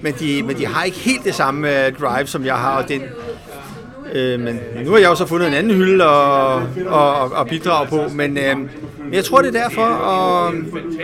men 0.00 0.14
de, 0.20 0.42
men 0.42 0.56
de 0.58 0.66
har 0.66 0.84
ikke 0.84 0.98
helt 0.98 1.24
det 1.24 1.34
samme 1.34 1.86
øh, 1.86 1.92
drive, 1.92 2.26
som 2.26 2.44
jeg 2.44 2.56
har, 2.56 2.82
og 2.82 2.88
den, 2.88 3.02
Øh, 4.12 4.40
men 4.40 4.60
nu 4.84 4.90
har 4.90 4.98
jeg 4.98 5.08
jo 5.08 5.14
så 5.14 5.26
fundet 5.26 5.48
en 5.48 5.54
anden 5.54 5.76
hylde 5.76 6.04
at, 6.04 6.56
at, 6.92 7.40
at 7.40 7.46
bidrage 7.48 7.86
på, 7.86 8.04
men 8.14 8.38
øh, 8.38 8.56
jeg 9.12 9.24
tror, 9.24 9.42
det 9.42 9.56
er 9.56 9.62
derfor, 9.62 9.82
og, 9.82 10.52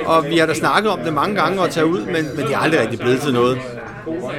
og 0.05 0.25
vi 0.31 0.39
har 0.39 0.47
da 0.47 0.55
snakket 0.55 0.91
om 0.91 0.99
det 0.99 1.13
mange 1.13 1.35
gange 1.35 1.63
at 1.63 1.71
tage 1.71 1.87
ud, 1.87 2.01
men, 2.01 2.15
men 2.37 2.47
det 2.47 2.55
er 2.55 2.59
aldrig 2.59 2.81
rigtig 2.81 2.99
blevet 2.99 3.21
til 3.21 3.33
noget. 3.33 3.59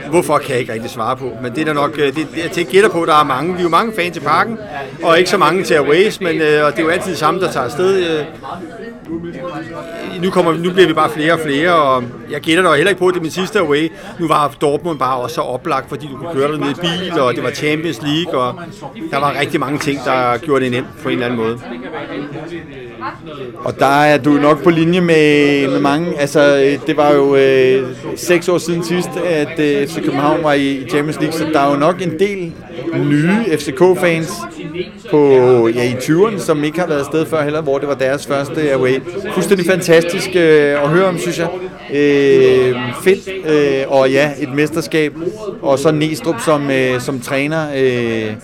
Hvorfor 0.09 0.37
kan 0.37 0.51
jeg 0.51 0.59
ikke 0.59 0.73
rigtig 0.73 0.89
svare 0.89 1.17
på, 1.17 1.31
men 1.41 1.51
det 1.51 1.61
er 1.61 1.65
der 1.65 1.73
nok, 1.73 1.99
øh, 1.99 2.15
det, 2.15 2.57
jeg 2.57 2.65
gætter 2.65 2.89
på, 2.89 3.05
der 3.05 3.15
er 3.15 3.23
mange, 3.23 3.53
vi 3.53 3.59
er 3.59 3.63
jo 3.63 3.69
mange 3.69 3.93
fans 3.95 4.13
til 4.13 4.21
parken, 4.21 4.57
og 5.03 5.17
ikke 5.17 5.29
så 5.29 5.37
mange 5.37 5.63
til 5.63 5.73
Aways, 5.73 6.21
men 6.21 6.41
øh, 6.41 6.65
og 6.65 6.71
det 6.71 6.79
er 6.79 6.83
jo 6.83 6.89
altid 6.89 7.11
det 7.11 7.19
samme, 7.19 7.39
der 7.39 7.51
tager 7.51 7.65
afsted. 7.65 8.19
Øh, 8.19 8.25
nu, 10.21 10.29
kommer, 10.29 10.53
nu 10.53 10.71
bliver 10.71 10.87
vi 10.87 10.93
bare 10.93 11.09
flere 11.09 11.33
og 11.33 11.39
flere, 11.39 11.75
og 11.75 12.03
jeg 12.29 12.41
gætter 12.41 12.63
dig 12.63 12.75
heller 12.75 12.89
ikke 12.89 12.99
på, 12.99 13.07
at 13.07 13.13
det 13.13 13.19
er 13.19 13.21
min 13.21 13.31
sidste 13.31 13.59
away. 13.59 13.91
Nu 14.19 14.27
var 14.27 14.53
Dortmund 14.61 14.99
bare 14.99 15.17
også 15.17 15.35
så 15.35 15.41
oplagt, 15.41 15.89
fordi 15.89 16.07
du 16.07 16.17
kunne 16.17 16.33
køre 16.33 16.51
dig 16.51 16.59
ned 16.59 16.69
i 16.69 16.73
bil, 16.73 17.19
og 17.19 17.35
det 17.35 17.43
var 17.43 17.51
Champions 17.51 18.01
League, 18.01 18.41
og 18.41 18.55
der 19.11 19.19
var 19.19 19.39
rigtig 19.39 19.59
mange 19.59 19.79
ting, 19.79 19.99
der 20.05 20.37
gjorde 20.37 20.63
det 20.63 20.71
nemt 20.71 20.87
på 21.03 21.09
en 21.09 21.13
eller 21.13 21.25
anden 21.25 21.39
måde. 21.39 21.59
Og 23.55 23.79
der 23.79 24.01
er 24.03 24.17
du 24.17 24.29
nok 24.29 24.63
på 24.63 24.69
linje 24.69 25.01
med, 25.01 25.67
med 25.67 25.79
mange. 25.79 26.19
Altså, 26.19 26.57
øh, 26.57 26.87
det 26.87 26.97
var 26.97 27.13
jo 27.13 27.35
øh, 27.35 27.87
seks 28.15 28.49
år 28.49 28.57
siden 28.57 28.83
sidst, 28.83 29.09
at 29.25 29.59
øh, 29.59 29.87
FC 29.87 29.95
København 29.95 30.43
var 30.43 30.53
i 30.53 30.85
Champions 30.89 31.19
League, 31.19 31.33
så 31.37 31.45
der 31.53 31.59
er 31.59 31.71
jo 31.71 31.79
nok 31.79 32.01
en 32.01 32.19
del 32.19 32.53
nye 32.95 33.57
FCK-fans 33.57 34.31
på, 35.11 35.67
ja, 35.75 35.83
i 35.83 35.93
20'erne, 35.93 36.39
som 36.39 36.63
ikke 36.63 36.79
har 36.79 36.87
været 36.87 36.99
afsted 36.99 37.25
før 37.25 37.43
heller, 37.43 37.61
hvor 37.61 37.77
det 37.77 37.87
var 37.87 37.93
deres 37.93 38.27
første 38.27 38.71
away. 38.71 38.99
Fuldstændig 39.33 39.65
fantastisk 39.65 40.29
øh, 40.35 40.83
at 40.83 40.89
høre 40.89 41.05
om, 41.05 41.17
synes 41.17 41.39
jeg. 41.39 41.49
Øh, 41.93 42.75
fedt, 43.03 43.29
øh, 43.45 43.85
og 43.87 44.11
ja, 44.11 44.31
et 44.39 44.53
mesterskab. 44.53 45.13
Og 45.61 45.79
så 45.79 45.91
Næstrup 45.91 46.39
som, 46.39 46.71
øh, 46.71 47.01
som 47.01 47.19
træner, 47.19 47.67
øh, 47.75 48.35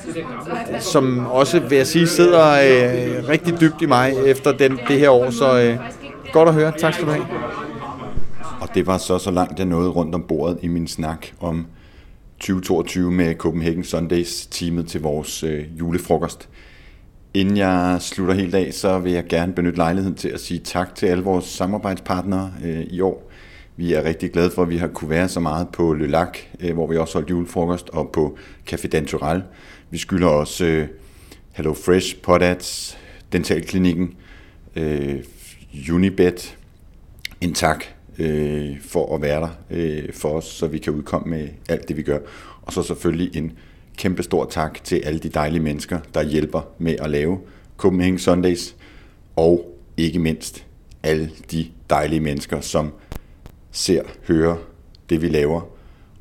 som 0.80 1.26
også, 1.26 1.60
vil 1.60 1.78
jeg 1.78 1.88
sige, 1.88 2.08
sidder 2.08 2.52
øh, 2.52 3.30
rigtig 3.30 3.62
dybt 3.62 3.82
i 3.82 3.86
mig 3.86 4.14
efter 4.26 4.52
den, 4.52 4.80
det 4.88 5.00
her 5.00 5.10
år. 5.10 5.30
Så 5.30 5.60
øh, 5.62 5.78
godt 6.34 6.50
at 6.50 6.56
høre. 6.56 6.72
Tak 6.78 6.94
skal 6.94 7.06
du 7.06 7.12
have. 7.12 7.26
Og 8.62 8.70
det 8.76 8.88
var 8.88 8.98
så 8.98 9.18
så 9.18 9.32
langt, 9.32 9.60
jeg 9.60 9.66
nåede 9.66 9.90
rundt 9.90 10.16
om 10.16 10.24
bordet 10.28 10.58
i 10.62 10.68
min 10.68 10.88
snak 10.88 11.28
om 11.40 11.66
2022 12.40 13.12
med 13.12 13.36
Copenhagen 13.36 13.84
Sundays 13.84 14.48
teamet 14.48 14.88
til 14.88 15.02
vores 15.02 15.44
øh, 15.44 15.80
julefrokost. 15.80 16.50
Inden 17.34 17.58
jeg 17.58 17.98
slutter 18.00 18.34
helt 18.34 18.56
af, 18.56 18.74
så 18.74 19.00
vil 19.00 19.12
jeg 19.12 19.26
gerne 19.30 19.54
benytte 19.54 19.78
lejligheden 19.78 20.16
til 20.18 20.30
at 20.30 20.40
sige 20.40 20.60
tak 20.60 20.96
til 20.96 21.06
alle 21.06 21.24
vores 21.24 21.46
samarbejdspartnere 21.46 22.54
øh, 22.64 22.84
i 22.84 23.02
år. 23.02 23.32
Vi 23.76 23.94
er 23.94 24.04
rigtig 24.04 24.32
glade 24.32 24.52
for, 24.52 24.62
at 24.62 24.70
vi 24.70 24.78
har 24.78 24.88
kunne 24.88 25.10
være 25.10 25.30
så 25.30 25.40
meget 25.40 25.70
på 25.70 25.94
Le 25.94 26.08
Lac, 26.08 26.38
øh, 26.60 26.74
hvor 26.74 26.88
vi 26.88 26.98
også 26.98 27.14
holdt 27.14 27.30
julefrokost, 27.30 27.90
og 27.90 28.10
på 28.14 28.38
Café 28.72 28.88
Dantural. 28.88 29.44
Vi 29.90 29.98
skylder 29.98 30.28
også 30.28 30.66
øh, 30.66 30.88
Hello 31.52 31.74
Fresh, 31.74 32.22
Podats, 32.22 32.98
Dentalklinikken, 33.32 34.14
øh, 34.76 35.16
Unibet. 35.92 36.58
En 37.42 37.54
tak 37.54 37.86
øh, 38.20 38.82
for 38.82 39.16
at 39.16 39.22
være 39.22 39.42
der 39.42 39.50
øh, 39.70 40.14
for 40.14 40.30
os, 40.30 40.46
så 40.46 40.68
vi 40.68 40.78
kan 40.78 40.94
udkomme 40.94 41.38
med 41.38 41.50
alt 41.70 41.88
det, 41.88 41.98
vi 41.98 42.04
gør. 42.04 42.20
Og 42.62 42.74
så 42.74 42.84
selvfølgelig 42.84 43.38
en 43.38 43.52
kæmpe 43.98 44.24
stor 44.24 44.46
tak 44.46 44.84
til 44.84 44.96
alle 44.96 45.20
de 45.20 45.30
dejlige 45.30 45.62
mennesker, 45.62 46.00
der 46.14 46.24
hjælper 46.24 46.62
med 46.78 46.96
at 47.00 47.10
lave 47.10 47.40
Copenhagen 47.78 48.20
Sundays, 48.20 48.76
og 49.36 49.80
ikke 49.98 50.20
mindst 50.20 50.66
alle 51.04 51.32
de 51.52 51.68
dejlige 51.90 52.20
mennesker, 52.20 52.62
som 52.62 52.92
ser, 53.72 54.04
hører 54.28 54.58
det, 55.10 55.22
vi 55.22 55.28
laver, 55.28 55.62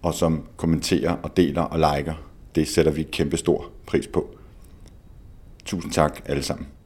og 0.02 0.14
som 0.14 0.46
kommenterer 0.56 1.12
og 1.12 1.36
deler 1.36 1.62
og 1.62 1.78
liker. 1.78 2.14
Det 2.54 2.68
sætter 2.68 2.92
vi 2.92 3.02
kæmpe 3.02 3.36
stor 3.36 3.70
pris 3.86 4.06
på. 4.06 4.34
Tusind 5.64 5.92
tak 5.92 6.20
alle 6.26 6.42
sammen. 6.42 6.77